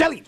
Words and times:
Jelly. 0.00 0.24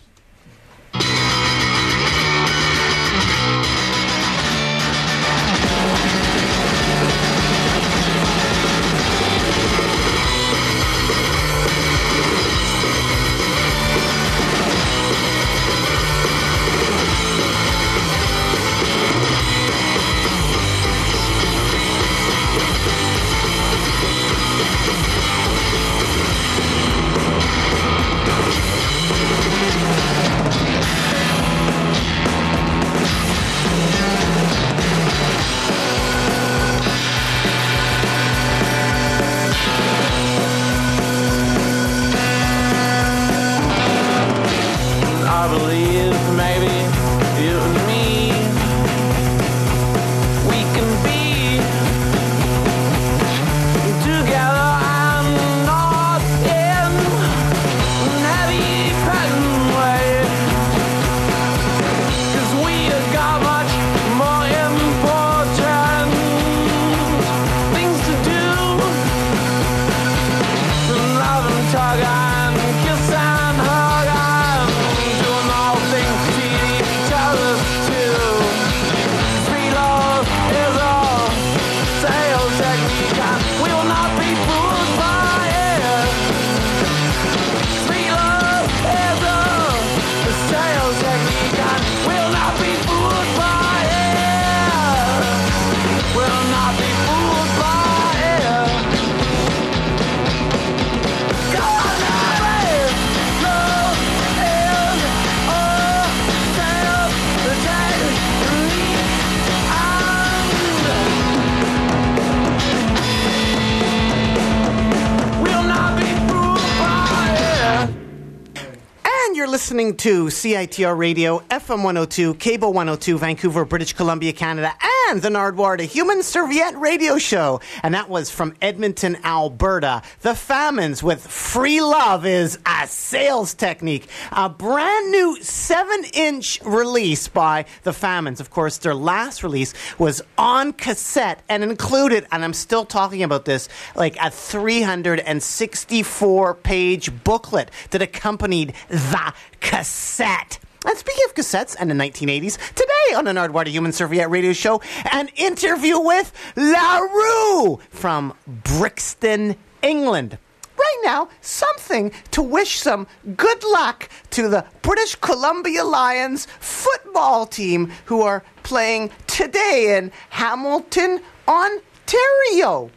Oh 120.02 120.08
to 120.08 120.24
CITR 120.24 120.98
Radio, 120.98 121.38
FM 121.48 121.84
102, 121.84 122.34
Cable 122.34 122.72
102, 122.72 123.18
Vancouver, 123.18 123.64
British 123.64 123.92
Columbia, 123.92 124.32
Canada, 124.32 124.74
and 125.12 125.20
the 125.20 125.28
Nardwuar, 125.28 125.78
a 125.78 125.84
human 125.84 126.22
serviette 126.22 126.74
radio 126.80 127.18
show. 127.18 127.60
And 127.82 127.94
that 127.94 128.08
was 128.08 128.30
from 128.30 128.54
Edmonton, 128.62 129.18
Alberta. 129.24 130.00
The 130.22 130.34
Famines 130.34 131.02
with 131.02 131.26
Free 131.26 131.82
Love 131.82 132.24
is 132.24 132.58
a 132.64 132.86
sales 132.86 133.52
technique. 133.52 134.08
A 134.30 134.48
brand 134.48 135.10
new 135.10 135.36
seven 135.42 136.04
inch 136.14 136.60
release 136.64 137.28
by 137.28 137.66
The 137.82 137.92
Famines. 137.92 138.40
Of 138.40 138.48
course, 138.48 138.78
their 138.78 138.94
last 138.94 139.42
release 139.42 139.74
was 139.98 140.22
on 140.38 140.72
cassette 140.72 141.42
and 141.46 141.62
included, 141.62 142.26
and 142.32 142.42
I'm 142.42 142.54
still 142.54 142.86
talking 142.86 143.22
about 143.22 143.44
this, 143.44 143.68
like 143.94 144.16
a 144.18 144.30
364 144.30 146.54
page 146.54 147.22
booklet 147.22 147.70
that 147.90 148.00
accompanied 148.00 148.72
the 148.88 149.34
cassette. 149.60 150.58
And 150.84 150.98
speaking 150.98 151.22
of 151.26 151.34
cassettes 151.34 151.76
and 151.78 151.90
the 151.90 151.94
1980s, 151.94 152.58
today 152.74 153.14
on 153.14 153.24
the 153.24 153.32
Nardwuar 153.32 153.66
Human 153.66 153.92
Serviette 153.92 154.30
Radio 154.30 154.52
Show, 154.52 154.82
an 155.12 155.28
interview 155.36 155.98
with 155.98 156.32
La 156.56 156.98
Roux 156.98 157.78
from 157.90 158.34
Brixton, 158.46 159.56
England. 159.82 160.38
Right 160.76 161.00
now, 161.04 161.28
something 161.40 162.12
to 162.32 162.42
wish 162.42 162.80
some 162.80 163.06
good 163.36 163.62
luck 163.62 164.08
to 164.30 164.48
the 164.48 164.64
British 164.82 165.14
Columbia 165.16 165.84
Lions 165.84 166.46
football 166.58 167.46
team 167.46 167.92
who 168.06 168.22
are 168.22 168.42
playing 168.64 169.10
today 169.28 169.96
in 169.96 170.10
Hamilton, 170.30 171.20
Ontario. 171.46 172.90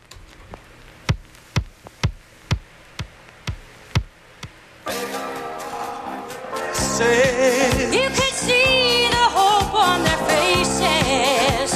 You 6.98 8.08
could 8.08 8.36
see 8.36 9.10
the 9.10 9.28
hope 9.36 9.74
on 9.76 10.02
their 10.06 10.18
faces 10.30 11.75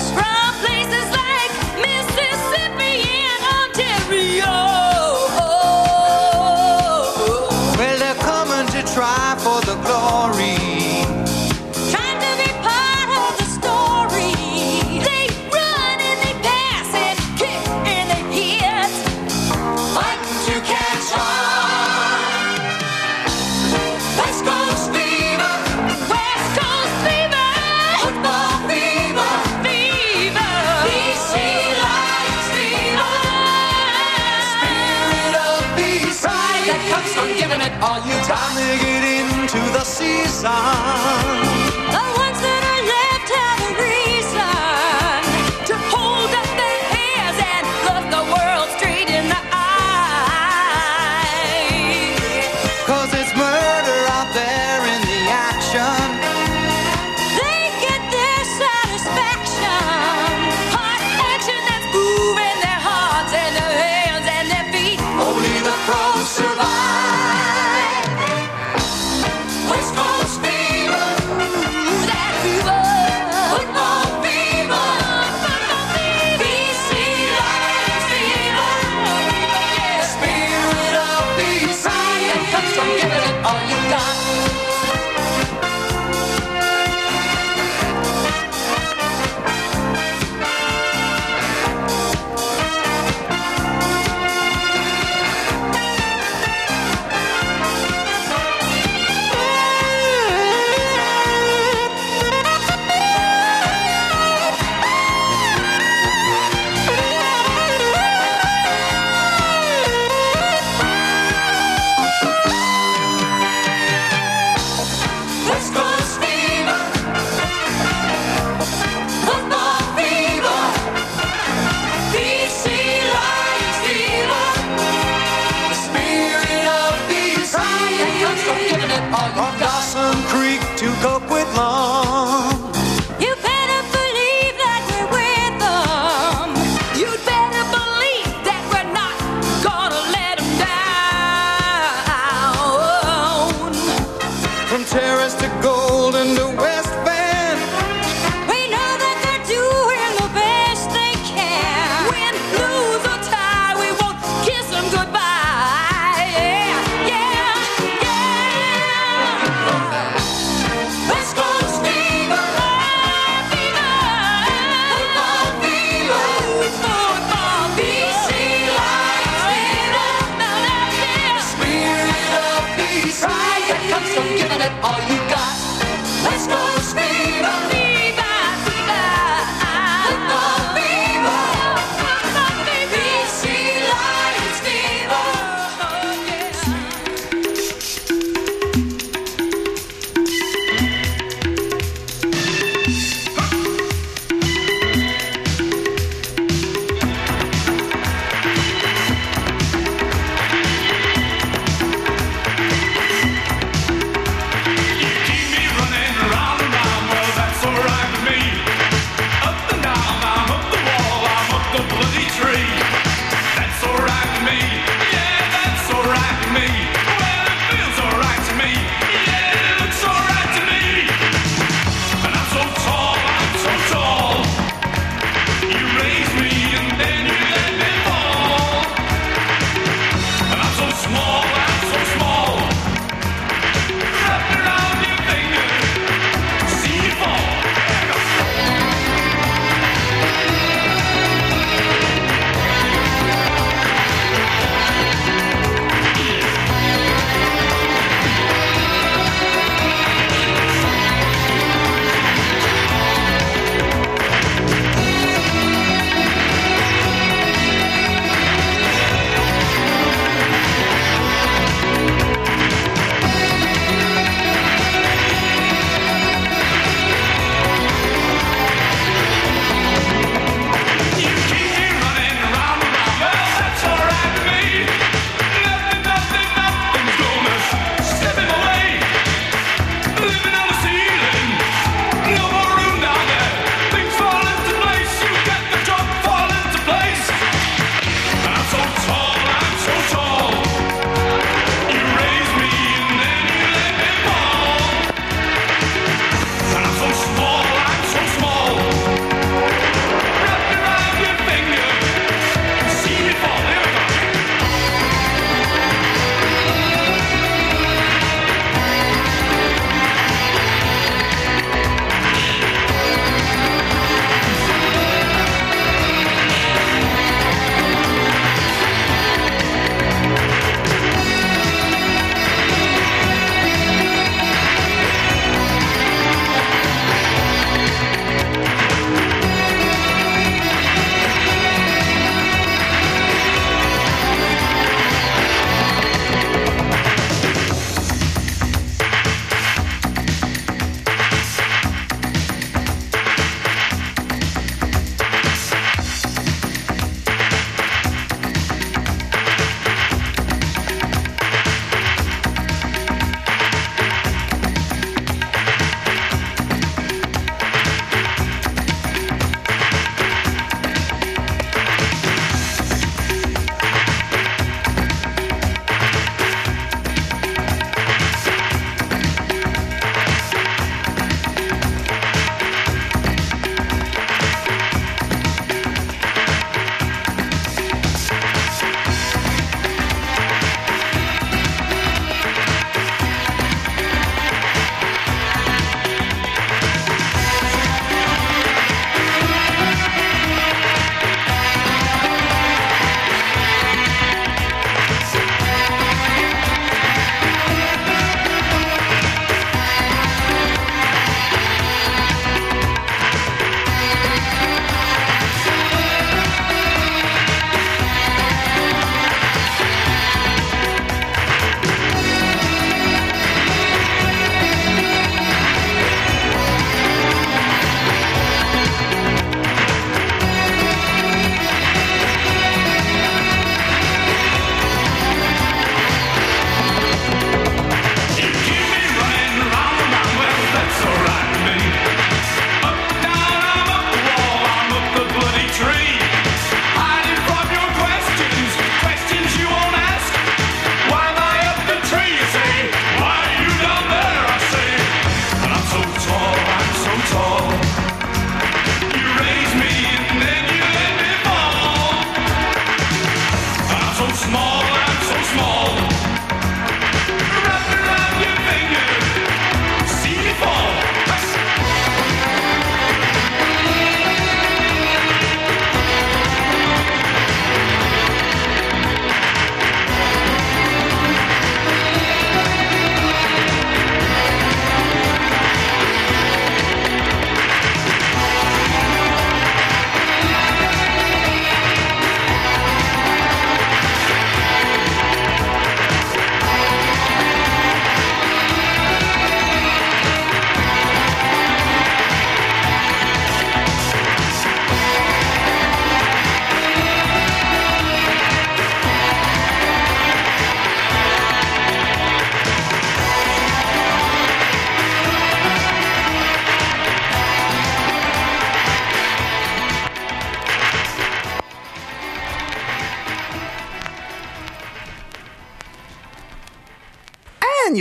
all 37.82 38.00
you. 38.06 38.14
Time 38.24 38.56
to 38.56 38.84
get 38.84 39.04
into 39.04 39.60
the 39.72 39.84
season. 39.84 41.49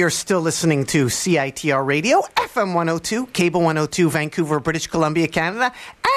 You're 0.08 0.12
still 0.12 0.40
listening 0.40 0.86
to 0.86 1.08
CITR 1.08 1.84
Radio, 1.84 2.22
FM 2.36 2.68
102, 2.68 3.26
Cable 3.26 3.60
102, 3.60 4.08
Vancouver, 4.08 4.58
British 4.58 4.86
Columbia, 4.86 5.28
Canada, 5.28 5.70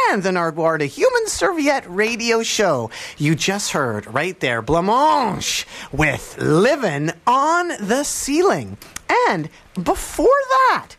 and 0.07 0.24
the 0.24 0.29
Nardwuar, 0.29 0.81
Human 0.81 1.27
Serviette 1.27 1.83
Radio 1.89 2.41
Show. 2.41 2.89
You 3.17 3.36
just 3.36 3.74
heard 3.74 4.07
right 4.07 4.39
there 4.39 4.62
Blancmange 4.62 5.65
with 5.91 6.38
Living 6.38 7.12
on 7.27 7.67
the 7.81 8.05
Ceiling. 8.05 8.77
And 9.27 9.50
before 9.74 10.39
that, 10.69 10.91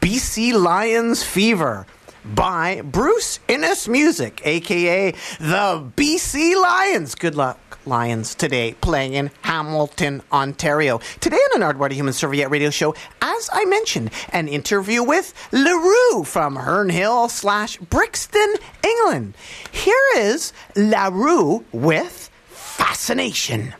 BC 0.00 0.54
Lions 0.54 1.22
Fever 1.22 1.86
by 2.34 2.82
Bruce 2.82 3.40
Innes 3.48 3.88
Music, 3.88 4.40
aka 4.44 5.12
the 5.38 5.90
BC 5.96 6.60
Lions. 6.60 7.14
Good 7.14 7.34
luck, 7.34 7.78
Lions, 7.86 8.34
today 8.34 8.74
playing 8.80 9.14
in 9.14 9.30
Hamilton, 9.42 10.22
Ontario. 10.30 11.00
Today 11.20 11.36
on 11.36 11.60
the 11.60 11.66
Nardwuar 11.66 11.92
Human 11.92 12.12
Serviette 12.12 12.50
Radio 12.50 12.70
Show, 12.70 12.94
as 13.22 13.50
I 13.52 13.64
mentioned, 13.64 14.10
an 14.30 14.48
interview 14.48 15.02
with 15.02 15.32
La 15.52 15.72
Roux 15.72 16.24
from 16.24 16.56
Herne 16.56 16.90
Hill 16.90 17.28
slash 17.28 17.76
Brixton, 17.78 18.54
England. 18.84 19.34
Here 19.72 19.94
is 20.16 20.52
La 20.76 21.08
Roux 21.08 21.64
with 21.72 22.30
Fascination. 22.48 23.74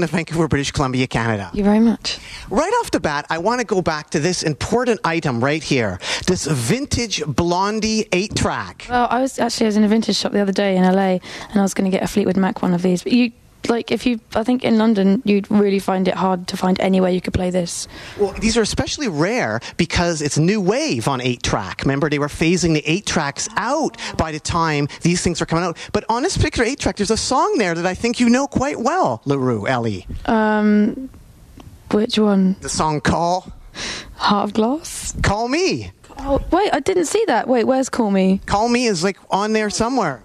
Welcome 0.00 0.08
to 0.08 0.16
Vancouver, 0.16 0.48
British 0.48 0.70
Columbia, 0.70 1.06
Canada. 1.06 1.44
Thank 1.44 1.56
you 1.56 1.64
very 1.64 1.80
much. 1.80 2.18
Right 2.48 2.72
off 2.80 2.90
the 2.90 3.00
bat, 3.00 3.26
I 3.28 3.38
want 3.38 3.60
to 3.60 3.66
go 3.66 3.82
back 3.82 4.10
to 4.10 4.20
this 4.20 4.42
important 4.42 5.00
item 5.04 5.44
right 5.44 5.62
here. 5.62 5.98
This 6.26 6.46
vintage 6.46 7.22
Blondie 7.26 8.06
8 8.12 8.34
track. 8.34 8.86
Well, 8.88 9.08
I 9.10 9.20
was 9.20 9.38
actually 9.38 9.66
I 9.66 9.68
was 9.68 9.76
in 9.76 9.84
a 9.84 9.88
vintage 9.88 10.16
shop 10.16 10.32
the 10.32 10.40
other 10.40 10.52
day 10.52 10.76
in 10.76 10.82
LA, 10.84 11.18
and 11.50 11.56
I 11.56 11.62
was 11.62 11.74
going 11.74 11.90
to 11.90 11.94
get 11.94 12.02
a 12.02 12.08
Fleetwood 12.08 12.36
Mac 12.38 12.62
one 12.62 12.72
of 12.72 12.82
these. 12.82 13.02
But 13.02 13.12
you, 13.12 13.32
like, 13.68 13.90
if 13.92 14.06
you, 14.06 14.20
I 14.34 14.42
think 14.42 14.64
in 14.64 14.78
London, 14.78 15.22
you'd 15.24 15.50
really 15.50 15.78
find 15.78 16.08
it 16.08 16.14
hard 16.14 16.48
to 16.48 16.56
find 16.56 16.80
anywhere 16.80 17.10
you 17.10 17.20
could 17.20 17.34
play 17.34 17.50
this. 17.50 17.86
Well, 18.18 18.32
these 18.32 18.56
are 18.56 18.62
especially 18.62 19.08
rare 19.08 19.60
because 19.76 20.22
it's 20.22 20.38
new 20.38 20.60
wave 20.60 21.08
on 21.08 21.20
8 21.20 21.42
track. 21.42 21.82
Remember, 21.82 22.08
they 22.08 22.18
were 22.18 22.28
phasing 22.28 22.72
the 22.74 22.82
8 22.86 23.06
tracks 23.06 23.48
out 23.56 23.96
by 24.16 24.32
the 24.32 24.40
time 24.40 24.88
these 25.02 25.22
things 25.22 25.40
were 25.40 25.46
coming 25.46 25.64
out. 25.64 25.76
But 25.92 26.04
on 26.08 26.22
this 26.22 26.36
particular 26.36 26.68
8 26.68 26.78
track, 26.78 26.96
there's 26.96 27.10
a 27.10 27.16
song 27.16 27.56
there 27.58 27.74
that 27.74 27.86
I 27.86 27.94
think 27.94 28.20
you 28.20 28.28
know 28.30 28.46
quite 28.46 28.78
well, 28.80 29.20
LaRue, 29.24 29.66
Elly. 29.66 30.06
Um, 30.26 31.10
Which 31.90 32.18
one? 32.18 32.56
The 32.60 32.68
song 32.68 33.00
Call. 33.00 33.52
Heart 34.16 34.44
of 34.44 34.52
Glass? 34.54 35.14
Call 35.22 35.48
Me. 35.48 35.92
Oh, 36.18 36.42
wait, 36.50 36.70
I 36.72 36.80
didn't 36.80 37.06
see 37.06 37.24
that. 37.26 37.48
Wait, 37.48 37.64
where's 37.64 37.88
Call 37.88 38.10
Me? 38.10 38.40
Call 38.46 38.68
Me 38.68 38.86
is 38.86 39.02
like 39.02 39.16
on 39.30 39.52
there 39.52 39.70
somewhere. 39.70 40.22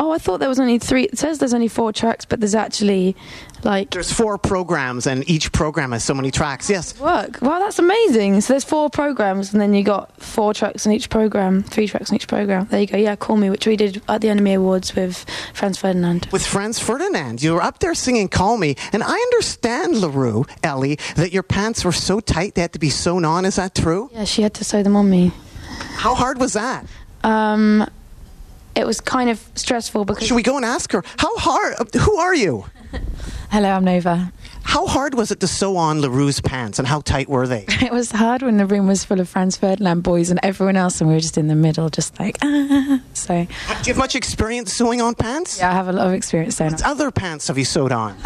Oh, 0.00 0.12
I 0.12 0.18
thought 0.18 0.38
there 0.38 0.48
was 0.48 0.60
only 0.60 0.78
three. 0.78 1.04
It 1.04 1.18
says 1.18 1.38
there's 1.40 1.54
only 1.54 1.66
four 1.68 1.92
tracks, 1.92 2.24
but 2.24 2.38
there's 2.40 2.54
actually 2.54 3.16
like 3.64 3.90
There's 3.90 4.12
four 4.12 4.38
programs, 4.38 5.06
and 5.08 5.28
each 5.28 5.50
program 5.50 5.90
has 5.90 6.04
so 6.04 6.14
many 6.14 6.30
tracks. 6.30 6.70
Yes. 6.70 6.98
work. 7.00 7.42
Wow, 7.42 7.58
that's 7.58 7.80
amazing. 7.80 8.40
So 8.40 8.52
there's 8.52 8.62
four 8.64 8.90
programs, 8.90 9.52
and 9.52 9.60
then 9.60 9.74
you 9.74 9.82
got 9.82 10.20
four 10.22 10.54
tracks 10.54 10.86
in 10.86 10.92
each 10.92 11.10
program, 11.10 11.64
three 11.64 11.88
tracks 11.88 12.10
in 12.10 12.16
each 12.16 12.28
program. 12.28 12.66
There 12.70 12.80
you 12.80 12.86
go. 12.86 12.96
Yeah, 12.96 13.16
Call 13.16 13.36
Me, 13.36 13.50
which 13.50 13.66
we 13.66 13.76
did 13.76 14.00
at 14.08 14.20
the 14.20 14.28
NME 14.28 14.56
Awards 14.56 14.94
with 14.94 15.26
Franz 15.52 15.78
Ferdinand. 15.78 16.28
With 16.30 16.46
Franz 16.46 16.78
Ferdinand, 16.78 17.42
you 17.42 17.54
were 17.54 17.62
up 17.62 17.80
there 17.80 17.94
singing 17.94 18.28
Call 18.28 18.56
Me, 18.56 18.76
and 18.92 19.02
I 19.02 19.14
understand, 19.14 19.96
LaRue, 20.00 20.46
Elly, 20.62 20.96
that 21.16 21.32
your 21.32 21.42
pants 21.42 21.84
were 21.84 21.92
so 21.92 22.20
tight 22.20 22.54
they 22.54 22.60
had 22.62 22.72
to 22.74 22.78
be 22.78 22.90
sewn 22.90 23.24
on. 23.24 23.44
Is 23.44 23.56
that 23.56 23.74
true? 23.74 24.10
Yeah, 24.12 24.24
she 24.24 24.42
had 24.42 24.54
to 24.54 24.64
sew 24.64 24.84
them 24.84 24.94
on 24.94 25.10
me. 25.10 25.32
How 25.96 26.14
hard 26.14 26.38
was 26.38 26.52
that? 26.52 26.86
Um, 27.24 27.84
it 28.78 28.86
was 28.86 29.00
kind 29.00 29.28
of 29.28 29.38
stressful 29.56 30.04
because 30.04 30.26
Should 30.26 30.36
we 30.36 30.42
go 30.42 30.56
and 30.56 30.64
ask 30.64 30.92
her? 30.92 31.02
How 31.18 31.36
hard? 31.36 31.74
Who 31.94 32.16
are 32.16 32.34
you? 32.34 32.64
Hello, 33.50 33.68
I'm 33.70 33.84
Nova. 33.84 34.32
How 34.62 34.86
hard 34.86 35.14
was 35.14 35.30
it 35.30 35.40
to 35.40 35.46
sew 35.48 35.76
on 35.78 36.00
La 36.02 36.08
Roux's 36.08 36.40
pants, 36.42 36.78
and 36.78 36.86
how 36.86 37.00
tight 37.00 37.28
were 37.28 37.46
they? 37.46 37.64
It 37.80 37.90
was 37.92 38.10
hard 38.12 38.42
when 38.42 38.56
the 38.58 38.66
room 38.66 38.86
was 38.86 39.02
full 39.04 39.18
of 39.20 39.28
Franz 39.28 39.56
Ferdinand 39.56 40.02
boys 40.02 40.30
and 40.30 40.38
everyone 40.42 40.76
else, 40.76 41.00
and 41.00 41.08
we 41.08 41.14
were 41.14 41.20
just 41.20 41.38
in 41.38 41.48
the 41.48 41.54
middle, 41.56 41.88
just 41.88 42.20
like, 42.20 42.36
ah. 42.42 43.00
So, 43.14 43.44
Do 43.44 43.50
you 43.84 43.94
have 43.94 43.96
much 43.96 44.14
experience 44.14 44.72
sewing 44.74 45.00
on 45.00 45.14
pants? 45.14 45.58
yeah, 45.58 45.70
I 45.70 45.72
have 45.74 45.88
a 45.88 45.92
lot 45.92 46.06
of 46.06 46.12
experience 46.12 46.56
there. 46.56 46.70
What 46.70 46.82
other 46.84 47.10
pants 47.10 47.48
have 47.48 47.56
you 47.58 47.64
sewed 47.64 47.92
on? 47.92 48.16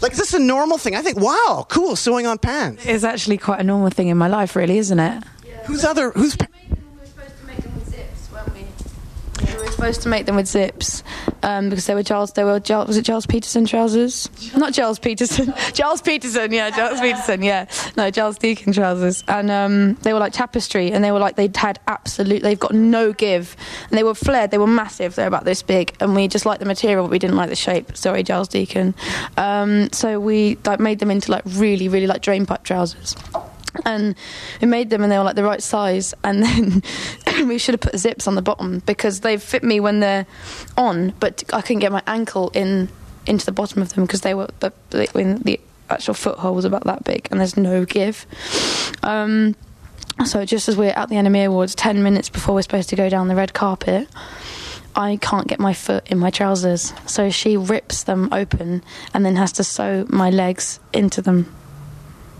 like, 0.00 0.12
is 0.12 0.18
this 0.18 0.34
a 0.34 0.38
normal 0.38 0.78
thing? 0.78 0.94
I 0.94 1.02
think, 1.02 1.18
wow, 1.18 1.66
cool, 1.68 1.96
sewing 1.96 2.26
on 2.26 2.38
pants. 2.38 2.86
It's 2.86 3.04
actually 3.04 3.38
quite 3.38 3.60
a 3.60 3.64
normal 3.64 3.90
thing 3.90 4.08
in 4.08 4.16
my 4.16 4.28
life, 4.28 4.54
really, 4.56 4.78
isn't 4.78 4.98
it? 5.00 5.22
Who's 5.66 5.84
other? 5.84 6.10
Who's? 6.12 6.36
pa- 6.36 6.46
We 9.52 9.58
were 9.58 9.70
supposed 9.70 10.02
to 10.02 10.08
make 10.08 10.26
them 10.26 10.36
with 10.36 10.46
zips 10.46 11.02
um, 11.42 11.68
because 11.68 11.86
they 11.86 11.94
were 11.94 12.02
Charles. 12.02 12.32
They 12.32 12.44
were 12.44 12.60
Giles, 12.60 12.88
was 12.88 12.96
it 12.96 13.04
Giles 13.04 13.26
Peterson 13.26 13.64
trousers? 13.64 14.28
Not 14.56 14.74
Charles 14.74 14.98
Peterson. 14.98 15.52
Charles 15.72 16.00
Peterson. 16.00 16.52
Yeah, 16.52 16.70
Giles 16.70 17.00
Peterson. 17.00 17.42
Yeah, 17.42 17.66
no, 17.96 18.10
Giles 18.10 18.38
Deacon 18.38 18.72
trousers. 18.72 19.22
And 19.28 19.50
um, 19.50 19.94
they 20.02 20.12
were 20.12 20.18
like 20.18 20.32
tapestry, 20.32 20.90
and 20.92 21.04
they 21.04 21.12
were 21.12 21.18
like 21.18 21.36
they'd 21.36 21.56
had 21.56 21.78
absolute. 21.86 22.42
They've 22.42 22.58
got 22.58 22.74
no 22.74 23.12
give, 23.12 23.56
and 23.90 23.98
they 23.98 24.04
were 24.04 24.14
flared. 24.14 24.50
They 24.50 24.58
were 24.58 24.66
massive. 24.66 25.14
They're 25.14 25.28
about 25.28 25.44
this 25.44 25.62
big, 25.62 25.94
and 26.00 26.14
we 26.14 26.28
just 26.28 26.46
liked 26.46 26.60
the 26.60 26.66
material, 26.66 27.04
but 27.04 27.10
we 27.10 27.18
didn't 27.18 27.36
like 27.36 27.50
the 27.50 27.56
shape. 27.56 27.96
Sorry, 27.96 28.24
Charles 28.24 28.48
Deacon. 28.48 28.94
Um, 29.36 29.92
so 29.92 30.18
we 30.18 30.56
like 30.64 30.80
made 30.80 30.98
them 30.98 31.10
into 31.10 31.30
like 31.30 31.42
really, 31.46 31.88
really 31.88 32.06
like 32.06 32.22
drain 32.22 32.46
pipe 32.46 32.64
trousers 32.64 33.16
and 33.84 34.14
we 34.60 34.68
made 34.68 34.90
them 34.90 35.02
and 35.02 35.10
they 35.10 35.18
were 35.18 35.24
like 35.24 35.36
the 35.36 35.44
right 35.44 35.62
size. 35.62 36.14
And 36.24 36.42
then 36.42 36.82
we 37.48 37.58
should 37.58 37.74
have 37.74 37.80
put 37.80 37.98
zips 37.98 38.26
on 38.26 38.34
the 38.34 38.42
bottom 38.42 38.80
because 38.80 39.20
they 39.20 39.36
fit 39.36 39.62
me 39.62 39.80
when 39.80 40.00
they're 40.00 40.26
on 40.76 41.12
but 41.20 41.42
i 41.52 41.60
couldn't 41.60 41.80
get 41.80 41.92
my 41.92 42.02
ankle 42.06 42.50
in 42.54 42.88
into 43.26 43.44
the 43.44 43.52
bottom 43.52 43.82
of 43.82 43.92
them 43.94 44.04
because 44.04 44.22
they 44.22 44.34
were 44.34 44.48
the, 44.60 44.72
the, 44.90 45.40
the 45.44 45.60
actual 45.90 46.14
foothold 46.14 46.56
was 46.56 46.64
about 46.64 46.84
that 46.84 47.04
big 47.04 47.28
and 47.30 47.40
there's 47.40 47.56
no 47.56 47.84
give. 47.84 48.26
Um, 49.02 49.54
so 50.24 50.44
just 50.44 50.68
as 50.68 50.76
we're 50.76 50.90
at 50.90 51.08
the 51.08 51.14
NME 51.16 51.46
awards 51.46 51.74
10 51.74 52.02
minutes 52.02 52.28
before 52.28 52.54
we're 52.54 52.62
supposed 52.62 52.88
to 52.90 52.96
go 52.96 53.08
down 53.08 53.28
the 53.28 53.34
red 53.34 53.54
carpet 53.54 54.08
I 54.94 55.16
can't 55.16 55.48
get 55.48 55.58
my 55.58 55.72
foot 55.72 56.06
in 56.08 56.18
my 56.18 56.30
trousers, 56.30 56.92
so 57.06 57.30
she 57.30 57.56
rips 57.56 58.02
them 58.02 58.28
open 58.30 58.82
and 59.14 59.24
then 59.24 59.36
has 59.36 59.52
to 59.52 59.64
sew 59.64 60.06
my 60.10 60.28
legs 60.28 60.80
into 60.92 61.22
them, 61.22 61.44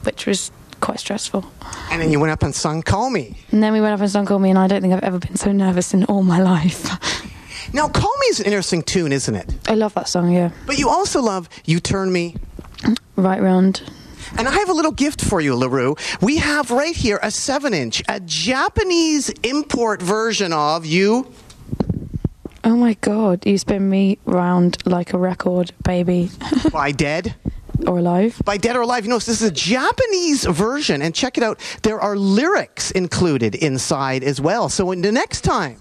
which 0.03 0.27
was 0.27 0.51
quite 0.83 1.01
stressful. 1.01 1.45
And 1.91 2.03
then 2.03 2.13
you 2.13 2.21
went 2.21 2.33
up 2.33 2.43
and 2.43 2.55
sung 2.55 2.83
"Call 2.83 3.09
Me." 3.09 3.35
And 3.51 3.63
then 3.63 3.73
we 3.73 3.81
went 3.81 3.95
up 3.95 4.01
and 4.01 4.11
sung 4.11 4.27
Call 4.27 4.39
Me, 4.39 4.51
and 4.51 4.59
I 4.59 4.67
don't 4.67 4.83
think 4.83 4.93
I've 4.93 5.03
ever 5.03 5.19
been 5.19 5.37
so 5.37 5.53
nervous 5.53 5.95
in 5.95 6.05
all 6.05 6.23
my 6.23 6.41
life. 6.43 6.91
Now, 7.75 7.89
"Call 7.89 8.13
Me" 8.21 8.27
is 8.27 8.39
an 8.41 8.45
interesting 8.45 8.83
tune, 8.83 9.13
isn't 9.13 9.35
it? 9.35 9.55
I 9.67 9.75
love 9.75 9.95
that 9.95 10.07
song, 10.07 10.31
yeah. 10.31 10.51
But 10.67 10.79
you 10.79 10.91
also 10.91 11.23
love 11.23 11.49
"You 11.65 11.81
Turn 11.81 12.13
Me." 12.13 12.37
Right 13.17 13.41
round. 13.41 13.83
And 14.37 14.49
I 14.49 14.53
have 14.53 14.69
a 14.69 14.73
little 14.73 14.93
gift 14.93 15.21
for 15.23 15.41
you, 15.41 15.55
La 15.55 15.67
Roux. 15.69 15.95
We 16.21 16.39
have 16.39 16.71
right 16.71 16.95
here 16.97 17.19
a 17.23 17.31
7 17.31 17.73
inch, 17.75 18.03
a 18.09 18.21
Japanese 18.21 19.31
import 19.43 20.03
version 20.03 20.53
of 20.53 20.85
You. 20.87 21.33
Oh 22.65 22.77
my 22.77 22.95
god, 23.01 23.45
you 23.47 23.59
spin 23.59 23.89
me 23.89 24.19
round 24.25 24.79
like 24.87 25.13
a 25.13 25.19
record, 25.19 25.73
baby. 25.83 26.31
by 26.73 26.93
Dead. 26.93 27.35
Or 27.87 27.99
alive. 27.99 28.41
By 28.45 28.57
Dead 28.57 28.77
or 28.77 28.81
Alive. 28.83 29.05
You 29.05 29.11
know, 29.11 29.17
this 29.19 29.29
is 29.29 29.43
a 29.43 29.51
Japanese 29.51 30.45
version, 30.45 31.03
and 31.03 31.15
check 31.15 31.37
it 31.39 31.45
out. 31.45 31.59
There 31.83 32.01
are 32.01 32.17
lyrics 32.17 32.91
included 32.93 33.55
inside 33.55 34.23
as 34.25 34.41
well. 34.41 34.69
So 34.69 34.85
when 34.87 35.03
the 35.03 35.13
next 35.13 35.43
time, 35.43 35.77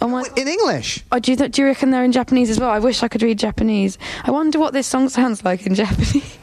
Oh 0.00 0.08
my. 0.08 0.24
in 0.36 0.48
English. 0.48 1.04
Oh, 1.12 1.18
do, 1.20 1.30
you 1.30 1.36
th- 1.36 1.52
do 1.52 1.62
you 1.62 1.68
reckon 1.68 1.90
they're 1.90 2.04
in 2.04 2.10
Japanese 2.12 2.50
as 2.50 2.58
well? 2.58 2.70
I 2.70 2.80
wish 2.80 3.02
I 3.04 3.08
could 3.08 3.22
read 3.22 3.38
Japanese. 3.38 3.98
I 4.24 4.30
wonder 4.32 4.58
what 4.58 4.72
this 4.72 4.86
song 4.86 5.08
sounds 5.08 5.44
like 5.44 5.64
in 5.66 5.74
Japanese. 5.82 6.38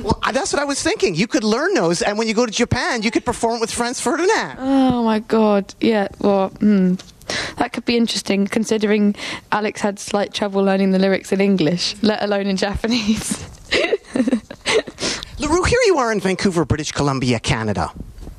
Well, 0.00 0.18
that's 0.32 0.52
what 0.52 0.62
I 0.62 0.64
was 0.64 0.80
thinking. 0.82 1.14
You 1.14 1.26
could 1.26 1.42
learn 1.44 1.74
those, 1.74 2.00
and 2.02 2.16
when 2.16 2.28
you 2.28 2.34
go 2.34 2.46
to 2.46 2.52
Japan, 2.52 3.02
you 3.02 3.10
could 3.10 3.24
perform 3.24 3.60
with 3.60 3.70
Franz 3.72 4.00
Ferdinand. 4.00 4.56
Oh 4.60 5.02
my 5.02 5.18
god. 5.18 5.74
Yeah, 5.80 6.08
well, 6.20 6.48
hmm. 6.50 6.94
That 7.56 7.72
could 7.72 7.84
be 7.84 7.96
interesting 7.96 8.46
considering 8.46 9.14
Alex 9.50 9.80
had 9.80 9.98
slight 9.98 10.32
trouble 10.34 10.62
learning 10.62 10.90
the 10.92 10.98
lyrics 10.98 11.32
in 11.32 11.40
English, 11.40 11.94
let 12.02 12.22
alone 12.22 12.46
in 12.46 12.56
Japanese. 12.56 13.48
You 15.86 15.98
are 15.98 16.12
in 16.12 16.20
Vancouver, 16.20 16.64
British 16.64 16.92
Columbia, 16.92 17.40
Canada. 17.40 17.92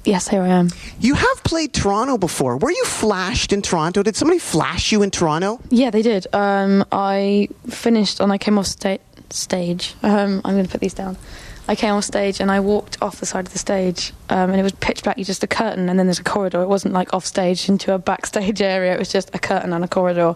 yes, 0.06 0.28
here 0.28 0.42
I 0.42 0.48
am. 0.48 0.70
You 1.00 1.14
have 1.16 1.44
played 1.44 1.74
Toronto 1.74 2.18
before. 2.18 2.58
Were 2.58 2.72
you 2.72 2.86
flashed 2.86 3.52
in 3.54 3.62
Toronto? 3.62 4.02
Did 4.04 4.16
somebody 4.16 4.40
flash 4.40 4.92
you 4.92 5.02
in 5.04 5.12
Toronto? 5.12 5.60
Yeah, 5.70 5.90
they 5.92 6.02
did. 6.02 6.26
Um, 6.34 6.86
I 6.92 7.50
finished 7.68 8.20
and 8.20 8.32
I 8.32 8.38
came 8.38 8.58
off 8.58 8.66
sta- 8.68 9.00
stage. 9.30 9.94
Um, 10.04 10.42
I'm 10.46 10.54
going 10.56 10.66
to 10.66 10.72
put 10.72 10.82
these 10.82 10.94
down. 10.94 11.18
I 11.68 11.76
came 11.76 11.94
off 11.94 12.04
stage 12.04 12.42
and 12.42 12.52
I 12.52 12.60
walked 12.60 13.02
off 13.02 13.20
the 13.20 13.26
side 13.26 13.46
of 13.46 13.54
the 13.54 13.60
stage, 13.60 14.12
um, 14.30 14.50
and 14.50 14.60
it 14.60 14.64
was 14.64 14.74
pitch 14.74 15.04
black. 15.04 15.18
You 15.18 15.24
just 15.24 15.44
a 15.44 15.48
curtain, 15.48 15.88
and 15.88 15.98
then 15.98 16.08
there's 16.08 16.20
a 16.20 16.24
corridor. 16.24 16.62
It 16.62 16.68
wasn't 16.68 16.94
like 16.94 17.14
off 17.14 17.26
stage 17.26 17.70
into 17.70 17.94
a 17.94 17.98
backstage 17.98 18.62
area. 18.76 18.94
It 18.94 19.00
was 19.00 19.12
just 19.12 19.34
a 19.34 19.40
curtain 19.40 19.72
and 19.72 19.84
a 19.84 19.88
corridor. 19.88 20.36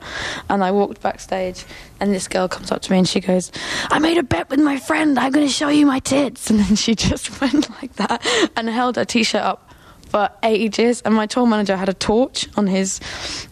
And 0.49 0.63
I 0.63 0.71
walked 0.71 1.01
backstage, 1.01 1.65
and 1.99 2.13
this 2.13 2.27
girl 2.27 2.47
comes 2.47 2.71
up 2.71 2.81
to 2.83 2.91
me 2.91 2.99
and 2.99 3.07
she 3.07 3.19
goes, 3.19 3.51
"I 3.89 3.99
made 3.99 4.17
a 4.17 4.23
bet 4.23 4.49
with 4.49 4.61
my 4.61 4.77
friend. 4.77 5.19
I'm 5.19 5.31
going 5.31 5.45
to 5.45 5.51
show 5.51 5.69
you 5.69 5.85
my 5.85 5.99
tits." 5.99 6.49
And 6.57 6.59
then 6.61 6.75
she 6.75 6.95
just 6.95 7.41
went 7.41 7.69
like 7.81 7.93
that 7.93 8.25
and 8.55 8.69
held 8.69 8.95
her 8.95 9.05
t-shirt 9.05 9.41
up 9.41 9.66
for 10.07 10.29
ages 10.43 11.01
and 11.01 11.13
my 11.13 11.25
tour 11.25 11.45
manager 11.45 11.75
had 11.77 11.89
a 11.89 11.93
torch 11.93 12.47
on 12.57 12.67
his 12.67 12.99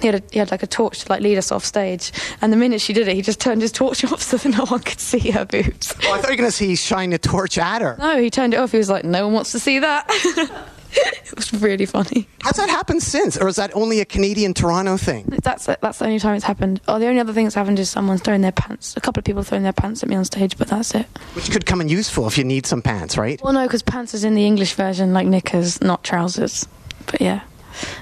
he 0.02 0.08
had 0.08 0.16
a, 0.16 0.22
he 0.32 0.40
had 0.40 0.52
like 0.52 0.64
a 0.64 0.68
torch 0.68 1.04
to 1.04 1.12
like 1.12 1.22
lead 1.22 1.38
us 1.38 1.52
off 1.52 1.64
stage. 1.64 2.12
And 2.42 2.52
the 2.52 2.58
minute 2.58 2.82
she 2.82 2.94
did 2.94 3.08
it 3.08 3.16
he 3.16 3.22
just 3.22 3.40
turned 3.40 3.62
his 3.62 3.72
torch 3.72 4.04
off 4.12 4.22
so 4.22 4.38
that 4.38 4.50
no 4.50 4.66
one 4.66 4.80
could 4.82 5.00
see 5.00 5.32
her 5.32 5.46
boobs. 5.46 5.94
Oh, 6.04 6.14
I 6.14 6.18
thought 6.18 6.30
you 6.30 6.34
were 6.34 6.38
going 6.38 6.50
to 6.50 6.52
see 6.52 6.76
shine 6.76 7.14
a 7.14 7.18
torch 7.18 7.58
at 7.58 7.82
her. 7.82 7.96
no 8.00 8.20
he 8.22 8.30
turned 8.30 8.54
it 8.54 8.58
off. 8.58 8.72
He 8.72 8.78
was 8.78 8.90
like 8.90 9.04
no 9.04 9.26
one 9.26 9.34
wants 9.34 9.52
to 9.52 9.60
see 9.60 9.80
that 9.80 10.10
it 11.26 11.36
was 11.36 11.54
really 11.54 11.86
funny 11.86 12.28
Has 12.44 12.58
that 12.58 12.70
happened 12.70 13.04
since, 13.04 13.38
or 13.38 13.48
is 13.48 13.56
that 13.58 13.76
only 13.76 14.00
a 14.00 14.06
Canadian 14.06 14.54
Toronto 14.54 14.98
thing? 14.98 15.26
that's 15.44 15.66
that's 15.66 16.00
the 16.00 16.06
only 16.06 16.20
time 16.20 16.36
it's 16.36 16.46
happened 16.46 16.82
oh 16.88 17.00
the 17.00 17.08
only 17.08 17.20
other 17.20 17.34
thing 17.34 17.46
that's 17.46 17.56
happened 17.56 17.80
is 17.80 17.90
someone's 17.90 18.22
throwing 18.22 18.42
their 18.42 18.52
pants 18.52 18.96
a 18.98 19.02
couple 19.02 19.20
of 19.20 19.26
people 19.26 19.44
throwing 19.44 19.64
their 19.64 19.74
pants 19.74 20.02
at 20.04 20.10
me 20.10 20.16
on 20.16 20.26
stage 20.26 20.58
but 20.58 20.68
that's 20.68 20.96
it 20.96 21.06
Which 21.34 21.52
could 21.52 21.66
come 21.66 21.82
in 21.82 21.90
useful 21.90 22.28
if 22.28 22.38
you 22.38 22.44
need 22.44 22.66
some 22.66 22.82
pants, 22.82 23.18
right? 23.18 23.42
well 23.44 23.54
no 23.54 23.66
because 23.66 23.82
pants 23.84 24.14
is 24.14 24.24
in 24.24 24.36
the 24.36 24.46
english 24.46 24.74
version 24.74 25.14
like 25.14 25.28
knickers 25.28 25.82
not 25.82 26.04
trousers 26.04 26.68
but 27.06 27.22
yeah 27.22 27.42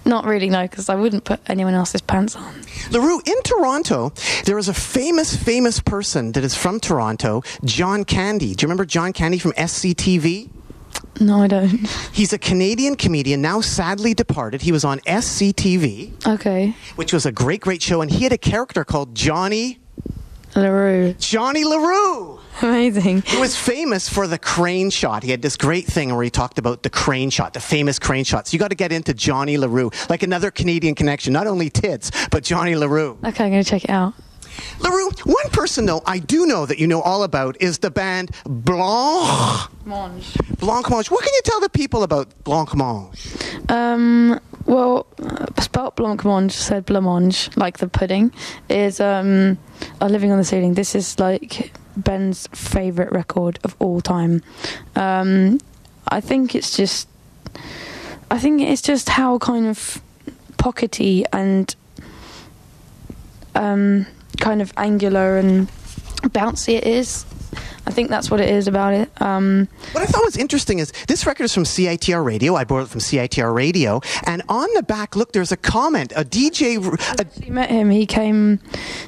not 0.05 0.23
really 0.25 0.49
no 0.49 0.63
because 0.63 0.87
i 0.89 0.95
wouldn't 0.95 1.23
put 1.23 1.39
anyone 1.47 1.73
else's 1.73 2.01
pants 2.01 2.35
on 2.35 2.53
La 2.91 2.99
Roux, 2.99 3.21
in 3.25 3.41
Toronto, 3.43 4.11
there 4.45 4.57
is 4.57 4.67
a 4.67 4.73
famous, 4.73 5.35
famous 5.35 5.79
person 5.79 6.33
that 6.33 6.43
is 6.43 6.53
from 6.53 6.79
Toronto, 6.81 7.41
John 7.63 8.03
Candy. 8.03 8.53
Do 8.53 8.63
you 8.63 8.67
remember 8.67 8.85
John 8.85 9.13
Candy 9.13 9.39
from 9.39 9.53
SCTV? 9.53 10.49
No 11.19 11.41
i 11.41 11.47
don't 11.47 11.69
He's 12.13 12.31
a 12.33 12.37
Canadian 12.37 12.95
comedian, 12.95 13.41
now 13.41 13.59
sadly 13.61 14.13
departed. 14.13 14.61
He 14.61 14.71
was 14.71 14.83
on 14.85 14.99
SCTV, 15.01 16.27
okay 16.27 16.75
which 16.95 17.11
was 17.11 17.25
a 17.25 17.31
great, 17.31 17.61
great 17.61 17.81
show, 17.81 18.01
and 18.01 18.11
he 18.11 18.23
had 18.23 18.31
a 18.31 18.37
character 18.37 18.83
called 18.83 19.15
Johnny 19.15 19.79
LaRue. 20.55 21.13
Johnny 21.13 21.63
LaRue. 21.63 22.39
Amazing. 22.61 23.23
He 23.23 23.37
was 23.37 23.57
famous 23.57 24.07
for 24.07 24.27
the 24.27 24.37
crane 24.37 24.91
shot. 24.91 25.23
He 25.23 25.31
had 25.31 25.41
this 25.41 25.57
great 25.57 25.85
thing 25.87 26.13
where 26.13 26.23
he 26.23 26.29
talked 26.29 26.59
about 26.59 26.83
the 26.83 26.89
crane 26.89 27.31
shot, 27.31 27.53
the 27.53 27.59
famous 27.59 27.97
crane 27.97 28.23
shots. 28.23 28.53
You 28.53 28.59
got 28.59 28.67
to 28.69 28.75
get 28.75 28.91
into 28.91 29.13
Johnny 29.15 29.57
LaRue, 29.57 29.89
like 30.09 30.21
another 30.21 30.51
Canadian 30.51 30.93
connection, 30.93 31.33
not 31.33 31.47
only 31.47 31.69
tits, 31.71 32.11
but 32.29 32.43
Johnny 32.43 32.75
LaRue. 32.75 33.17
Okay, 33.25 33.45
I'm 33.45 33.51
going 33.51 33.63
to 33.63 33.69
check 33.69 33.83
it 33.83 33.89
out. 33.89 34.13
La 34.79 34.89
Roux, 34.89 35.11
one 35.23 35.49
person 35.51 35.85
though 35.85 36.01
I 36.05 36.19
do 36.19 36.45
know 36.45 36.65
that 36.65 36.79
you 36.79 36.87
know 36.87 37.01
all 37.01 37.23
about 37.23 37.57
is 37.61 37.79
the 37.79 37.91
band 37.91 38.31
Blanc 38.45 39.69
Monge. 39.85 40.33
Blancmange. 40.57 41.11
What 41.11 41.23
can 41.23 41.33
you 41.33 41.41
tell 41.43 41.59
the 41.59 41.69
people 41.69 42.03
about 42.03 42.29
Blancmange? 42.43 43.69
Um, 43.69 44.39
well, 44.65 45.07
uh, 45.21 45.61
spelt 45.61 45.95
blancmange, 45.95 46.51
said 46.51 46.85
blancmange, 46.85 47.55
like 47.57 47.79
the 47.79 47.87
pudding, 47.87 48.31
is 48.69 48.99
um, 48.99 49.57
are 49.99 50.09
living 50.09 50.31
on 50.31 50.37
the 50.37 50.43
ceiling. 50.43 50.75
This 50.75 50.95
is 50.95 51.19
like 51.19 51.73
Ben's 51.97 52.47
favourite 52.53 53.11
record 53.11 53.59
of 53.63 53.75
all 53.79 53.99
time. 54.01 54.41
Um, 54.95 55.59
I 56.07 56.21
think 56.21 56.55
it's 56.55 56.75
just, 56.77 57.07
I 58.31 58.39
think 58.39 58.61
it's 58.61 58.81
just 58.81 59.09
how 59.09 59.37
kind 59.39 59.67
of 59.67 60.01
pockety 60.57 61.25
and 61.33 61.75
um, 63.55 64.05
kind 64.43 64.61
of 64.61 64.73
angular 64.75 65.37
and 65.37 65.69
bouncy 66.35 66.73
it 66.75 66.83
is. 66.85 67.25
I 67.85 67.91
think 67.91 68.09
that's 68.09 68.29
what 68.31 68.39
it 68.39 68.49
is 68.49 68.67
about 68.67 68.93
it. 68.93 69.09
Um, 69.21 69.67
What 69.93 70.03
I 70.03 70.05
thought 70.05 70.23
was 70.23 70.37
interesting 70.37 70.79
is 70.79 70.91
this 71.07 71.25
record 71.25 71.43
is 71.45 71.53
from 71.53 71.63
CITR 71.63 72.23
Radio. 72.23 72.55
I 72.55 72.63
bought 72.63 72.83
it 72.83 72.89
from 72.89 72.99
CITR 73.01 73.53
Radio, 73.53 74.01
and 74.25 74.41
on 74.49 74.67
the 74.73 74.83
back, 74.83 75.15
look, 75.15 75.31
there's 75.33 75.51
a 75.51 75.57
comment. 75.57 76.11
A 76.15 76.23
DJ, 76.25 76.77
a, 77.19 77.51
met 77.51 77.69
him. 77.69 77.89
He 77.89 78.05
came. 78.05 78.59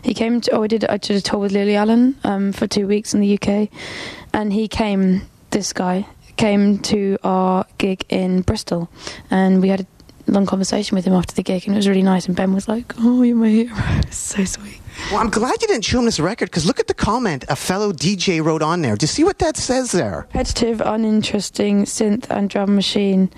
He 0.03 0.13
came 0.13 0.41
to. 0.41 0.51
Oh, 0.51 0.63
I 0.63 0.67
did. 0.67 0.85
I 0.85 0.97
did 0.97 1.15
a 1.17 1.21
tour 1.21 1.39
with 1.39 1.51
Lily 1.51 1.75
Allen 1.75 2.15
um, 2.23 2.51
for 2.51 2.67
two 2.67 2.87
weeks 2.87 3.13
in 3.13 3.19
the 3.21 3.33
UK, 3.39 3.69
and 4.33 4.53
he 4.53 4.67
came. 4.67 5.21
This 5.51 5.73
guy 5.73 6.05
came 6.37 6.79
to 6.79 7.17
our 7.23 7.65
gig 7.77 8.03
in 8.09 8.41
Bristol, 8.41 8.89
and 9.31 9.61
we 9.61 9.69
had 9.69 9.81
a 9.81 9.87
long 10.31 10.45
conversation 10.45 10.95
with 10.95 11.05
him 11.05 11.13
after 11.13 11.33
the 11.35 11.43
gig, 11.43 11.65
and 11.65 11.75
it 11.75 11.77
was 11.77 11.87
really 11.87 12.03
nice. 12.03 12.25
And 12.27 12.35
Ben 12.35 12.53
was 12.53 12.67
like, 12.67 12.93
"Oh, 12.99 13.21
you're 13.21 13.35
my 13.35 13.49
hero." 13.49 13.73
It's 14.07 14.17
so 14.17 14.43
sweet. 14.45 14.79
well, 15.11 15.19
I'm 15.21 15.29
glad 15.29 15.61
you 15.61 15.67
didn't 15.67 15.85
show 15.85 15.99
him 15.99 16.05
this 16.05 16.19
record 16.19 16.45
because 16.49 16.65
look 16.65 16.79
at 16.79 16.87
the 16.87 16.93
comment 16.93 17.45
a 17.49 17.55
fellow 17.55 17.91
DJ 17.91 18.43
wrote 18.43 18.61
on 18.61 18.81
there. 18.81 18.95
Do 18.95 19.03
you 19.03 19.07
see 19.07 19.23
what 19.23 19.39
that 19.39 19.57
says 19.57 19.91
there? 19.91 20.27
Repetitive, 20.33 20.81
uninteresting 20.81 21.85
synth 21.85 22.27
and 22.29 22.49
drum 22.49 22.75
machine. 22.75 23.29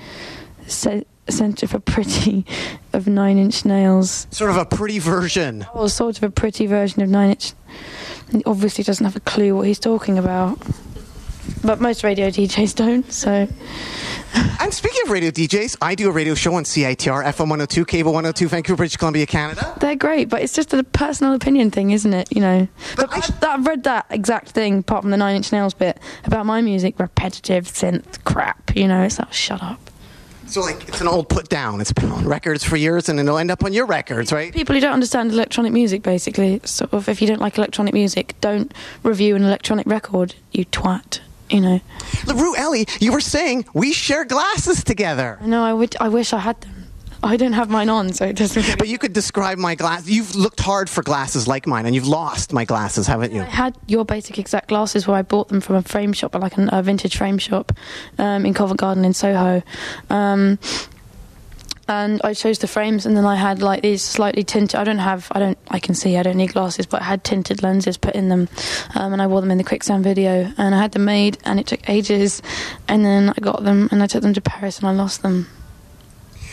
Se- 0.68 1.06
Centre 1.30 1.68
for 1.68 1.80
pretty 1.80 2.46
of 2.94 3.06
Nine 3.06 3.38
Inch 3.38 3.66
Nails. 3.66 4.28
Sort 4.32 4.50
of 4.50 4.56
a 4.56 4.64
pretty 4.66 4.98
version. 5.00 5.66
Or 5.74 5.90
sort 5.90 6.16
of 6.18 6.24
a 6.24 6.30
pretty 6.30 6.68
version 6.68 7.02
of 7.02 7.10
Nine 7.10 7.32
Inch. 7.32 7.52
He 8.32 8.42
obviously 8.46 8.86
doesn't 8.86 9.04
have 9.06 9.18
a 9.18 9.20
clue 9.22 9.54
what 9.56 9.68
he's 9.68 9.78
talking 9.80 10.18
about. 10.18 10.58
But 11.64 11.80
most 11.82 12.04
radio 12.04 12.30
DJs 12.30 12.76
don't, 12.76 13.12
so. 13.12 13.48
And 14.60 14.74
speaking 14.74 15.02
of 15.06 15.10
radio 15.12 15.32
DJs, 15.32 15.78
I 15.82 15.96
do 15.96 16.10
a 16.10 16.12
radio 16.12 16.36
show 16.36 16.54
on 16.56 16.64
CITR, 16.64 17.24
FM 17.24 17.40
102, 17.50 17.86
Cable 17.86 18.12
102, 18.14 18.48
Vancouver, 18.48 18.78
British 18.78 18.98
Columbia, 18.98 19.26
Canada. 19.26 19.74
They're 19.80 19.96
great, 19.96 20.30
but 20.30 20.42
it's 20.42 20.54
just 20.54 20.74
a 20.74 20.84
personal 20.84 21.34
opinion 21.34 21.72
thing, 21.72 21.92
isn't 21.92 22.14
it? 22.14 22.28
You 22.34 22.42
know. 22.42 22.68
But 22.96 23.10
But 23.10 23.14
I- 23.14 23.18
I've, 23.18 23.60
I've 23.60 23.68
read 23.68 23.84
that 23.84 24.06
exact 24.10 24.50
thing, 24.50 24.80
apart 24.80 25.04
from 25.04 25.12
the 25.12 25.18
Nine 25.18 25.36
Inch 25.38 25.52
Nails 25.52 25.74
bit, 25.74 26.00
about 26.26 26.46
my 26.46 26.62
music, 26.62 27.00
repetitive 27.00 27.66
synth 27.66 28.24
crap. 28.24 28.76
You 28.76 28.88
know, 28.88 29.04
it's 29.04 29.20
like, 29.20 29.34
shut 29.34 29.64
up. 29.64 29.80
So, 30.48 30.62
like, 30.62 30.88
it's 30.88 31.02
an 31.02 31.08
old 31.10 31.28
put 31.28 31.50
down. 31.50 31.82
It's 31.82 31.92
been 31.92 32.10
on 32.12 32.26
records 32.26 32.64
for 32.64 32.78
years, 32.78 33.10
and 33.10 33.20
it'll 33.20 33.38
end 33.38 33.52
up 33.52 33.66
on 33.66 33.74
your 33.74 33.86
records, 33.86 34.32
right? 34.32 34.54
People 34.54 34.76
who 34.76 34.82
don't 34.82 34.94
understand 34.94 35.32
electronic 35.32 35.74
music, 35.74 36.04
basically, 36.04 36.62
sort 36.64 36.94
of, 36.94 37.10
if 37.10 37.22
you 37.22 37.28
don't 37.28 37.42
like 37.42 37.58
electronic 37.58 37.94
music, 37.94 38.34
don't 38.40 38.74
review 39.04 39.36
an 39.36 39.44
electronic 39.44 39.86
record, 39.88 40.36
you 40.54 40.64
twat. 40.66 41.20
You 41.50 41.62
know. 41.62 41.82
LaRue 42.26 42.56
Elly, 42.58 42.88
you 43.00 43.12
were 43.12 43.22
saying 43.22 43.66
we 43.74 43.94
share 43.94 44.26
glasses 44.26 44.84
together. 44.84 45.38
No. 45.42 45.64
I 45.64 45.74
would. 45.74 45.96
I 46.00 46.10
wish 46.10 46.34
I 46.34 46.40
had 46.40 46.60
them. 46.62 46.74
I 47.24 47.36
don't 47.36 47.54
have 47.54 47.70
mine 47.70 47.90
on, 47.90 48.14
so 48.14 48.26
it 48.26 48.36
doesn't. 48.36 48.62
Really 48.64 48.76
But 48.76 48.88
you 48.90 49.00
could 49.00 49.12
describe 49.12 49.58
my 49.58 49.74
glass. 49.74 50.08
You've 50.08 50.36
looked 50.36 50.60
hard 50.60 50.88
for 50.88 51.02
glasses 51.02 51.48
like 51.48 51.66
mine, 51.66 51.86
and 51.88 51.96
you've 51.96 52.08
lost 52.08 52.54
my 52.54 52.64
glasses, 52.64 53.08
haven't 53.08 53.34
you? 53.34 53.42
I 53.42 53.46
had 53.46 53.76
your 53.88 54.06
basic 54.06 54.38
exact 54.38 54.68
glasses 54.70 55.08
where 55.08 55.18
I 55.18 55.24
bought 55.24 55.48
them 55.48 55.60
from 55.60 55.78
a 55.78 55.82
frame 55.82 56.14
shop, 56.14 56.36
like 56.36 56.58
an- 56.58 56.70
a 56.72 56.84
vintage 56.84 57.18
frame 57.18 57.40
shop 57.40 57.72
um, 58.20 58.46
in 58.46 58.54
Covent 58.54 58.80
Garden 58.80 59.04
in 59.04 59.14
Soho. 59.16 59.64
Um, 60.12 60.60
and 61.88 62.22
I 62.24 62.34
chose 62.34 62.60
the 62.60 62.68
frames, 62.68 63.06
and 63.06 63.16
then 63.16 63.26
I 63.26 63.36
had 63.36 63.62
like 63.62 63.82
these 63.82 64.02
slightly 64.02 64.44
tinted. 64.44 64.80
I 64.80 64.84
don't 64.84 64.98
have, 65.00 65.28
I 65.32 65.40
don't, 65.40 65.58
I 65.70 65.80
can 65.80 65.96
see, 65.96 66.18
I 66.18 66.24
don't 66.24 66.38
need 66.38 66.54
glasses, 66.54 66.86
but 66.86 67.02
I 67.02 67.06
had 67.06 67.24
tinted 67.24 67.64
lenses 67.64 67.98
put 67.98 68.16
in 68.16 68.30
them, 68.30 68.50
um, 68.96 69.14
and 69.14 69.22
I 69.22 69.28
wore 69.28 69.42
them 69.42 69.52
in 69.52 69.58
the 69.58 69.64
quicksand 69.64 70.04
video. 70.04 70.52
And 70.58 70.76
I 70.76 70.80
had 70.80 70.92
them 70.92 71.06
made, 71.06 71.38
and 71.44 71.60
it 71.60 71.68
took 71.68 71.90
ages, 71.90 72.42
and 72.88 73.06
then 73.06 73.30
I 73.30 73.42
got 73.42 73.64
them, 73.64 73.90
and 73.92 74.04
I 74.04 74.08
took 74.08 74.22
them 74.22 74.34
to 74.34 74.42
Paris, 74.42 74.80
and 74.80 74.88
I 74.88 74.92
lost 74.92 75.22
them. 75.22 75.48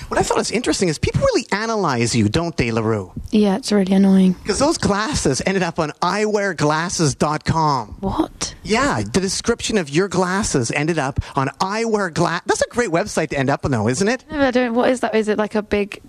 What 0.09 0.19
I 0.19 0.23
thought 0.23 0.37
was 0.37 0.51
interesting 0.51 0.89
is 0.89 0.99
people 0.99 1.21
really 1.21 1.47
analyze 1.53 2.15
you, 2.15 2.29
don't 2.29 2.57
they, 2.57 2.71
La 2.71 2.81
Roux? 2.83 3.13
Yeah, 3.31 3.57
it's 3.57 3.73
really 3.73 3.95
annoying. 3.95 4.33
Because 4.33 4.59
those 4.59 4.79
glasses 4.79 5.41
ended 5.47 5.63
up 5.63 5.79
on 5.79 5.91
eyewearglasses.com. 6.03 7.97
What? 8.01 8.55
Yeah, 8.63 9.03
the 9.03 9.21
description 9.21 9.79
of 9.79 9.89
your 9.91 10.09
glasses 10.09 10.71
ended 10.71 10.99
up 10.99 11.21
on 11.37 11.49
eyewearglass. 11.61 12.43
That's 12.47 12.63
a 12.63 12.69
great 12.69 12.91
website 12.91 13.29
to 13.31 13.39
end 13.39 13.51
up 13.51 13.65
on, 13.65 13.71
though, 13.71 13.89
isn't 13.89 14.09
it? 14.09 14.25
No, 14.31 14.41
I 14.41 14.51
don't. 14.51 14.75
What 14.75 14.91
is 14.91 15.01
that? 15.01 15.15
Is 15.15 15.29
it 15.29 15.39
like 15.39 15.55
a 15.55 15.63
big 15.63 16.03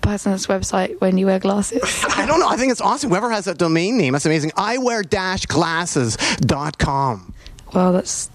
person's 0.00 0.46
website 0.46 0.98
when 1.00 1.18
you 1.18 1.26
wear 1.26 1.38
glasses? 1.38 1.82
I 2.16 2.24
don't 2.26 2.40
know. 2.40 2.48
I 2.48 2.56
think 2.56 2.72
it's 2.72 2.80
awesome. 2.80 3.10
Whoever 3.10 3.30
has 3.30 3.44
that 3.46 3.58
domain 3.58 3.98
name, 3.98 4.12
that's 4.12 4.26
amazing. 4.26 4.50
Eyewear-glasses.com. 4.52 7.34
Well, 7.74 7.92
that's 7.92 8.30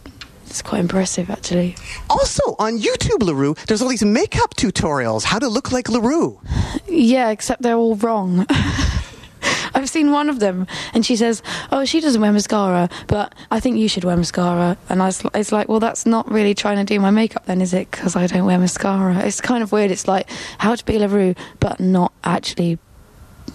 it's 0.51 0.61
quite 0.61 0.81
impressive, 0.81 1.29
actually. 1.29 1.77
Also, 2.09 2.57
on 2.59 2.77
YouTube, 2.77 3.23
La 3.23 3.31
Roux, 3.31 3.55
there's 3.67 3.81
all 3.81 3.87
these 3.87 4.03
makeup 4.03 4.53
tutorials, 4.55 5.23
how 5.23 5.39
to 5.39 5.47
look 5.47 5.71
like 5.71 5.87
La 5.87 6.01
Roux. 6.01 6.41
Yeah, 6.89 7.29
except 7.29 7.61
they're 7.61 7.77
all 7.77 7.95
wrong. 7.95 8.45
I've 9.73 9.89
seen 9.89 10.11
one 10.11 10.29
of 10.29 10.41
them, 10.41 10.67
and 10.93 11.05
she 11.05 11.15
says, 11.15 11.41
"Oh, 11.71 11.85
she 11.85 12.01
doesn't 12.01 12.21
wear 12.21 12.33
mascara, 12.33 12.89
but 13.07 13.33
I 13.49 13.61
think 13.61 13.77
you 13.77 13.87
should 13.87 14.03
wear 14.03 14.17
mascara." 14.17 14.75
And 14.89 15.01
I 15.01 15.05
was, 15.05 15.23
it's 15.33 15.53
like, 15.53 15.69
well, 15.69 15.79
that's 15.79 16.05
not 16.05 16.29
really 16.29 16.53
trying 16.53 16.75
to 16.77 16.83
do 16.83 16.99
my 16.99 17.11
makeup, 17.11 17.45
then, 17.45 17.61
is 17.61 17.73
it? 17.73 17.89
Because 17.89 18.17
I 18.17 18.27
don't 18.27 18.45
wear 18.45 18.59
mascara. 18.59 19.19
It's 19.19 19.39
kind 19.39 19.63
of 19.63 19.71
weird. 19.71 19.89
It's 19.89 20.05
like 20.05 20.29
how 20.57 20.75
to 20.75 20.83
be 20.83 20.99
La 20.99 21.07
Roux, 21.07 21.33
but 21.61 21.79
not 21.79 22.11
actually 22.25 22.77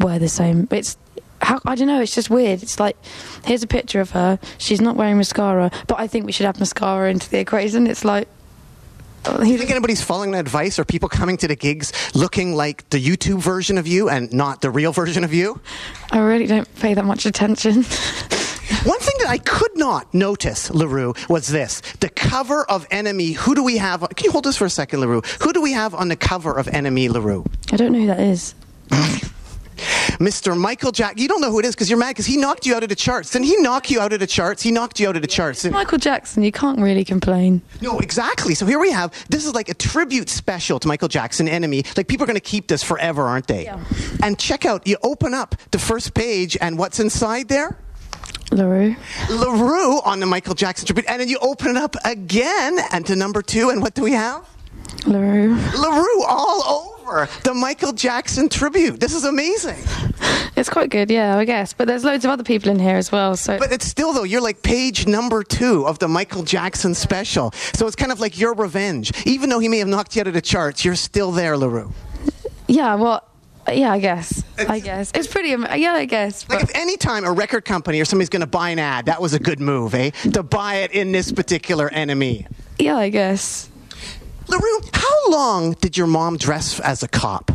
wear 0.00 0.18
the 0.18 0.30
same. 0.30 0.66
It's 0.70 0.96
how 1.46 1.60
I 1.64 1.76
don't 1.76 1.86
know. 1.86 2.00
It's 2.00 2.14
just 2.14 2.28
weird. 2.28 2.62
It's 2.62 2.80
like 2.80 2.96
here's 3.44 3.62
a 3.62 3.68
picture 3.68 4.00
of 4.00 4.10
her. 4.10 4.38
She's 4.58 4.80
not 4.80 4.96
wearing 4.96 5.16
mascara, 5.16 5.70
but 5.86 5.98
I 6.00 6.08
think 6.08 6.26
we 6.26 6.32
should 6.32 6.46
have 6.46 6.58
mascara 6.58 7.08
into 7.10 7.30
the 7.30 7.38
equation. 7.38 7.86
It's 7.86 8.04
like. 8.04 8.26
oh, 9.26 9.38
Do 9.38 9.48
you 9.48 9.56
think 9.56 9.70
anybody's 9.70 10.02
following 10.02 10.32
that 10.32 10.40
advice? 10.40 10.78
Or 10.78 10.84
people 10.84 11.08
coming 11.08 11.36
to 11.38 11.46
the 11.48 11.54
gigs 11.54 11.92
looking 12.14 12.54
like 12.54 12.88
the 12.90 12.98
YouTube 13.02 13.38
version 13.38 13.78
of 13.78 13.86
you 13.86 14.08
and 14.08 14.32
not 14.32 14.60
the 14.60 14.70
real 14.70 14.92
version 14.92 15.22
of 15.22 15.32
you? 15.32 15.60
I 16.10 16.18
really 16.18 16.46
don't 16.46 16.68
pay 16.76 16.94
that 16.94 17.04
much 17.04 17.26
attention. 17.26 17.84
One 18.82 18.98
thing 18.98 19.14
that 19.20 19.28
I 19.28 19.38
could 19.38 19.76
not 19.76 20.12
notice, 20.12 20.70
La 20.72 20.86
Roux, 20.86 21.14
was 21.28 21.46
this. 21.46 21.80
The 22.00 22.08
cover 22.08 22.68
of 22.68 22.88
NME, 22.88 23.34
who 23.36 23.54
do 23.54 23.62
we 23.62 23.76
have? 23.78 24.00
Can 24.16 24.24
you 24.24 24.32
hold 24.32 24.44
this 24.44 24.56
for 24.56 24.64
a 24.64 24.70
second, 24.70 25.00
La 25.00 25.06
Roux? 25.06 25.22
Who 25.42 25.52
do 25.52 25.62
we 25.62 25.72
have 25.72 25.94
on 25.94 26.08
the 26.08 26.16
cover 26.16 26.52
of 26.58 26.66
NME, 26.66 27.10
LaRue? 27.10 27.44
I 27.72 27.76
don't 27.76 27.92
know 27.92 28.00
who 28.00 28.06
that 28.08 28.20
is. 28.20 28.54
Mr. 29.76 30.56
Michael 30.56 30.92
Jack. 30.92 31.18
You 31.18 31.28
don't 31.28 31.40
know 31.40 31.50
who 31.50 31.58
it 31.58 31.64
is 31.64 31.74
because 31.74 31.88
you're 31.90 31.98
mad 31.98 32.10
because 32.10 32.26
he 32.26 32.36
knocked 32.36 32.66
you 32.66 32.74
out 32.74 32.82
of 32.82 32.88
the 32.88 32.94
charts. 32.96 33.30
Didn't 33.30 33.46
he 33.46 33.56
knock 33.58 33.90
you 33.90 34.00
out 34.00 34.12
of 34.12 34.20
the 34.20 34.26
charts? 34.26 34.62
He 34.62 34.70
knocked 34.70 35.00
you 35.00 35.08
out 35.08 35.16
of 35.16 35.22
the 35.22 35.28
charts. 35.28 35.62
didn't? 35.62 35.74
Michael 35.74 35.98
Jackson, 35.98 36.42
you 36.42 36.52
can't 36.52 36.78
really 36.80 37.04
complain. 37.04 37.62
No, 37.80 37.98
exactly. 38.00 38.54
So 38.54 38.66
here 38.66 38.78
we 38.78 38.90
have 38.90 39.12
this 39.28 39.44
is 39.46 39.54
like 39.54 39.68
a 39.68 39.74
tribute 39.74 40.28
special 40.28 40.78
to 40.80 40.88
Michael 40.88 41.08
Jackson, 41.08 41.46
NME. 41.46 41.96
Like 41.96 42.08
people 42.08 42.24
are 42.24 42.26
going 42.26 42.34
to 42.34 42.40
keep 42.40 42.68
this 42.68 42.82
forever, 42.82 43.22
aren't 43.22 43.46
they? 43.46 43.64
Yeah. 43.64 43.82
And 44.22 44.38
check 44.38 44.64
out, 44.64 44.86
you 44.86 44.96
open 45.02 45.34
up 45.34 45.54
the 45.70 45.78
first 45.78 46.14
page, 46.14 46.56
and 46.60 46.78
what's 46.78 47.00
inside 47.00 47.48
there? 47.48 47.76
La 48.52 48.64
Roux. 48.64 48.94
LaRue 49.28 50.00
on 50.04 50.20
the 50.20 50.26
Michael 50.26 50.54
Jackson 50.54 50.86
tribute. 50.86 51.06
And 51.08 51.20
then 51.20 51.28
you 51.28 51.38
open 51.40 51.72
it 51.72 51.76
up 51.76 51.96
again, 52.04 52.78
and 52.92 53.04
to 53.06 53.16
number 53.16 53.42
two, 53.42 53.70
and 53.70 53.82
what 53.82 53.94
do 53.94 54.02
we 54.02 54.12
have? 54.12 54.46
La 55.06 55.18
Roux. 55.20 55.54
LaRue 55.78 56.22
all 56.24 56.96
over 56.98 57.28
the 57.44 57.54
Michael 57.54 57.92
Jackson 57.92 58.48
tribute. 58.48 58.98
This 58.98 59.14
is 59.14 59.24
amazing. 59.24 59.78
It's 60.56 60.68
quite 60.68 60.90
good, 60.90 61.10
yeah, 61.10 61.36
I 61.36 61.44
guess. 61.44 61.72
But 61.72 61.86
there's 61.86 62.02
loads 62.04 62.24
of 62.24 62.30
other 62.30 62.42
people 62.42 62.70
in 62.70 62.78
here 62.78 62.96
as 62.96 63.12
well, 63.12 63.36
so. 63.36 63.58
But 63.58 63.70
it's 63.72 63.86
still, 63.86 64.12
though, 64.12 64.24
you're 64.24 64.40
like 64.40 64.62
page 64.62 65.06
number 65.06 65.42
two 65.44 65.86
of 65.86 65.98
the 66.00 66.08
Michael 66.08 66.42
Jackson 66.42 66.94
special. 66.94 67.52
So 67.74 67.86
it's 67.86 67.94
kind 67.96 68.10
of 68.10 68.18
like 68.20 68.38
your 68.38 68.54
revenge. 68.54 69.12
Even 69.26 69.48
though 69.50 69.58
he 69.60 69.68
may 69.68 69.78
have 69.78 69.88
knocked 69.88 70.16
you 70.16 70.20
out 70.22 70.26
of 70.26 70.34
the 70.34 70.40
charts, 70.40 70.84
you're 70.84 70.94
still 70.96 71.30
there, 71.30 71.56
La 71.56 71.66
Roux. 71.68 71.92
yeah, 72.66 72.94
well, 72.96 73.22
yeah, 73.72 73.92
I 73.92 73.98
guess. 74.00 74.42
I 74.58 74.80
guess. 74.80 75.12
It's 75.14 75.26
pretty, 75.28 75.50
yeah, 75.50 75.92
I 75.94 76.04
guess. 76.06 76.48
Like 76.48 76.62
if 76.64 76.70
any 76.74 76.96
time 76.96 77.24
a 77.24 77.32
record 77.32 77.64
company 77.64 78.00
or 78.00 78.04
somebody's 78.04 78.28
going 78.30 78.40
to 78.40 78.46
buy 78.46 78.70
an 78.70 78.78
ad, 78.80 79.06
that 79.06 79.20
was 79.22 79.34
a 79.34 79.38
good 79.38 79.60
move, 79.60 79.94
eh? 79.94 80.10
To 80.32 80.42
buy 80.42 80.76
it 80.76 80.92
in 80.92 81.12
this 81.12 81.30
particular 81.30 81.88
NME. 81.90 82.46
yeah, 82.78 82.96
I 82.96 83.08
guess. 83.10 83.68
La 84.48 84.56
Roux, 84.58 84.80
how 84.92 85.30
long 85.30 85.72
did 85.80 85.96
your 85.96 86.06
mom 86.06 86.36
dress 86.36 86.78
as 86.80 87.02
a 87.02 87.08
cop? 87.08 87.50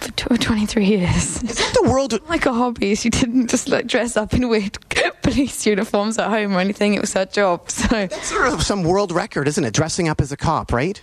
For 0.00 0.10
tw- 0.12 0.40
23 0.40 0.84
years. 0.84 1.42
Is 1.42 1.56
that 1.58 1.78
the 1.80 1.88
world? 1.88 2.18
like 2.28 2.44
a 2.46 2.52
hobby. 2.52 2.94
She 2.96 3.08
didn't 3.08 3.48
just 3.48 3.68
like 3.68 3.86
dress 3.86 4.16
up 4.16 4.34
in 4.34 4.48
weird 4.48 4.78
police 5.22 5.64
uniforms 5.64 6.18
at 6.18 6.28
home 6.28 6.54
or 6.56 6.60
anything. 6.60 6.94
It 6.94 7.00
was 7.00 7.12
her 7.14 7.26
job. 7.26 7.70
So, 7.70 7.86
That's 7.88 8.26
sort 8.28 8.48
of 8.52 8.62
some 8.62 8.82
world 8.82 9.12
record, 9.12 9.48
isn't 9.48 9.64
it? 9.64 9.72
Dressing 9.74 10.08
up 10.08 10.20
as 10.20 10.32
a 10.32 10.36
cop, 10.36 10.72
right? 10.72 11.00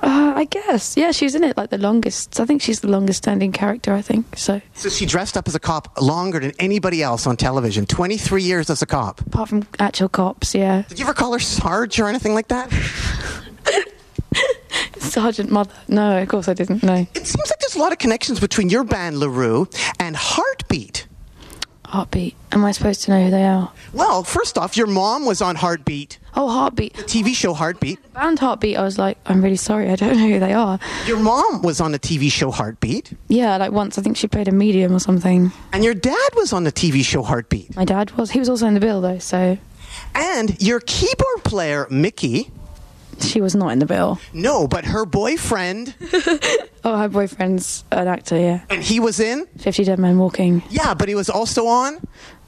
uh, 0.00 0.32
I 0.36 0.44
guess. 0.44 0.96
Yeah, 0.96 1.10
she's 1.10 1.34
in 1.34 1.42
it 1.42 1.56
like 1.56 1.70
the 1.70 1.78
longest. 1.78 2.38
I 2.38 2.44
think 2.44 2.62
she's 2.62 2.80
the 2.80 2.88
longest 2.88 3.18
standing 3.24 3.50
character, 3.50 3.92
I 3.94 4.02
think. 4.02 4.36
So, 4.36 4.60
So 4.74 4.88
she 4.90 5.06
dressed 5.06 5.36
up 5.36 5.48
as 5.48 5.54
a 5.56 5.58
cop 5.60 6.00
longer 6.00 6.38
than 6.38 6.52
anybody 6.60 7.02
else 7.02 7.26
on 7.26 7.36
television. 7.36 7.84
23 7.86 8.42
years 8.44 8.70
as 8.70 8.80
a 8.82 8.86
cop. 8.86 9.20
apart 9.22 9.48
from 9.48 9.66
actual 9.80 10.08
cops, 10.08 10.54
yeah. 10.54 10.82
Did 10.88 11.00
you 11.00 11.04
ever 11.04 11.14
call 11.14 11.32
her 11.32 11.40
Sarge 11.40 11.98
or 11.98 12.06
anything 12.06 12.32
like 12.34 12.46
that? 12.48 12.70
Sergeant 15.00 15.50
Mother. 15.50 15.72
No, 15.88 16.18
of 16.20 16.28
course 16.28 16.48
I 16.48 16.54
didn't. 16.54 16.82
No. 16.82 17.06
It 17.14 17.26
seems 17.26 17.50
like 17.50 17.58
there's 17.60 17.76
a 17.76 17.78
lot 17.78 17.92
of 17.92 17.98
connections 17.98 18.40
between 18.40 18.68
your 18.70 18.84
band, 18.84 19.18
La 19.18 19.26
Roux, 19.28 19.68
and 19.98 20.16
Heartbeat. 20.16 21.06
Heartbeat. 21.86 22.36
Am 22.52 22.62
I 22.66 22.72
supposed 22.72 23.02
to 23.04 23.10
know 23.12 23.24
who 23.24 23.30
they 23.30 23.44
are? 23.46 23.72
Well, 23.94 24.22
first 24.22 24.58
off, 24.58 24.76
your 24.76 24.86
mom 24.86 25.24
was 25.24 25.40
on 25.40 25.56
Heartbeat, 25.56 26.18
Oh, 26.36 26.48
Heartbeat. 26.50 26.92
TV 26.94 27.34
show 27.34 27.54
Heartbeat. 27.54 27.98
Band 28.12 28.38
Heartbeat. 28.38 28.76
I 28.76 28.82
was 28.82 28.98
like, 28.98 29.16
I'm 29.24 29.42
really 29.42 29.56
sorry, 29.56 29.88
I 29.90 29.96
don't 29.96 30.10
know 30.18 30.28
who 30.28 30.38
they 30.38 30.52
are. 30.52 30.78
Your 31.06 31.18
mom 31.18 31.62
was 31.62 31.80
on 31.80 31.92
the 31.92 31.98
TV 31.98 32.30
show 32.30 32.50
Heartbeat, 32.50 33.12
Yeah, 33.28 33.56
like 33.56 33.72
once 33.72 33.96
I 33.96 34.02
think 34.02 34.18
she 34.18 34.28
played 34.28 34.48
a 34.48 34.52
medium 34.52 34.94
or 34.94 34.98
something. 34.98 35.50
and 35.72 35.82
your 35.82 35.94
dad 35.94 36.28
was 36.36 36.52
on 36.52 36.64
the 36.64 36.72
TV 36.72 37.02
show 37.02 37.22
Heartbeat. 37.22 37.74
My 37.74 37.86
dad 37.86 38.10
was. 38.12 38.32
He 38.32 38.38
was 38.38 38.50
also 38.50 38.66
in 38.66 38.74
the 38.74 38.80
bill 38.80 39.00
though, 39.00 39.18
so 39.18 39.56
And 40.14 40.60
your 40.62 40.80
keyboard 40.80 41.42
player, 41.44 41.86
Mickey, 41.90 42.50
she 43.20 43.40
was 43.40 43.54
not 43.54 43.68
in 43.72 43.78
the 43.78 43.86
bill. 43.86 44.18
no, 44.32 44.66
but 44.68 44.84
her 44.86 45.04
boyfriend, 45.06 45.94
Oh, 46.84 46.96
her 46.96 47.08
boyfriend's 47.08 47.84
an 47.90 48.06
actor. 48.08 48.38
Yeah, 48.38 48.60
and 48.70 48.82
he 48.82 49.00
was 49.00 49.20
in? 49.20 49.46
Fifty 49.58 49.84
Dead 49.84 49.98
Men 49.98 50.18
Walking. 50.18 50.62
Yeah, 50.70 50.94
but 50.94 51.08
he 51.08 51.14
was 51.14 51.28
also 51.28 51.66
on? 51.66 51.98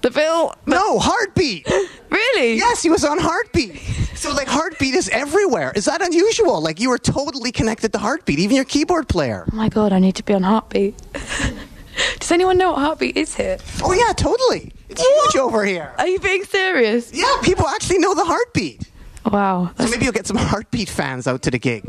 The 0.03 0.11
bill. 0.11 0.55
No, 0.67 0.99
Heartbeat. 0.99 1.67
Really? 2.11 2.55
Yes, 2.55 2.83
he 2.83 2.91
was 2.91 3.05
on 3.05 3.19
Heartbeat. 3.19 3.77
So, 4.17 4.33
like, 4.33 4.49
Heartbeat 4.49 4.95
is 4.95 5.09
everywhere. 5.11 5.73
Is 5.77 5.85
that 5.85 6.03
unusual? 6.03 6.61
Like, 6.61 6.81
you 6.81 6.91
were 6.91 6.99
totally 6.99 7.53
connected 7.53 7.93
to 7.93 7.99
Heartbeat, 7.99 8.39
even 8.41 8.57
your 8.57 8.65
keyboard 8.65 9.09
player. 9.09 9.47
Oh 9.51 9.55
my 9.57 9.69
god, 9.69 9.93
I 9.93 10.01
need 10.01 10.17
to 10.17 10.25
be 10.25 10.35
on 10.35 10.43
Heartbeat. 10.43 10.95
Does 12.19 12.33
anyone 12.33 12.59
know 12.59 12.73
what 12.73 12.81
Heartbeat 12.81 13.17
is 13.17 13.35
here? 13.37 13.59
Oh, 13.83 13.93
yeah, 13.93 14.13
totally. 14.13 14.73
It's 14.89 15.01
huge 15.01 15.37
over 15.43 15.65
here. 15.65 15.93
Are 15.99 16.07
you 16.09 16.19
being 16.19 16.45
serious? 16.45 17.13
Yeah, 17.13 17.33
people 17.43 17.67
actually 17.69 17.99
know 17.99 18.15
the 18.15 18.25
Heartbeat. 18.25 18.90
Wow, 19.25 19.71
So 19.79 19.89
maybe 19.89 20.05
you'll 20.05 20.15
get 20.15 20.27
some 20.27 20.37
Heartbeat 20.39 20.89
fans 20.89 21.27
out 21.27 21.43
to 21.43 21.51
the 21.51 21.59
gig. 21.59 21.85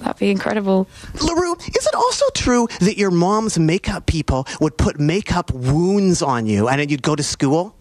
that'd 0.00 0.18
be 0.18 0.30
incredible. 0.30 0.88
La 1.22 1.32
Roux, 1.34 1.54
is 1.54 1.86
it 1.86 1.94
also 1.94 2.24
true 2.34 2.66
that 2.80 2.98
your 2.98 3.10
mom's 3.12 3.58
makeup 3.58 4.06
people 4.06 4.46
would 4.60 4.76
put 4.76 4.98
makeup 4.98 5.52
wounds 5.52 6.20
on 6.20 6.46
you 6.46 6.68
and 6.68 6.80
then 6.80 6.88
you'd 6.88 7.02
go 7.02 7.14
to 7.14 7.22
school? 7.22 7.74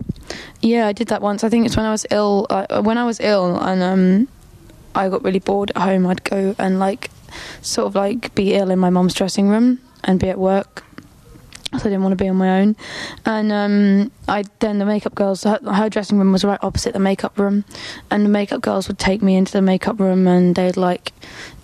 Yeah, 0.61 0.87
I 0.87 0.93
did 0.93 1.07
that 1.07 1.21
once. 1.21 1.43
I 1.43 1.49
think 1.49 1.65
it's 1.65 1.75
when 1.75 1.85
I 1.87 1.91
was 1.91 2.05
ill. 2.11 2.45
Uh, 2.49 2.81
when 2.81 2.97
I 2.97 3.03
was 3.05 3.19
ill 3.19 3.57
and 3.59 3.81
um, 3.81 4.27
I 4.93 5.09
got 5.09 5.23
really 5.23 5.39
bored 5.39 5.71
at 5.75 5.81
home, 5.81 6.05
I'd 6.05 6.23
go 6.23 6.53
and 6.59 6.77
like 6.79 7.09
sort 7.61 7.87
of 7.87 7.95
like 7.95 8.33
be 8.35 8.53
ill 8.53 8.69
in 8.69 8.77
my 8.79 8.89
mom's 8.91 9.13
dressing 9.15 9.49
room 9.49 9.79
and 10.03 10.19
be 10.19 10.29
at 10.29 10.37
work. 10.37 10.83
So 11.73 11.79
I 11.79 11.83
didn't 11.83 12.03
want 12.03 12.13
to 12.13 12.23
be 12.23 12.29
on 12.29 12.37
my 12.37 12.61
own, 12.61 12.77
and 13.25 13.51
um, 13.51 14.11
I 14.29 14.45
then 14.59 14.79
the 14.79 14.85
makeup 14.85 15.15
girls. 15.15 15.43
Her, 15.43 15.59
her 15.69 15.89
dressing 15.89 16.17
room 16.17 16.31
was 16.31 16.45
right 16.45 16.59
opposite 16.61 16.93
the 16.93 16.99
makeup 16.99 17.37
room, 17.37 17.65
and 18.09 18.23
the 18.23 18.29
makeup 18.29 18.61
girls 18.61 18.87
would 18.87 18.97
take 18.97 19.21
me 19.21 19.35
into 19.35 19.51
the 19.51 19.61
makeup 19.61 19.99
room, 19.99 20.27
and 20.27 20.55
they'd 20.55 20.77
like, 20.77 21.11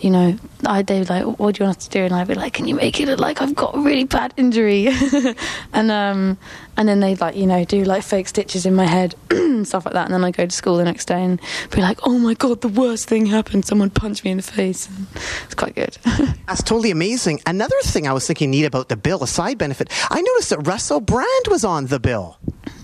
you 0.04 0.10
know, 0.10 0.38
I 0.66 0.82
they'd 0.82 1.10
like, 1.10 1.24
what 1.40 1.56
do 1.56 1.64
you 1.64 1.66
want 1.68 1.78
us 1.78 1.88
to 1.88 1.90
do? 1.90 2.04
And 2.04 2.14
I'd 2.14 2.28
be 2.28 2.36
like, 2.36 2.54
can 2.54 2.68
you 2.68 2.76
make 2.76 3.00
it 3.00 3.08
look 3.08 3.20
like 3.20 3.42
I've 3.42 3.56
got 3.56 3.76
a 3.76 3.80
really 3.80 4.04
bad 4.04 4.34
injury? 4.36 4.90
and 5.74 5.90
um, 5.90 6.38
and 6.76 6.90
then 6.90 7.00
they'd 7.00 7.22
like, 7.22 7.38
you 7.38 7.46
know, 7.46 7.64
do 7.64 7.86
like 7.86 8.04
fake 8.04 8.28
stitches 8.28 8.66
in 8.66 8.76
my 8.76 8.86
head, 8.86 9.16
and 9.32 9.66
stuff 9.66 9.86
like 9.86 9.94
that. 9.94 10.06
And 10.06 10.14
then 10.14 10.24
I'd 10.26 10.36
go 10.36 10.46
to 10.46 10.56
school 10.56 10.76
the 10.76 10.84
next 10.84 11.06
day 11.06 11.24
and 11.24 11.40
be 11.72 11.82
like, 11.82 12.00
oh 12.04 12.18
my 12.20 12.34
god, 12.34 12.60
the 12.60 12.68
worst 12.68 13.08
thing 13.08 13.26
happened. 13.28 13.66
Someone 13.66 13.90
punched 13.90 14.26
me 14.26 14.32
in 14.32 14.38
the 14.38 14.44
face. 14.44 14.90
And 14.90 15.08
it's 15.46 15.56
quite 15.56 15.76
good. 15.76 15.98
That's 16.48 16.64
totally 16.64 16.92
amazing. 16.92 17.40
Another 17.46 17.80
thing 17.86 18.06
I 18.06 18.12
was 18.12 18.28
thinking 18.28 18.52
neat 18.52 18.66
about 18.66 18.90
the 18.90 18.98
bill, 18.98 19.24
a 19.24 19.28
side 19.28 19.58
benefit, 19.58 19.90
I 20.10 20.22
noticed 20.22 20.50
that 20.50 20.68
Russell 20.68 21.00
Brand 21.00 21.46
was 21.50 21.64
on 21.64 21.86
the 21.88 22.00
bill. 22.00 22.38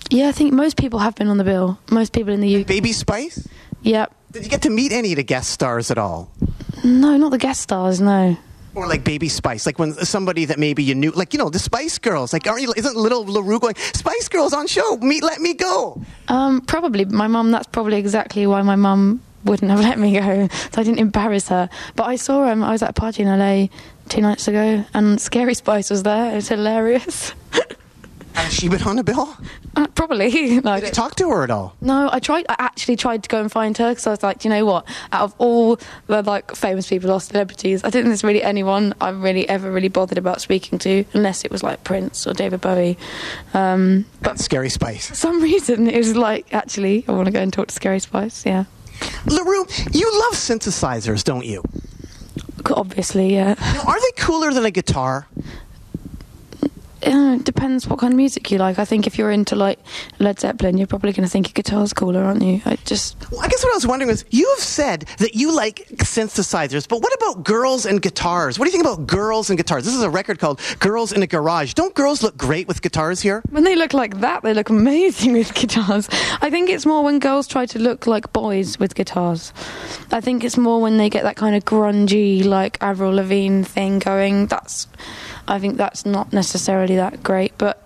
yeah, 0.10 0.30
I 0.30 0.32
think 0.32 0.54
most 0.54 0.78
people 0.78 1.00
have 1.00 1.16
been 1.16 1.28
on 1.28 1.38
the 1.38 1.44
bill. 1.44 1.80
Most 1.92 2.14
people 2.14 2.34
in 2.34 2.40
the 2.40 2.62
UK. 2.62 2.68
Baby 2.68 2.94
Spice? 2.94 3.46
Yep. 3.82 4.14
Did 4.32 4.44
you 4.44 4.50
get 4.50 4.62
to 4.64 4.70
meet 4.70 4.92
any 4.92 5.12
of 5.12 5.16
the 5.16 5.24
guest 5.24 5.50
stars 5.50 5.90
at 5.90 5.98
all? 5.98 6.32
No, 6.84 7.18
not 7.18 7.32
the 7.32 7.38
guest 7.38 7.62
stars. 7.62 8.00
No. 8.00 8.38
Or 8.76 8.88
like 8.88 9.04
Baby 9.04 9.28
Spice, 9.28 9.66
like 9.66 9.80
when 9.80 9.94
somebody 9.94 10.46
that 10.46 10.60
maybe 10.60 10.84
you 10.84 10.94
knew, 10.94 11.12
like 11.12 11.34
you 11.34 11.40
know, 11.40 11.50
the 11.50 11.58
Spice 11.58 11.98
Girls, 11.98 12.32
like 12.32 12.46
aren't 12.48 12.62
you? 12.62 12.72
Isn't 12.78 12.96
little 12.96 13.26
La 13.26 13.42
Roux 13.42 13.60
going 13.60 13.76
Spice 13.76 14.28
Girls 14.30 14.54
on 14.54 14.68
show? 14.68 14.98
Meet, 14.98 15.24
let 15.24 15.42
me 15.42 15.56
go. 15.56 16.02
Um, 16.28 16.62
probably 16.62 17.06
my 17.06 17.28
mum. 17.28 17.50
That's 17.50 17.68
probably 17.68 17.98
exactly 17.98 18.46
why 18.46 18.62
my 18.62 18.76
mum 18.76 19.22
wouldn't 19.46 19.72
have 19.72 19.80
let 19.90 19.98
me 19.98 20.14
go. 20.14 20.48
So 20.72 20.82
I 20.82 20.84
didn't 20.84 21.00
embarrass 21.00 21.48
her. 21.50 21.68
But 21.96 22.04
I 22.04 22.16
saw 22.16 22.46
him. 22.46 22.64
I 22.64 22.72
was 22.72 22.84
at 22.84 22.92
a 22.92 22.94
party 22.94 23.24
in 23.24 23.28
LA 23.40 23.68
two 24.10 24.22
nights 24.22 24.48
ago, 24.48 24.86
and 24.94 25.20
Scary 25.20 25.56
Spice 25.56 25.90
was 25.90 26.04
there. 26.04 26.32
It 26.32 26.36
was 26.36 26.50
hilarious. 26.50 27.34
Has 28.40 28.54
she 28.54 28.70
been 28.70 28.82
on 28.84 28.96
the 28.96 29.04
bill? 29.04 29.38
Uh, 29.76 29.88
probably. 29.88 30.28
I 30.66 30.80
Did 30.80 30.88
you 30.88 30.92
talk 30.92 31.16
to 31.16 31.30
her 31.30 31.44
at 31.44 31.52
all? 31.52 31.76
no, 31.82 32.10
I 32.12 32.20
tried. 32.20 32.46
I 32.50 32.56
actually 32.58 32.96
tried 32.96 33.22
to 33.24 33.30
go 33.30 33.42
and 33.42 33.52
find 33.52 33.78
her 33.78 33.90
because 33.92 34.08
I 34.08 34.12
was 34.12 34.24
like, 34.24 34.44
you 34.44 34.50
know 34.50 34.66
what? 34.66 34.88
Out 35.12 35.24
of 35.24 35.36
all 35.38 35.78
the 36.08 36.22
like 36.24 36.56
famous 36.56 36.88
people 36.88 37.12
or 37.12 37.20
celebrities, 37.20 37.84
I 37.84 37.90
don't 37.90 38.04
think 38.04 38.06
there's 38.06 38.24
really 38.24 38.42
anyone 38.42 38.94
I'm 39.02 39.22
really 39.22 39.48
ever 39.48 39.70
really 39.72 39.90
bothered 39.90 40.18
about 40.18 40.42
speaking 40.42 40.80
to, 40.80 41.04
unless 41.14 41.44
it 41.44 41.52
was 41.52 41.64
like 41.64 41.84
Prince 41.84 42.26
or 42.26 42.34
David 42.34 42.62
Bowie. 42.62 42.98
Um, 43.54 44.06
but 44.22 44.40
Scary 44.40 44.70
Spice. 44.70 45.10
for 45.10 45.16
some 45.16 45.42
reason, 45.50 45.88
it 45.90 45.98
was 45.98 46.16
like, 46.16 46.54
actually, 46.54 47.04
I 47.08 47.12
want 47.12 47.26
to 47.26 47.32
go 47.32 47.42
and 47.42 47.52
talk 47.52 47.68
to 47.68 47.76
Scary 47.76 48.00
Spice. 48.00 48.46
Yeah, 48.46 48.66
La 49.26 49.44
Roux, 49.44 49.66
you 49.92 50.10
love 50.22 50.34
synthesizers, 50.34 51.24
don't 51.24 51.46
you? 51.46 51.64
obviously, 52.72 53.34
yeah. 53.34 53.56
Now, 53.60 53.84
are 53.88 54.00
they 54.00 54.12
cooler 54.18 54.54
than 54.54 54.64
a 54.64 54.72
guitar? 54.72 55.28
Uh, 57.06 57.38
it 57.40 57.46
depends 57.46 57.88
what 57.88 58.00
kind 58.00 58.14
of 58.14 58.18
music 58.18 58.52
you 58.52 58.58
like. 58.58 58.78
I 58.80 58.86
think 58.86 59.08
if 59.08 59.18
you're 59.18 59.32
into 59.32 59.56
like 59.56 59.80
Led 60.20 60.40
Zeppelin, 60.40 60.78
you're 60.78 60.88
probably 60.88 61.14
going 61.14 61.26
to 61.26 61.32
think 61.32 61.50
a 61.50 61.54
guitar's 61.54 61.94
cooler, 61.94 62.24
aren't 62.24 62.42
you? 62.44 62.62
I 62.66 62.76
just 62.86 63.16
Well, 63.32 63.42
I 63.42 63.48
guess 63.48 63.64
what 63.64 63.72
I 63.72 63.76
was 63.76 63.88
wondering 63.88 64.10
was 64.10 64.26
you 64.30 64.50
have 64.56 64.64
said 64.64 65.02
that 65.20 65.36
you 65.36 65.56
like 65.56 65.88
synthesizers, 65.98 66.88
but 66.88 67.02
what 67.02 67.14
about 67.14 67.44
girls 67.44 67.86
and 67.86 68.02
guitars? 68.02 68.60
What 68.60 68.66
do 68.66 68.72
you 68.72 68.78
think 68.78 68.86
about 68.86 69.08
girls 69.08 69.50
and 69.50 69.58
guitars? 69.58 69.86
This 69.86 69.96
is 69.96 70.02
a 70.02 70.10
record 70.10 70.40
called 70.40 70.60
Girls 70.80 71.12
in 71.14 71.24
a 71.24 71.28
Garage. 71.28 71.74
Don't 71.74 71.94
girls 71.96 72.22
look 72.22 72.38
great 72.38 72.68
with 72.68 72.82
guitars 72.82 73.22
here? 73.22 73.42
when 73.50 73.64
they 73.64 73.76
look 73.76 73.94
like 73.94 74.20
that, 74.22 74.44
they 74.44 74.54
look 74.54 74.70
amazing 74.70 75.34
with 75.40 75.54
guitars. 75.54 76.08
I 76.42 76.50
think 76.50 76.70
it's 76.70 76.86
more 76.86 77.04
when 77.04 77.20
girls 77.20 77.48
try 77.48 77.66
to 77.68 77.80
look 77.80 78.08
like 78.08 78.32
boys 78.34 78.80
with 78.80 78.96
guitars. 78.96 79.54
I 80.12 80.22
think 80.22 80.44
it's 80.44 80.58
more 80.58 80.82
when 80.82 80.98
they 80.98 81.10
get 81.10 81.24
that 81.24 81.36
kind 81.36 81.56
of 81.56 81.66
grungy, 81.66 82.44
like 82.44 82.78
Avril 82.82 83.14
Lavigne 83.14 83.64
thing 83.64 84.00
going. 84.00 84.48
That's, 84.48 84.88
I 85.48 85.60
think 85.60 85.78
that's 85.78 86.06
not 86.06 86.34
necessarily 86.34 86.89
that 86.96 87.24
great, 87.24 87.54
but 87.58 87.86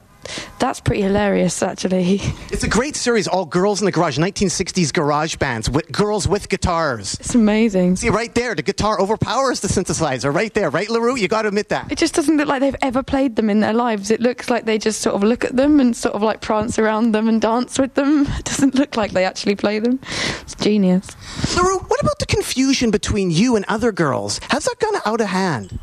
that's 0.60 0.80
pretty 0.80 1.02
hilarious 1.02 1.62
actually. 1.62 2.22
It's 2.54 2.64
a 2.64 2.70
great 2.70 2.96
series, 2.96 3.28
all 3.28 3.46
girls 3.46 3.82
in 3.82 3.86
the 3.86 3.92
garage, 3.92 4.20
1960s 4.20 4.94
garage 4.94 5.38
bands, 5.38 5.70
with 5.70 5.92
girls 5.92 6.28
with 6.28 6.50
guitars. 6.50 7.16
It's 7.16 7.34
amazing. 7.34 7.96
See, 7.96 8.10
right 8.10 8.34
there, 8.36 8.54
the 8.54 8.62
guitar 8.62 9.02
overpowers 9.02 9.60
the 9.62 9.68
synthesizer, 9.68 10.32
right 10.34 10.54
there, 10.54 10.70
right, 10.70 10.88
La 10.88 11.00
Roux? 11.00 11.16
You 11.16 11.28
got 11.28 11.42
to 11.42 11.48
admit 11.48 11.70
that. 11.70 11.92
It 11.92 11.98
just 11.98 12.14
doesn't 12.14 12.38
look 12.38 12.48
like 12.48 12.62
they've 12.62 12.76
ever 12.84 13.02
played 13.02 13.36
them 13.36 13.50
in 13.50 13.60
their 13.62 13.74
lives. 13.74 14.12
It 14.12 14.22
looks 14.22 14.52
like 14.52 14.66
they 14.66 14.78
just 14.78 15.02
sort 15.02 15.16
of 15.16 15.24
look 15.24 15.44
at 15.44 15.56
them 15.56 15.80
and 15.80 15.96
sort 15.96 16.14
of 16.14 16.22
like 16.22 16.42
prance 16.42 16.78
around 16.78 17.12
them 17.14 17.28
and 17.28 17.42
dance 17.42 17.80
with 17.80 17.96
them. 17.96 18.28
It 18.38 18.46
doesn't 18.46 18.76
look 18.76 18.96
like 18.96 19.12
they 19.12 19.26
actually 19.26 19.56
play 19.56 19.80
them. 19.80 20.00
It's 20.42 20.54
genius. 20.56 21.08
La 21.56 21.64
Roux, 21.64 21.80
what 21.80 22.00
about 22.02 22.20
the 22.20 22.28
confusion 22.28 22.92
between 22.92 23.32
you 23.32 23.56
and 23.56 23.66
other 23.68 23.92
girls? 23.92 24.40
Has 24.52 24.66
that 24.66 24.76
gone 24.80 25.02
out 25.06 25.22
of 25.22 25.28
hand? 25.28 25.80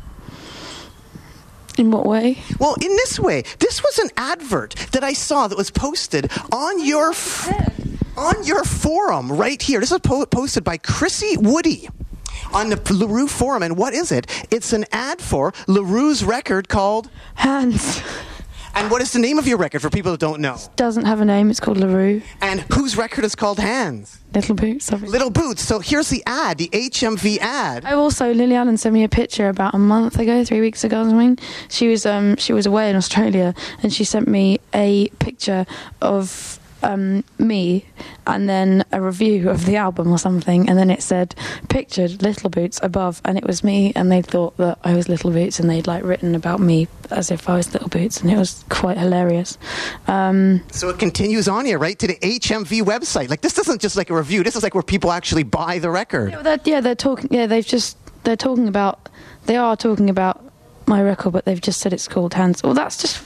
In 1.77 1.91
what 1.91 2.05
way? 2.05 2.37
Well, 2.59 2.75
in 2.75 2.89
this 2.97 3.19
way, 3.19 3.43
this 3.59 3.81
was 3.81 3.97
an 3.99 4.09
advert 4.17 4.75
that 4.91 5.03
I 5.03 5.13
saw 5.13 5.47
that 5.47 5.57
was 5.57 5.71
posted 5.71 6.29
on 6.51 6.85
your 6.85 7.11
f- 7.11 7.49
on 8.17 8.43
your 8.43 8.63
forum 8.63 9.31
right 9.31 9.61
here. 9.61 9.79
This 9.79 9.91
was 9.91 10.01
po- 10.01 10.25
posted 10.25 10.63
by 10.63 10.77
Chrissy 10.77 11.37
Woody 11.37 11.87
on 12.53 12.69
the 12.69 12.93
La 12.93 13.07
Roux 13.07 13.27
forum. 13.27 13.63
And 13.63 13.77
what 13.77 13.93
is 13.93 14.11
it? 14.11 14.27
It's 14.51 14.73
an 14.73 14.85
ad 14.91 15.21
for 15.21 15.53
La 15.67 15.81
Roux's 15.81 16.23
record 16.23 16.67
called. 16.67 17.09
Hands 17.35 18.01
And 18.75 18.89
what 18.89 19.01
is 19.01 19.11
the 19.11 19.19
name 19.19 19.37
of 19.37 19.47
your 19.47 19.57
record 19.57 19.81
for 19.81 19.89
people 19.89 20.11
that 20.11 20.19
don't 20.19 20.39
know? 20.39 20.57
doesn't 20.75 21.05
have 21.05 21.21
a 21.21 21.25
name. 21.25 21.49
It's 21.49 21.59
called 21.59 21.77
La 21.77 21.87
Roux. 21.87 22.21
And 22.41 22.61
whose 22.73 22.97
record 22.97 23.25
is 23.25 23.35
called 23.35 23.59
Hands? 23.59 24.17
Little 24.33 24.55
Boots. 24.55 24.91
Little 24.91 25.29
Boots. 25.29 25.61
So 25.61 25.79
here's 25.79 26.09
the 26.09 26.23
ad, 26.25 26.57
the 26.57 26.69
HMV 26.69 27.37
ad. 27.39 27.83
Oh, 27.85 27.99
also, 27.99 28.33
Lily 28.33 28.55
Allen 28.55 28.77
sent 28.77 28.93
me 28.93 29.03
a 29.03 29.09
picture 29.09 29.49
about 29.49 29.75
a 29.75 29.77
month 29.77 30.17
ago, 30.17 30.43
three 30.45 30.61
weeks 30.61 30.83
ago, 30.83 31.01
or 31.01 31.09
something. 31.09 31.37
She 31.69 31.89
was 31.89 32.05
um 32.05 32.37
she 32.37 32.53
was 32.53 32.65
away 32.65 32.89
in 32.89 32.95
Australia, 32.95 33.53
and 33.83 33.93
she 33.93 34.03
sent 34.05 34.27
me 34.27 34.59
a 34.73 35.09
picture 35.19 35.65
of 36.01 36.57
um 36.83 37.23
me, 37.37 37.85
and 38.25 38.47
then 38.49 38.83
a 38.91 39.01
review 39.01 39.49
of 39.49 39.65
the 39.65 39.75
album 39.77 40.11
or 40.11 40.17
something, 40.17 40.69
and 40.69 40.77
then 40.77 40.89
it 40.89 41.01
said 41.01 41.35
pictured 41.69 42.21
Little 42.21 42.49
Boots 42.49 42.79
above, 42.83 43.21
and 43.25 43.37
it 43.37 43.45
was 43.45 43.63
me, 43.63 43.91
and 43.95 44.11
they 44.11 44.21
thought 44.21 44.57
that 44.57 44.77
I 44.83 44.93
was 44.95 45.07
Little 45.09 45.31
Boots, 45.31 45.59
and 45.59 45.69
they'd 45.69 45.87
like 45.87 46.03
written 46.03 46.35
about 46.35 46.59
me 46.59 46.87
as 47.09 47.31
if 47.31 47.49
I 47.49 47.55
was 47.55 47.71
Little 47.73 47.89
Boots, 47.89 48.21
and 48.21 48.31
it 48.31 48.37
was 48.37 48.63
quite 48.69 48.97
hilarious. 48.97 49.57
Um, 50.07 50.61
So 50.71 50.89
it 50.89 50.99
continues 50.99 51.47
on 51.47 51.65
here, 51.65 51.77
right, 51.77 51.97
to 51.99 52.07
the 52.07 52.15
HMV 52.21 52.81
website. 52.83 53.29
Like, 53.29 53.41
this 53.41 53.57
isn't 53.59 53.81
just 53.81 53.95
like 53.95 54.09
a 54.09 54.15
review. 54.15 54.43
This 54.43 54.55
is 54.55 54.63
like 54.63 54.73
where 54.73 54.83
people 54.83 55.11
actually 55.11 55.43
buy 55.43 55.79
the 55.79 55.89
record. 55.91 56.31
Yeah, 56.31 56.41
they're, 56.41 56.59
yeah, 56.65 56.81
they're 56.81 56.95
talking. 56.95 57.27
Yeah, 57.31 57.47
they've 57.47 57.65
just 57.65 57.97
they're 58.23 58.35
talking 58.37 58.67
about. 58.67 59.09
They 59.45 59.57
are 59.57 59.75
talking 59.75 60.09
about 60.09 60.43
my 60.85 61.01
record, 61.01 61.31
but 61.33 61.45
they've 61.45 61.61
just 61.61 61.79
said 61.81 61.93
it's 61.93 62.07
called 62.07 62.33
Hands. 62.33 62.61
Well, 62.63 62.73
that's 62.73 62.97
just 62.97 63.19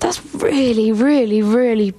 that's 0.00 0.24
really, 0.34 0.90
really, 0.92 1.42
really 1.42 1.94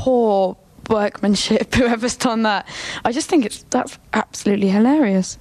poor 0.00 0.56
workmanship. 0.88 1.74
Whoever's 1.74 2.16
done 2.16 2.42
that, 2.44 2.66
I 3.04 3.12
just 3.12 3.28
think 3.28 3.44
it's 3.44 3.64
that's 3.70 3.98
absolutely 4.14 4.68
hilarious. 4.68 5.38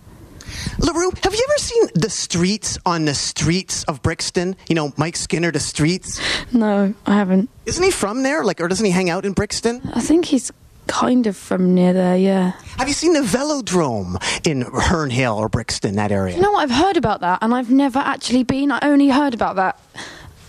La 0.79 0.91
Roux, 0.91 1.11
have 1.23 1.33
you 1.33 1.45
ever 1.49 1.57
seen 1.59 1.83
the 1.95 2.09
streets 2.09 2.77
on 2.85 3.05
the 3.05 3.13
streets 3.13 3.83
of 3.85 4.01
Brixton? 4.01 4.55
You 4.67 4.75
know, 4.75 4.91
Mike 4.97 5.15
Skinner, 5.15 5.51
the 5.51 5.59
streets. 5.59 6.19
No, 6.51 6.93
I 7.05 7.13
haven't. 7.13 7.49
Isn't 7.65 7.83
he 7.83 7.91
from 7.91 8.23
there? 8.23 8.43
Like, 8.43 8.59
or 8.59 8.67
doesn't 8.67 8.85
he 8.85 8.91
hang 8.91 9.09
out 9.09 9.25
in 9.25 9.33
Brixton? 9.33 9.79
I 9.93 10.01
think 10.01 10.25
he's 10.25 10.51
kind 10.87 11.27
of 11.27 11.37
from 11.37 11.75
near 11.75 11.93
there, 11.93 12.17
yeah. 12.17 12.53
Have 12.77 12.87
you 12.87 12.95
seen 12.95 13.13
the 13.13 13.21
velodrome 13.21 14.17
in 14.45 14.61
Herne 14.61 15.11
Hill 15.11 15.37
or 15.37 15.47
Brixton, 15.47 15.95
that 15.95 16.11
area? 16.11 16.35
You 16.35 16.41
know 16.41 16.51
what? 16.51 16.63
I've 16.63 16.75
heard 16.75 16.97
about 16.97 17.21
that, 17.21 17.39
and 17.41 17.53
I've 17.53 17.71
never 17.71 17.99
actually 17.99 18.43
been. 18.43 18.71
I 18.71 18.79
only 18.81 19.09
heard 19.09 19.35
about 19.35 19.55
that 19.57 19.79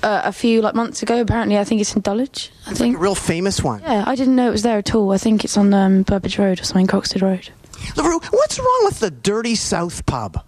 uh, 0.03 0.23
a 0.25 0.33
few 0.33 0.61
like 0.63 0.75
months 0.75 1.03
ago. 1.03 1.21
Apparently, 1.21 1.59
I 1.59 1.65
think 1.65 1.81
it's 1.81 1.95
in 1.95 2.03
Dulwich. 2.03 2.51
I 2.67 2.71
It's 2.71 2.81
think. 2.81 2.95
like 2.95 3.01
a 3.01 3.03
real 3.03 3.15
famous 3.15 3.63
one. 3.63 3.81
yeah, 3.83 4.05
I 4.07 4.15
didn't 4.15 4.37
know 4.37 4.49
it 4.49 4.53
was 4.53 4.63
there 4.63 4.79
at 4.79 4.95
all. 4.95 5.13
I 5.13 5.19
think 5.19 5.45
it's 5.45 5.57
on 5.57 5.73
um, 5.75 6.03
Burbage 6.03 6.39
Road 6.39 6.61
or 6.61 6.65
something, 6.65 6.87
Croxted 6.87 7.23
Road. 7.23 7.49
La 7.97 8.05
Roux, 8.07 8.21
what's 8.31 8.59
wrong 8.59 8.81
with 8.85 9.01
the 9.01 9.11
Dirty 9.11 9.55
South 9.55 10.05
pub? 10.07 10.43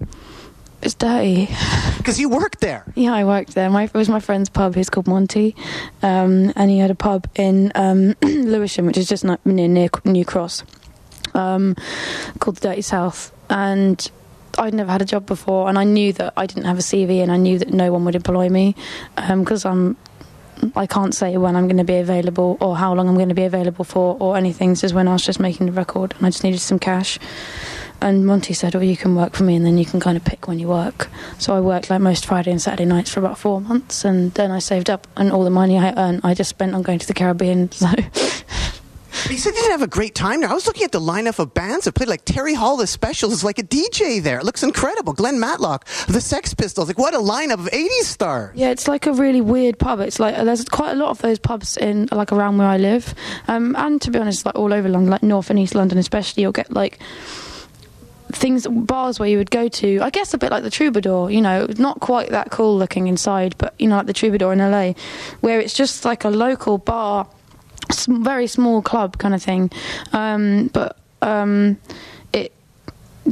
It's 0.83 0.95
dirty. 0.95 1.49
Because 2.03 2.19
you 2.19 2.29
worked 2.29 2.59
there. 2.61 2.85
Yeah, 2.97 3.15
I 3.15 3.23
worked 3.25 3.55
there. 3.55 3.71
My, 3.71 3.85
it 3.85 3.95
was 3.95 4.09
my 4.09 4.19
friend's 4.19 4.49
pub. 4.49 4.75
He's 4.75 4.91
called 4.91 5.07
Monty, 5.07 5.55
um, 6.03 6.53
and 6.57 6.69
he 6.69 6.79
had 6.79 6.91
a 6.91 6.97
pub 6.97 7.29
in 7.37 7.71
um, 7.77 8.17
Lewisham, 8.23 8.87
which 8.87 8.97
is 8.97 9.09
just 9.09 9.25
not 9.25 9.39
near, 9.47 9.69
near 9.69 9.89
New 10.05 10.25
Cross, 10.25 10.65
um, 11.33 11.77
called 12.41 12.57
the 12.57 12.69
Dirty 12.71 12.83
South. 12.83 13.33
And 13.49 14.11
I'd 14.59 14.75
never 14.75 14.91
had 14.91 15.03
a 15.03 15.05
job 15.05 15.27
before, 15.27 15.69
and 15.69 15.79
I 15.79 15.85
knew 15.85 16.13
that 16.15 16.33
I 16.37 16.47
didn't 16.47 16.65
have 16.65 16.79
a 16.79 16.83
CV, 16.83 17.23
and 17.23 17.33
I 17.33 17.37
knew 17.37 17.59
that 17.59 17.73
no 17.73 17.93
one 17.93 18.05
would 18.05 18.15
employ 18.15 18.49
me 18.49 18.75
um, 19.17 19.41
because 19.41 19.65
I'm. 19.65 19.97
I 20.77 20.87
can't 20.87 21.13
say 21.13 21.37
when 21.39 21.57
I'm 21.57 21.67
going 21.67 21.79
to 21.79 21.85
be 21.85 21.97
available 21.97 22.57
or 22.61 22.77
how 22.77 22.95
long 22.95 23.09
I'm 23.09 23.17
going 23.17 23.31
to 23.31 23.35
be 23.35 23.43
available 23.43 23.85
for 23.85 24.17
or 24.21 24.37
anything. 24.37 24.71
This 24.71 24.85
is 24.85 24.95
when 24.95 25.09
I 25.09 25.13
was 25.13 25.25
just 25.25 25.41
making 25.41 25.67
the 25.67 25.73
record 25.73 26.15
and 26.17 26.25
I 26.25 26.31
just 26.31 26.45
needed 26.45 26.61
some 26.61 26.79
cash. 26.79 27.19
And 28.01 28.27
Monty 28.27 28.55
said, 28.55 28.77
"Oh, 28.77 28.81
you 28.81 28.97
can 28.97 29.17
work 29.17 29.35
for 29.35 29.43
me, 29.43 29.57
and 29.57 29.65
then 29.67 29.79
you 29.79 29.85
can 29.85 29.99
kind 29.99 30.17
of 30.17 30.25
pick 30.25 30.47
when 30.47 30.59
you 30.59 30.69
work." 30.69 31.09
So 31.39 31.55
I 31.55 31.61
worked 31.61 31.91
like 31.91 32.01
most 32.01 32.27
Friday 32.27 32.51
and 32.51 32.63
Saturday 32.63 32.85
nights 32.85 33.11
for 33.11 33.21
about 33.21 33.39
four 33.39 33.61
months, 33.61 34.05
and 34.05 34.33
then 34.35 34.51
I 34.51 34.59
saved 34.61 34.91
up, 34.91 35.07
and 35.17 35.33
all 35.33 35.45
the 35.45 35.51
money 35.51 35.79
I 35.79 35.95
earned, 35.97 36.21
I 36.23 36.35
just 36.35 36.51
spent 36.51 36.75
on 36.75 36.83
going 36.83 36.99
to 36.99 37.07
the 37.07 37.15
Caribbean. 37.15 37.71
So 37.83 37.89
He 39.29 39.37
said 39.37 39.51
you 39.51 39.63
didn't 39.63 39.73
have 39.73 39.83
a 39.83 39.87
great 39.87 40.15
time 40.15 40.41
there. 40.41 40.51
I 40.51 40.55
was 40.55 40.67
looking 40.67 40.85
at 40.85 40.93
the 40.93 41.01
lineup 41.01 41.39
of 41.39 41.55
bands 41.55 41.85
that 41.85 41.95
played, 41.95 42.09
like 42.09 42.25
Terry 42.25 42.55
Hall, 42.55 42.77
the 42.77 42.87
Specials, 42.87 43.33
is 43.33 43.45
like 43.45 43.59
a 43.59 43.63
DJ 43.63 44.23
there. 44.23 44.39
It 44.39 44.45
looks 44.45 44.63
incredible. 44.63 45.13
Glenn 45.13 45.39
Matlock, 45.39 45.87
the 46.09 46.21
Sex 46.21 46.55
Pistols. 46.55 46.89
Like, 46.89 46.99
what 46.99 47.15
a 47.15 47.19
lineup 47.19 47.55
of 47.55 47.67
80s 47.67 48.05
stars. 48.05 48.51
yeah, 48.57 48.71
it's 48.71 48.89
like 48.89 49.07
a 49.07 49.13
really 49.13 49.41
weird 49.41 49.79
pub. 49.79 50.01
It's 50.01 50.19
like 50.19 50.37
there's 50.37 50.65
quite 50.65 50.93
a 50.93 50.97
lot 50.97 51.11
of 51.11 51.19
those 51.23 51.39
pubs 51.39 51.77
in 51.77 52.09
like 52.13 52.33
around 52.33 52.59
where 52.59 52.69
I 52.69 52.77
live, 52.77 53.15
um, 53.49 53.75
and 53.77 54.01
to 54.03 54.11
be 54.11 54.19
honest, 54.19 54.45
like 54.45 54.55
all 54.57 54.73
over 54.73 54.89
London, 54.89 55.11
like 55.11 55.23
North 55.23 55.51
and 55.51 55.59
East 55.59 55.75
London 55.75 55.99
especially, 55.99 56.43
you'll 56.43 56.53
get 56.53 56.73
like 56.73 56.99
things 58.33 58.67
bars 58.67 59.21
where 59.21 59.29
you 59.29 59.37
would 59.37 59.51
go 59.51 59.69
to 59.69 60.01
i 60.01 60.09
guess 60.09 60.33
a 60.33 60.39
bit 60.39 60.51
like 60.51 60.63
the 60.63 60.71
troubadour 60.71 61.31
you 61.31 61.43
know 61.43 61.67
not 61.77 62.01
quite 62.01 62.31
that 62.31 62.51
cool 62.51 62.79
looking 62.79 63.07
inside 63.07 63.55
but 63.59 63.75
you 63.79 63.87
know 63.87 63.97
like 63.99 64.07
the 64.07 64.13
troubadour 64.15 64.55
in 64.55 64.59
la 64.59 64.93
where 65.41 65.61
it's 65.61 65.75
just 65.75 66.07
like 66.07 66.25
a 66.25 66.31
local 66.31 66.79
bar 66.79 67.29
very 68.07 68.47
small 68.47 68.83
club 68.83 69.19
kind 69.19 69.35
of 69.35 69.43
thing 69.43 69.71
um, 70.13 70.69
but 70.69 70.99
um, 71.23 71.79
it 72.33 72.53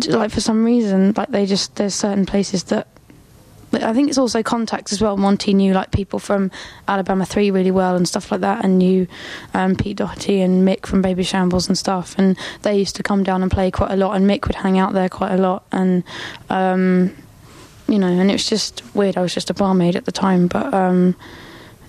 like 0.08 0.30
for 0.30 0.40
some 0.40 0.64
reason 0.64 1.12
like 1.16 1.28
they 1.28 1.46
just 1.46 1.76
there's 1.76 1.94
certain 1.94 2.26
places 2.26 2.64
that 2.64 2.86
I 3.72 3.92
think 3.92 4.08
it's 4.08 4.18
also 4.18 4.42
contacts 4.42 4.92
as 4.92 5.00
well. 5.00 5.16
Monty 5.16 5.54
knew 5.54 5.72
like 5.72 5.92
people 5.92 6.18
from 6.18 6.50
Alabama 6.88 7.24
Three 7.24 7.50
really 7.50 7.70
well 7.70 7.94
and 7.94 8.08
stuff 8.08 8.32
like 8.32 8.40
that, 8.40 8.64
and 8.64 8.78
knew 8.78 9.06
um, 9.54 9.76
Pete 9.76 9.96
Doherty 9.96 10.40
and 10.40 10.66
Mick 10.66 10.86
from 10.86 11.02
Babyshambles 11.02 11.68
and 11.68 11.78
stuff. 11.78 12.16
And 12.18 12.36
they 12.62 12.76
used 12.76 12.96
to 12.96 13.02
come 13.02 13.22
down 13.22 13.42
and 13.42 13.50
play 13.50 13.70
quite 13.70 13.92
a 13.92 13.96
lot, 13.96 14.16
and 14.16 14.28
Mick 14.28 14.46
would 14.48 14.56
hang 14.56 14.78
out 14.78 14.92
there 14.92 15.08
quite 15.08 15.32
a 15.32 15.36
lot. 15.36 15.64
And 15.70 16.02
um, 16.48 17.16
you 17.86 17.98
know, 17.98 18.08
and 18.08 18.28
it 18.28 18.34
was 18.34 18.48
just 18.48 18.82
weird. 18.94 19.16
I 19.16 19.22
was 19.22 19.34
just 19.34 19.50
a 19.50 19.54
barmaid 19.54 19.94
at 19.94 20.04
the 20.04 20.12
time, 20.12 20.48
but 20.48 20.72
um, 20.74 21.14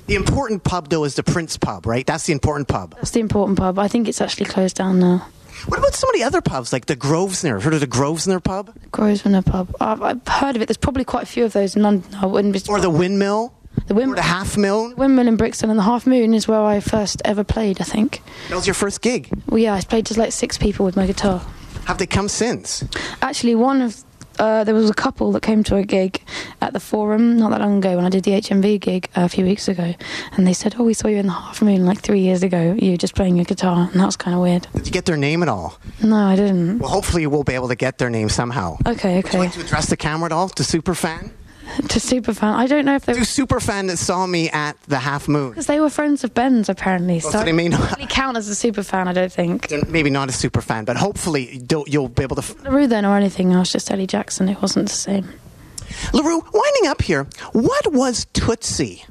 The 0.08 0.16
important 0.16 0.64
pub, 0.64 0.90
though, 0.90 1.04
is 1.06 1.16
the 1.16 1.24
Prince 1.24 1.58
Pub, 1.58 1.86
right? 1.86 2.06
That's 2.06 2.26
the 2.26 2.34
important 2.34 2.68
pub. 2.68 2.96
that's 2.96 3.12
the 3.12 3.20
important 3.22 3.58
pub. 3.58 3.80
I 3.80 3.88
think 3.88 4.08
it's 4.10 4.20
actually 4.22 4.46
closed 4.48 4.76
down 4.76 5.00
now. 5.00 5.26
What 5.68 5.78
about 5.80 5.94
some 5.94 6.10
of 6.10 6.16
the 6.16 6.24
other 6.24 6.42
pubs, 6.42 6.74
like 6.74 6.88
the 6.88 6.96
Grosvenor? 6.96 7.60
Heard 7.60 7.76
of 7.76 7.80
the 7.82 7.88
Grosvenor 7.88 8.40
pub? 8.40 8.74
Grosvenor 8.92 9.44
pub. 9.44 9.74
I've, 9.80 10.02
I've 10.02 10.28
heard 10.28 10.56
of 10.56 10.62
it. 10.62 10.68
There's 10.68 10.78
probably 10.78 11.06
quite 11.06 11.24
a 11.24 11.28
few 11.28 11.46
of 11.46 11.54
those 11.54 11.76
in 11.76 11.84
London. 11.84 12.14
I 12.16 12.26
wouldn't 12.26 12.54
be 12.54 12.62
Or 12.68 12.80
the 12.82 12.90
Windmill? 12.90 13.54
the 13.88 13.94
Wim- 13.94 14.10
Or 14.12 14.16
the 14.16 14.22
Half 14.24 14.58
Mill? 14.58 14.94
Windmill 14.96 15.28
in 15.28 15.38
Brixton 15.38 15.70
and 15.70 15.78
the 15.80 15.84
Half 15.84 16.08
Moon 16.08 16.34
is 16.34 16.48
where 16.48 16.62
I 16.62 16.80
first 16.80 17.22
ever 17.24 17.44
played. 17.44 17.80
I 17.80 17.84
think. 17.84 18.22
That 18.50 18.56
was 18.56 18.66
your 18.68 18.74
first 18.74 19.02
gig. 19.02 19.30
Well, 19.48 19.60
yeah, 19.60 19.76
I 19.76 19.82
played 19.82 20.08
to 20.08 20.20
like 20.20 20.32
six 20.34 20.58
people 20.58 20.84
with 20.86 20.96
my 20.98 21.06
guitar. 21.06 21.42
Have 21.86 22.00
they 22.00 22.08
come 22.08 22.28
since? 22.28 22.84
Actually, 23.22 23.56
one 23.56 23.82
of 23.82 24.04
uh, 24.42 24.64
there 24.64 24.74
was 24.76 24.90
a 24.90 24.94
couple 24.94 25.32
that 25.34 25.42
came 25.44 25.64
to 25.64 25.76
a 25.78 25.84
gig 25.84 26.22
at 26.62 26.74
the 26.74 26.80
Forum 26.80 27.38
not 27.38 27.52
that 27.52 27.62
long 27.62 27.78
ago 27.78 27.96
when 27.96 28.06
I 28.06 28.10
did 28.10 28.24
the 28.24 28.32
HMV 28.32 28.80
gig 28.82 29.08
uh, 29.16 29.22
a 29.22 29.30
few 29.30 29.46
weeks 29.46 29.68
ago, 29.68 29.94
and 30.36 30.48
they 30.48 30.54
said, 30.54 30.76
"Oh, 30.78 30.84
we 30.84 30.94
saw 30.94 31.08
you 31.08 31.18
in 31.18 31.28
the 31.28 31.32
Half 31.34 31.62
Moon 31.62 31.86
like 31.86 32.00
three 32.02 32.20
years 32.22 32.42
ago. 32.44 32.76
You 32.78 32.98
just 32.98 33.16
playing 33.16 33.36
your 33.36 33.46
guitar," 33.46 33.90
and 33.92 34.00
that 34.02 34.06
was 34.06 34.18
kind 34.18 34.36
of 34.36 34.42
weird. 34.42 34.68
Did 34.74 34.88
you 34.88 34.92
get 34.92 35.06
their 35.06 35.18
name 35.18 35.44
at 35.44 35.50
all? 35.50 35.78
No, 36.04 36.18
I 36.18 36.36
didn't. 36.36 36.80
Well, 36.80 36.90
hopefully 36.90 37.26
we'll 37.28 37.44
be 37.44 37.54
able 37.54 37.68
to 37.70 37.76
get 37.76 37.98
their 38.00 38.10
name 38.10 38.30
somehow. 38.30 38.78
Okay, 38.88 39.18
Would 39.18 39.26
you 39.26 39.30
okay. 39.30 39.38
like 39.40 39.52
to 39.54 39.62
address 39.62 39.88
the 39.90 39.98
camera 39.98 40.26
at 40.26 40.32
all 40.32 40.50
to 40.50 40.64
Superfan? 40.64 41.32
To 41.78 42.00
Superfan, 42.00 42.54
I 42.56 42.68
don't 42.68 42.86
know 42.86 42.96
if 42.96 43.06
they 43.06 43.14
To 43.14 43.20
were 43.20 43.26
Superfan 43.26 43.88
that 43.88 43.98
saw 43.98 44.26
me 44.28 44.50
at 44.50 44.82
the 44.84 45.00
Half 45.00 45.28
Moon. 45.28 45.50
because 45.50 45.68
they 45.68 45.80
were 45.80 45.90
friends 45.90 46.24
of 46.24 46.34
Ben's 46.34 46.68
apparently. 46.70 47.22
Well, 47.24 47.32
so 47.32 47.44
they 47.44 47.52
may 47.54 47.70
not. 47.70 47.92
really 47.96 48.08
count 48.10 48.36
as 48.36 48.50
a 48.50 48.54
Superfan. 48.54 49.08
I 49.08 49.14
don't 49.14 49.32
think. 49.32 49.72
Maybe 49.88 50.10
not 50.10 50.28
a 50.28 50.32
super 50.34 50.62
fan, 50.62 50.86
but 50.86 50.98
hopefully 50.98 51.62
you'll, 51.70 51.88
you'll 51.88 52.10
be 52.10 52.24
able 52.24 52.36
to. 52.36 52.42
F- 52.42 52.64
La 52.66 52.72
Roux 52.72 52.88
then 52.88 53.06
or 53.06 53.16
anything. 53.16 53.56
I 53.56 53.60
was 53.60 53.72
just 53.72 53.90
Eddie 53.92 54.08
Jackson. 54.08 54.50
It 54.50 54.62
wasn't 54.62 54.90
the 54.90 54.96
same. 54.96 55.30
La 56.14 56.22
Roux, 56.22 56.44
winding 56.54 56.88
up 56.88 57.02
here, 57.02 57.26
what 57.54 57.92
was 57.94 58.26
Tootsie? 58.34 59.04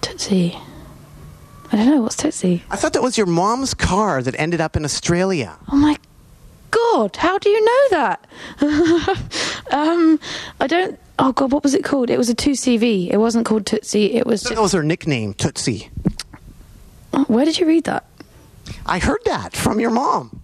Tootsie. 0.00 0.56
I 1.72 1.76
don't 1.76 1.86
know 1.86 2.00
what's 2.02 2.16
Tootsie. 2.16 2.62
I 2.70 2.76
thought 2.76 2.94
that 2.94 3.02
was 3.02 3.16
your 3.16 3.26
mom's 3.26 3.74
car 3.74 4.22
that 4.22 4.34
ended 4.38 4.60
up 4.60 4.76
in 4.76 4.84
Australia. 4.84 5.56
Oh 5.70 5.76
my 5.76 5.96
god! 6.70 7.14
How 7.16 7.38
do 7.38 7.48
you 7.50 7.64
know 7.64 7.88
that? 7.90 8.26
um, 9.70 10.18
I 10.60 10.66
don't. 10.66 10.98
Oh 11.22 11.32
god, 11.32 11.52
what 11.52 11.62
was 11.62 11.74
it 11.74 11.84
called? 11.84 12.08
It 12.08 12.16
was 12.16 12.30
a 12.30 12.34
two 12.34 12.52
CV. 12.52 13.10
It 13.10 13.18
wasn't 13.18 13.44
called 13.44 13.66
Tootsie. 13.66 14.14
It 14.14 14.26
was. 14.26 14.42
That 14.44 14.58
was 14.58 14.72
her 14.72 14.82
nickname, 14.82 15.34
Tootsie. 15.34 15.90
Oh, 17.12 17.24
where 17.24 17.44
did 17.44 17.58
you 17.58 17.66
read 17.66 17.84
that? 17.84 18.06
I 18.86 18.98
heard 18.98 19.20
that 19.26 19.54
from 19.54 19.80
your 19.80 19.90
mom. 19.90 20.40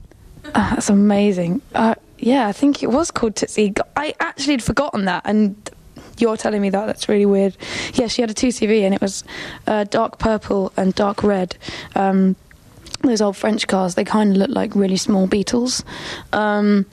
Ah, 0.54 0.72
that's 0.74 0.90
amazing. 0.90 1.62
Uh, 1.74 1.94
yeah, 2.18 2.46
I 2.46 2.52
think 2.52 2.82
it 2.82 2.88
was 2.88 3.10
called 3.10 3.36
Tootsie. 3.36 3.72
I 3.96 4.14
actually 4.20 4.52
had 4.54 4.62
forgotten 4.62 5.06
that, 5.06 5.22
and 5.24 5.56
you're 6.18 6.36
telling 6.36 6.60
me 6.60 6.68
that. 6.68 6.84
That's 6.84 7.08
really 7.08 7.26
weird. 7.26 7.56
Yeah, 7.94 8.08
she 8.08 8.20
had 8.20 8.30
a 8.30 8.34
2CV, 8.34 8.82
and 8.82 8.94
it 8.94 9.00
was 9.00 9.24
uh, 9.66 9.84
dark 9.84 10.18
purple 10.18 10.74
and 10.76 10.94
dark 10.94 11.22
red. 11.22 11.56
Um, 11.94 12.36
those 13.02 13.22
old 13.22 13.36
French 13.36 13.66
cars, 13.66 13.94
they 13.94 14.04
kind 14.04 14.32
of 14.32 14.36
look 14.36 14.50
like 14.50 14.74
really 14.74 14.96
small 14.96 15.26
Beetles. 15.26 15.84
Um, 16.34 16.84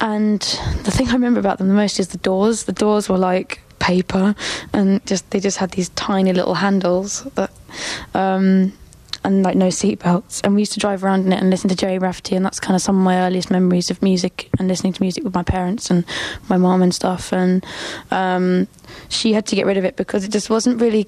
and 0.00 0.40
the 0.84 0.90
thing 0.90 1.08
I 1.08 1.12
remember 1.12 1.40
about 1.40 1.58
them 1.58 1.68
the 1.68 1.74
most 1.74 1.98
is 2.00 2.08
the 2.08 2.18
doors. 2.18 2.64
The 2.64 2.72
doors 2.72 3.08
were 3.08 3.18
like 3.18 3.60
paper, 3.78 4.34
and 4.72 5.04
just 5.06 5.30
they 5.30 5.40
just 5.40 5.58
had 5.58 5.72
these 5.72 5.88
tiny 5.90 6.32
little 6.32 6.54
handles 6.54 7.24
that. 7.34 7.50
Um, 8.14 8.72
and 9.26 9.42
like 9.42 9.56
no 9.56 9.66
seatbelts. 9.66 10.40
And 10.44 10.54
we 10.54 10.62
used 10.62 10.72
to 10.74 10.78
drive 10.78 11.02
around 11.02 11.26
in 11.26 11.32
it 11.32 11.40
and 11.40 11.50
listen 11.50 11.68
to 11.68 11.76
Gerry 11.76 11.98
Rafferty, 11.98 12.36
and 12.36 12.44
that's 12.44 12.60
kind 12.60 12.76
of 12.76 12.80
some 12.80 12.96
of 12.96 13.02
my 13.02 13.22
earliest 13.22 13.50
memories 13.50 13.90
of 13.90 14.00
music 14.00 14.48
and 14.58 14.68
listening 14.68 14.92
to 14.92 15.02
music 15.02 15.24
with 15.24 15.34
my 15.34 15.42
parents 15.42 15.90
and 15.90 16.04
my 16.48 16.56
mom 16.56 16.80
and 16.80 16.94
stuff. 16.94 17.32
And 17.32 17.66
um, 18.12 18.68
she 19.08 19.32
had 19.32 19.44
to 19.46 19.56
get 19.56 19.66
rid 19.66 19.76
of 19.76 19.84
it 19.84 19.96
because 19.96 20.24
it 20.24 20.30
just 20.30 20.48
wasn't 20.48 20.80
really. 20.80 21.06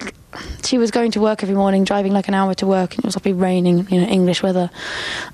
She 0.65 0.77
was 0.77 0.91
going 0.91 1.11
to 1.11 1.21
work 1.21 1.41
every 1.43 1.55
morning, 1.55 1.85
driving 1.85 2.11
like 2.11 2.27
an 2.27 2.33
hour 2.33 2.53
to 2.55 2.67
work, 2.67 2.95
and 2.95 2.99
it 2.99 3.05
was 3.05 3.15
probably 3.15 3.33
raining, 3.33 3.87
you 3.89 4.01
know, 4.01 4.07
English 4.07 4.43
weather, 4.43 4.69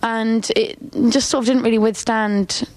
and 0.03 0.49
it 0.55 0.77
just 1.09 1.29
sort 1.29 1.41
of 1.41 1.47
didn't 1.47 1.63
really 1.63 1.79
withstand 1.79 2.67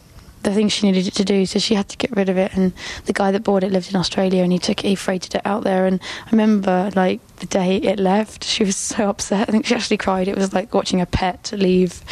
the 0.48 0.54
things 0.54 0.72
she 0.72 0.86
needed 0.86 1.06
it 1.06 1.14
to 1.14 1.24
do, 1.24 1.46
so 1.46 1.58
she 1.58 1.74
had 1.74 1.88
to 1.88 1.96
get 1.96 2.14
rid 2.16 2.28
of 2.28 2.38
it. 2.38 2.54
And 2.54 2.72
the 3.04 3.12
guy 3.12 3.30
that 3.30 3.44
bought 3.44 3.62
it 3.62 3.72
lived 3.72 3.90
in 3.90 3.96
Australia, 3.96 4.42
and 4.42 4.52
he 4.52 4.58
took 4.58 4.84
it, 4.84 4.88
he 4.88 4.94
freighted 4.94 5.34
it 5.34 5.42
out 5.44 5.64
there. 5.64 5.86
And 5.86 6.00
I 6.26 6.30
remember, 6.30 6.90
like 6.96 7.20
the 7.36 7.46
day 7.46 7.76
it 7.76 7.98
left, 7.98 8.44
she 8.44 8.64
was 8.64 8.76
so 8.76 9.08
upset. 9.10 9.48
I 9.48 9.52
think 9.52 9.66
she 9.66 9.74
actually 9.74 9.98
cried. 9.98 10.28
It 10.28 10.36
was 10.36 10.52
like 10.52 10.72
watching 10.72 11.00
a 11.00 11.06
pet 11.06 11.52
leave. 11.52 12.02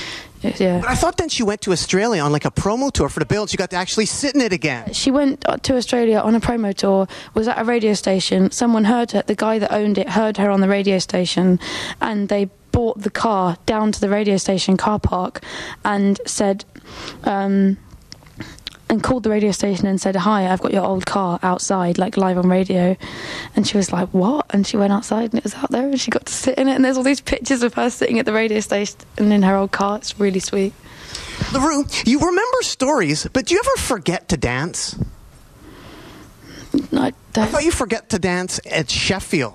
Yeah. 0.42 0.80
But 0.80 0.90
I 0.90 0.94
thought 0.94 1.16
then 1.16 1.28
she 1.28 1.42
went 1.42 1.62
to 1.62 1.72
Australia 1.72 2.22
on 2.22 2.30
like 2.30 2.44
a 2.44 2.50
promo 2.50 2.92
tour 2.92 3.08
for 3.08 3.18
the 3.18 3.26
bill 3.26 3.46
she 3.46 3.56
got 3.56 3.70
to 3.70 3.76
actually 3.76 4.06
sit 4.06 4.34
in 4.34 4.40
it 4.40 4.52
again. 4.52 4.92
She 4.92 5.10
went 5.10 5.48
uh, 5.48 5.56
to 5.56 5.76
Australia 5.76 6.18
on 6.18 6.34
a 6.34 6.40
promo 6.40 6.74
tour, 6.74 7.08
was 7.34 7.48
at 7.48 7.58
a 7.58 7.64
radio 7.64 7.94
station. 7.94 8.50
Someone 8.50 8.84
heard 8.84 9.12
her, 9.12 9.22
the 9.22 9.34
guy 9.34 9.58
that 9.58 9.72
owned 9.72 9.98
it 9.98 10.10
heard 10.10 10.36
her 10.36 10.50
on 10.50 10.60
the 10.60 10.68
radio 10.68 10.98
station, 10.98 11.58
and 12.00 12.28
they 12.28 12.50
bought 12.70 13.00
the 13.00 13.10
car 13.10 13.56
down 13.64 13.90
to 13.90 14.00
the 14.00 14.08
radio 14.10 14.36
station 14.36 14.76
car 14.76 14.98
park 14.98 15.42
and 15.84 16.20
said, 16.26 16.64
um, 17.24 17.78
and 18.88 19.02
called 19.02 19.22
the 19.24 19.30
radio 19.30 19.50
station 19.50 19.86
and 19.86 20.00
said, 20.00 20.14
Hi, 20.16 20.46
I've 20.50 20.60
got 20.60 20.72
your 20.72 20.84
old 20.84 21.06
car 21.06 21.38
outside, 21.42 21.98
like 21.98 22.16
live 22.16 22.38
on 22.38 22.48
radio. 22.48 22.96
And 23.56 23.66
she 23.66 23.76
was 23.76 23.92
like, 23.92 24.08
What? 24.10 24.46
And 24.50 24.66
she 24.66 24.76
went 24.76 24.92
outside 24.92 25.30
and 25.30 25.34
it 25.34 25.44
was 25.44 25.54
out 25.54 25.70
there 25.70 25.82
and 25.86 26.00
she 26.00 26.10
got 26.10 26.26
to 26.26 26.32
sit 26.32 26.58
in 26.58 26.68
it. 26.68 26.74
And 26.76 26.84
there's 26.84 26.96
all 26.96 27.02
these 27.02 27.20
pictures 27.20 27.62
of 27.62 27.74
her 27.74 27.90
sitting 27.90 28.18
at 28.18 28.26
the 28.26 28.32
radio 28.32 28.60
station 28.60 28.96
and 29.18 29.32
in 29.32 29.42
her 29.42 29.56
old 29.56 29.72
car. 29.72 29.96
It's 29.98 30.18
really 30.20 30.40
sweet. 30.40 30.72
LaRue, 31.52 31.84
you 32.04 32.18
remember 32.18 32.62
stories, 32.62 33.26
but 33.32 33.46
do 33.46 33.54
you 33.54 33.60
ever 33.64 33.76
forget 33.82 34.28
to 34.28 34.36
dance? 34.36 34.96
I 36.92 37.12
don't- 37.32 37.48
thought 37.50 37.64
you 37.64 37.70
forget 37.70 38.08
to 38.10 38.18
dance 38.18 38.60
at 38.70 38.90
Sheffield. 38.90 39.54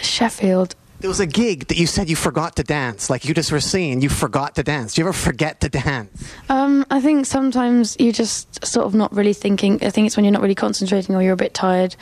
Sheffield. 0.00 0.74
There 1.02 1.08
was 1.08 1.18
a 1.18 1.26
gig 1.26 1.66
that 1.66 1.76
you 1.76 1.88
said 1.88 2.08
you 2.08 2.14
forgot 2.14 2.54
to 2.56 2.62
dance. 2.62 3.10
Like 3.10 3.24
you 3.24 3.34
just 3.34 3.50
were 3.50 3.58
saying, 3.58 4.02
you 4.02 4.08
forgot 4.08 4.54
to 4.54 4.62
dance. 4.62 4.94
Do 4.94 5.00
you 5.02 5.08
ever 5.08 5.12
forget 5.12 5.60
to 5.62 5.68
dance? 5.68 6.32
Um, 6.48 6.86
I 6.92 7.00
think 7.00 7.26
sometimes 7.26 7.96
you're 7.98 8.12
just 8.12 8.64
sort 8.64 8.86
of 8.86 8.94
not 8.94 9.12
really 9.12 9.32
thinking. 9.32 9.84
I 9.84 9.90
think 9.90 10.06
it's 10.06 10.16
when 10.16 10.24
you're 10.24 10.32
not 10.32 10.42
really 10.42 10.54
concentrating 10.54 11.16
or 11.16 11.20
you're 11.20 11.32
a 11.32 11.36
bit 11.36 11.54
tired 11.54 11.96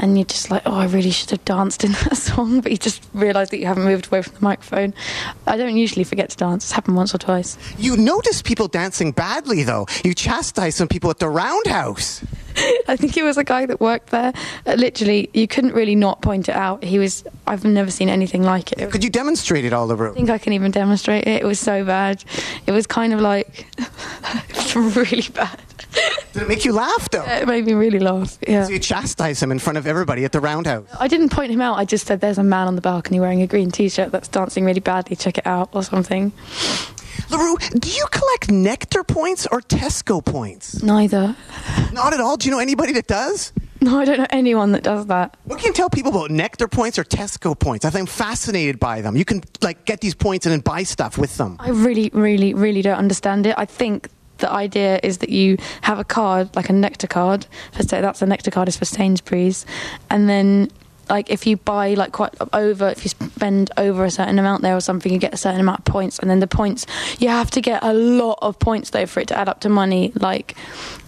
and 0.00 0.16
you're 0.16 0.24
just 0.24 0.50
like, 0.50 0.62
oh, 0.64 0.74
I 0.74 0.86
really 0.86 1.10
should 1.10 1.30
have 1.30 1.44
danced 1.44 1.84
in 1.84 1.92
that 2.04 2.16
song, 2.16 2.60
but 2.60 2.72
you 2.72 2.78
just 2.78 3.06
realise 3.12 3.50
that 3.50 3.58
you 3.58 3.66
haven't 3.66 3.84
moved 3.84 4.06
away 4.08 4.22
from 4.22 4.34
the 4.34 4.40
microphone. 4.40 4.94
I 5.46 5.56
don't 5.56 5.76
usually 5.76 6.04
forget 6.04 6.30
to 6.30 6.36
dance. 6.36 6.64
It's 6.64 6.72
happened 6.72 6.96
once 6.96 7.14
or 7.14 7.18
twice. 7.18 7.58
You 7.78 7.96
notice 7.96 8.42
people 8.42 8.66
dancing 8.66 9.12
badly, 9.12 9.62
though. 9.62 9.86
You 10.02 10.14
chastise 10.14 10.74
some 10.74 10.88
people 10.88 11.10
at 11.10 11.18
the 11.18 11.28
Roundhouse. 11.28 12.24
I 12.88 12.96
think 12.96 13.16
it 13.16 13.22
was 13.22 13.36
a 13.36 13.44
guy 13.44 13.66
that 13.66 13.80
worked 13.80 14.10
there. 14.10 14.32
Uh, 14.66 14.74
literally, 14.74 15.28
you 15.34 15.46
couldn't 15.46 15.74
really 15.74 15.94
not 15.94 16.22
point 16.22 16.48
it 16.48 16.54
out. 16.54 16.82
He 16.82 16.98
was, 16.98 17.24
I've 17.46 17.64
never 17.64 17.90
seen 17.90 18.08
anything 18.08 18.42
like 18.42 18.72
it. 18.72 18.90
Could 18.90 19.04
you 19.04 19.10
demonstrate 19.10 19.64
it 19.64 19.72
all, 19.72 19.92
over? 19.92 20.10
I 20.10 20.14
think 20.14 20.30
I 20.30 20.38
can 20.38 20.54
even 20.54 20.70
demonstrate 20.70 21.26
it. 21.26 21.42
It 21.42 21.44
was 21.44 21.60
so 21.60 21.84
bad. 21.84 22.24
It 22.66 22.72
was 22.72 22.86
kind 22.86 23.12
of 23.12 23.20
like, 23.20 23.66
really 24.74 25.28
bad. 25.28 25.60
Did 26.32 26.42
it 26.42 26.48
make 26.48 26.64
you 26.64 26.72
laugh, 26.72 27.10
though? 27.10 27.24
It 27.24 27.48
made 27.48 27.66
me 27.66 27.74
really 27.74 27.98
laugh. 27.98 28.38
Yeah. 28.46 28.64
So 28.64 28.70
you 28.70 28.78
chastise 28.78 29.42
him 29.42 29.50
in 29.50 29.58
front 29.58 29.78
of 29.78 29.86
everybody 29.90 30.24
at 30.24 30.32
the 30.32 30.40
Roundhouse. 30.40 30.86
I 30.98 31.08
didn't 31.08 31.28
point 31.28 31.52
him 31.52 31.60
out. 31.60 31.76
I 31.76 31.84
just 31.84 32.06
said, 32.06 32.20
"There's 32.20 32.38
a 32.38 32.42
man 32.42 32.66
on 32.66 32.76
the 32.76 32.80
balcony 32.80 33.20
wearing 33.20 33.42
a 33.42 33.46
green 33.46 33.70
T-shirt 33.70 34.10
that's 34.10 34.28
dancing 34.28 34.64
really 34.64 34.80
badly. 34.80 35.16
Check 35.16 35.36
it 35.36 35.46
out, 35.46 35.68
or 35.72 35.82
something." 35.82 36.32
La 37.30 37.38
Roux, 37.38 37.58
do 37.78 37.90
you 37.90 38.06
collect 38.10 38.50
Nectar 38.50 39.04
points 39.04 39.46
or 39.52 39.60
Tesco 39.60 40.24
points? 40.24 40.82
Neither. 40.82 41.36
Not 41.92 42.14
at 42.14 42.20
all. 42.20 42.36
Do 42.36 42.48
you 42.48 42.50
know 42.54 42.60
anybody 42.60 42.92
that 42.94 43.06
does? 43.06 43.52
No, 43.82 43.98
I 43.98 44.04
don't 44.04 44.18
know 44.18 44.26
anyone 44.30 44.72
that 44.72 44.82
does 44.82 45.06
that. 45.06 45.36
What 45.44 45.58
can 45.58 45.68
you 45.68 45.72
tell 45.72 45.90
people 45.90 46.10
about 46.10 46.30
Nectar 46.30 46.68
points 46.68 46.98
or 46.98 47.04
Tesco 47.04 47.58
points? 47.58 47.84
I 47.84 47.90
think 47.90 48.00
I'm 48.00 48.06
fascinated 48.06 48.78
by 48.78 49.00
them. 49.00 49.16
You 49.16 49.24
can 49.24 49.42
like 49.62 49.84
get 49.84 50.00
these 50.00 50.14
points 50.14 50.44
and 50.46 50.52
then 50.52 50.60
buy 50.60 50.82
stuff 50.82 51.18
with 51.18 51.36
them. 51.36 51.56
I 51.60 51.70
really, 51.70 52.10
really, 52.12 52.52
really 52.52 52.82
don't 52.82 52.98
understand 52.98 53.46
it. 53.46 53.54
I 53.56 53.64
think 53.64 54.08
the 54.40 54.50
idea 54.50 55.00
is 55.02 55.18
that 55.18 55.30
you 55.30 55.56
have 55.82 55.98
a 55.98 56.04
card, 56.04 56.54
like 56.56 56.68
a 56.68 56.72
nectar 56.72 57.06
card. 57.06 57.46
For 57.72 57.82
say 57.82 58.00
that's 58.00 58.22
a 58.22 58.26
nectar 58.26 58.50
card 58.50 58.68
is 58.68 58.76
for 58.76 58.84
Sainsbury's, 58.84 59.66
and 60.08 60.28
then 60.28 60.70
like 61.08 61.28
if 61.30 61.46
you 61.46 61.56
buy 61.56 61.94
like 61.94 62.12
quite 62.12 62.34
over, 62.52 62.88
if 62.88 63.04
you 63.04 63.10
spend 63.10 63.70
over 63.76 64.04
a 64.04 64.10
certain 64.10 64.38
amount 64.38 64.62
there 64.62 64.76
or 64.76 64.80
something, 64.80 65.12
you 65.12 65.18
get 65.18 65.34
a 65.34 65.36
certain 65.36 65.60
amount 65.60 65.80
of 65.80 65.84
points, 65.84 66.18
and 66.18 66.30
then 66.30 66.40
the 66.40 66.46
points 66.46 66.86
you 67.18 67.28
have 67.28 67.50
to 67.52 67.60
get 67.60 67.82
a 67.82 67.92
lot 67.92 68.38
of 68.42 68.58
points 68.58 68.90
though 68.90 69.06
for 69.06 69.20
it 69.20 69.28
to 69.28 69.36
add 69.36 69.48
up 69.48 69.60
to 69.60 69.68
money. 69.68 70.12
Like 70.14 70.56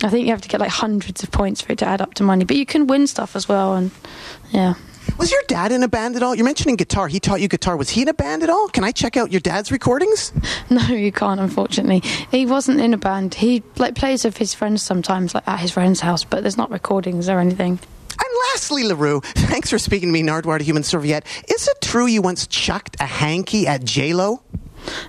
I 0.03 0.09
think 0.09 0.27
you 0.27 0.33
have 0.33 0.43
to 0.43 0.49
get 0.49 0.61
like 0.61 0.71
hundreds 0.71 1.23
of 1.23 1.31
points 1.31 1.63
for 1.63 1.73
it 1.73 1.79
to 1.79 1.87
add 1.87 2.01
up 2.01 2.15
to 2.15 2.23
money, 2.23 2.45
but 2.45 2.57
you 2.57 2.67
can 2.67 2.87
win 2.87 3.07
stuff 3.07 3.37
as 3.37 3.49
well, 3.49 3.75
and 3.75 3.91
yeah. 4.51 4.75
Was 5.19 5.31
your 5.31 5.43
dad 5.47 5.73
in 5.73 5.83
a 5.83 5.89
band 5.89 6.17
at 6.17 6.23
all? 6.23 6.35
You're 6.35 6.45
mentioning 6.45 6.77
guitar. 6.77 7.09
He 7.09 7.21
taught 7.21 7.41
you 7.41 7.49
guitar. 7.49 7.77
Was 7.77 7.91
he 7.91 8.03
in 8.03 8.09
a 8.09 8.15
band 8.15 8.43
at 8.43 8.51
all? 8.51 8.69
Can 8.69 8.85
I 8.85 8.93
check 8.93 9.17
out 9.17 9.31
your 9.31 9.41
dad's 9.41 9.71
recordings? 9.71 10.33
No, 10.71 10.87
you 10.87 11.13
can't. 11.13 11.39
Unfortunately, 11.39 12.01
he 12.31 12.47
wasn't 12.47 12.81
in 12.81 12.95
a 12.95 12.97
band. 12.97 13.35
He 13.35 13.63
like 13.77 13.95
plays 13.95 14.25
with 14.25 14.39
his 14.39 14.55
friends 14.55 14.81
sometimes, 14.83 15.35
like 15.35 15.47
at 15.47 15.59
his 15.61 15.71
friend's 15.73 16.01
house, 16.01 16.25
but 16.25 16.43
there's 16.43 16.57
not 16.57 16.71
recordings 16.71 17.29
or 17.29 17.39
anything. 17.41 17.73
And 17.73 18.29
lastly, 18.53 18.85
La 18.85 18.95
Roux, 18.95 19.21
thanks 19.35 19.69
for 19.69 19.79
speaking 19.79 20.09
to 20.09 20.13
me, 20.13 20.23
Nardwuar, 20.23 20.59
the 20.59 20.65
human 20.65 20.83
serviette. 20.83 21.27
Is 21.49 21.69
it 21.69 21.81
true 21.83 22.07
you 22.07 22.23
once 22.23 22.47
chucked 22.47 22.97
a 23.01 23.05
hanky 23.05 23.67
at 23.67 23.85
J-Lo? 23.85 24.43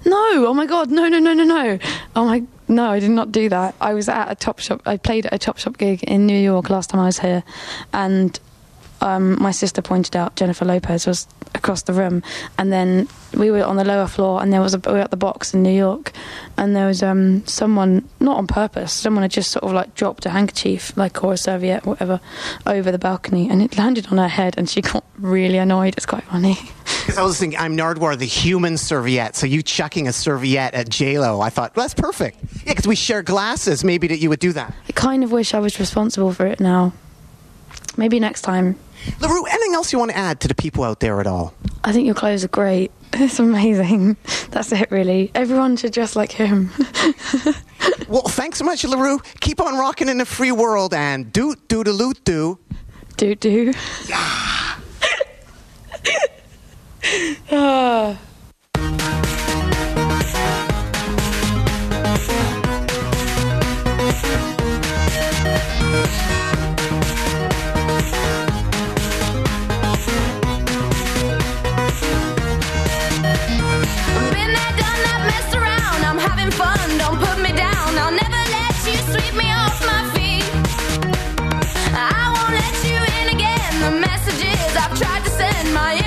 No, 0.06 0.48
oh 0.48 0.54
my 0.54 0.66
god, 0.66 0.92
no, 0.92 1.08
no, 1.08 1.20
no, 1.20 1.34
no, 1.34 1.44
no. 1.44 1.80
Oh 2.16 2.26
my, 2.26 2.44
no, 2.68 2.90
I 2.92 3.00
did 3.00 3.12
not 3.12 3.32
do 3.32 3.48
that. 3.50 3.76
I 3.80 3.94
was 3.94 4.10
at 4.10 4.30
a 4.30 4.36
Top 4.36 4.60
Shop. 4.60 4.82
I 4.86 4.98
played 4.98 5.26
at 5.28 5.34
a 5.34 5.40
Top 5.40 5.58
Shop 5.58 5.78
gig 5.78 6.04
in 6.04 6.26
New 6.26 6.38
York 6.38 6.70
last 6.70 6.90
time 6.90 7.00
I 7.00 7.06
was 7.06 7.20
here, 7.20 7.44
and 7.94 8.38
um, 9.04 9.42
my 9.42 9.52
sister 9.52 9.82
pointed 9.82 10.16
out 10.16 10.36
Jennifer 10.36 10.64
Lopez 10.66 11.06
was 11.06 11.28
across 11.54 11.84
the 11.84 11.94
room, 11.94 12.24
and 12.58 12.72
then 12.72 13.08
we 13.34 13.52
were 13.52 13.64
on 13.64 13.76
the 13.76 13.84
lower 13.84 14.08
floor, 14.08 14.42
and 14.42 14.52
there 14.52 14.62
was 14.62 14.74
a 14.74 14.80
we 14.80 14.94
were 14.94 15.00
at 15.00 15.12
the 15.12 15.18
box 15.18 15.54
in 15.54 15.62
New 15.62 15.74
York, 15.74 16.14
and 16.58 16.76
there 16.76 16.88
was 16.88 17.04
um, 17.04 17.46
someone 17.46 18.08
not 18.20 18.38
on 18.38 18.48
purpose, 18.48 18.94
someone 18.94 19.22
had 19.24 19.32
just 19.32 19.52
sort 19.52 19.64
of 19.64 19.74
like 19.74 19.94
dropped 19.94 20.26
a 20.26 20.30
handkerchief, 20.30 20.96
like 20.96 21.22
or 21.24 21.34
a 21.34 21.38
serviette, 21.38 21.86
whatever, 21.86 22.22
over 22.66 22.92
the 22.92 22.98
balcony, 22.98 23.50
and 23.50 23.62
it 23.62 23.78
landed 23.78 24.08
on 24.08 24.18
her 24.18 24.30
head, 24.30 24.56
and 24.58 24.70
she 24.70 24.82
got 24.82 25.04
really 25.20 25.58
annoyed. 25.58 25.96
It's 25.98 26.06
quite 26.06 26.24
funny. 26.24 26.58
Because 27.04 27.18
I 27.18 27.24
was 27.24 27.38
thinking, 27.38 27.60
I'm 27.60 27.76
Nardwuar, 27.76 28.18
the 28.18 28.26
human 28.26 28.78
serviette. 28.78 29.36
So 29.36 29.46
you 29.46 29.62
chucking 29.62 30.08
a 30.08 30.14
serviette 30.14 30.74
at 30.74 30.88
J-Lo. 30.88 31.42
I 31.42 31.50
thought, 31.50 31.76
well, 31.76 31.84
that's 31.84 31.94
perfect. 31.94 32.38
Yeah, 32.66 32.72
because 32.72 32.88
we 32.88 32.96
share 32.96 33.22
glasses. 33.22 33.84
Maybe 33.84 34.08
that 34.08 34.20
you 34.20 34.30
would 34.30 34.40
do 34.40 34.54
that. 34.54 34.74
I 34.88 34.92
kind 34.94 35.22
of 35.22 35.32
wish 35.34 35.54
I 35.54 35.60
was 35.60 35.82
responsible 35.82 36.32
for 36.32 36.46
it 36.46 36.62
now. 36.62 36.94
Maybe 37.98 38.22
next 38.22 38.44
time. 38.44 38.78
La 39.20 39.28
Roux, 39.30 39.44
anything 39.46 39.74
else 39.74 39.92
you 39.94 40.00
want 40.00 40.12
to 40.12 40.18
add 40.18 40.40
to 40.42 40.48
the 40.48 40.56
people 40.56 40.84
out 40.84 41.00
there 41.00 41.20
at 41.20 41.28
all? 41.28 41.54
I 41.84 41.92
think 41.92 42.06
your 42.06 42.16
clothes 42.16 42.44
are 42.44 42.50
great. 42.50 42.92
It's 43.16 43.38
amazing. 43.40 44.18
That's 44.50 44.72
it, 44.72 44.90
really. 44.90 45.30
Everyone 45.36 45.78
should 45.78 45.94
dress 45.94 46.16
like 46.16 46.32
him. 46.32 46.72
Well, 48.08 48.24
thanks 48.24 48.60
so 48.60 48.66
much, 48.66 48.84
La 48.84 49.00
Roux. 49.00 49.20
Keep 49.40 49.60
on 49.62 49.78
rocking 49.78 50.08
in 50.10 50.18
the 50.18 50.26
free 50.26 50.52
world 50.52 50.94
and 50.94 51.32
doot 51.32 51.68
doot 51.68 51.88
a 51.88 51.92
loot 51.92 52.24
doo. 52.24 52.60
do 53.18 53.34
do. 53.36 53.74
Ah. 57.52 58.20
My 85.74 86.03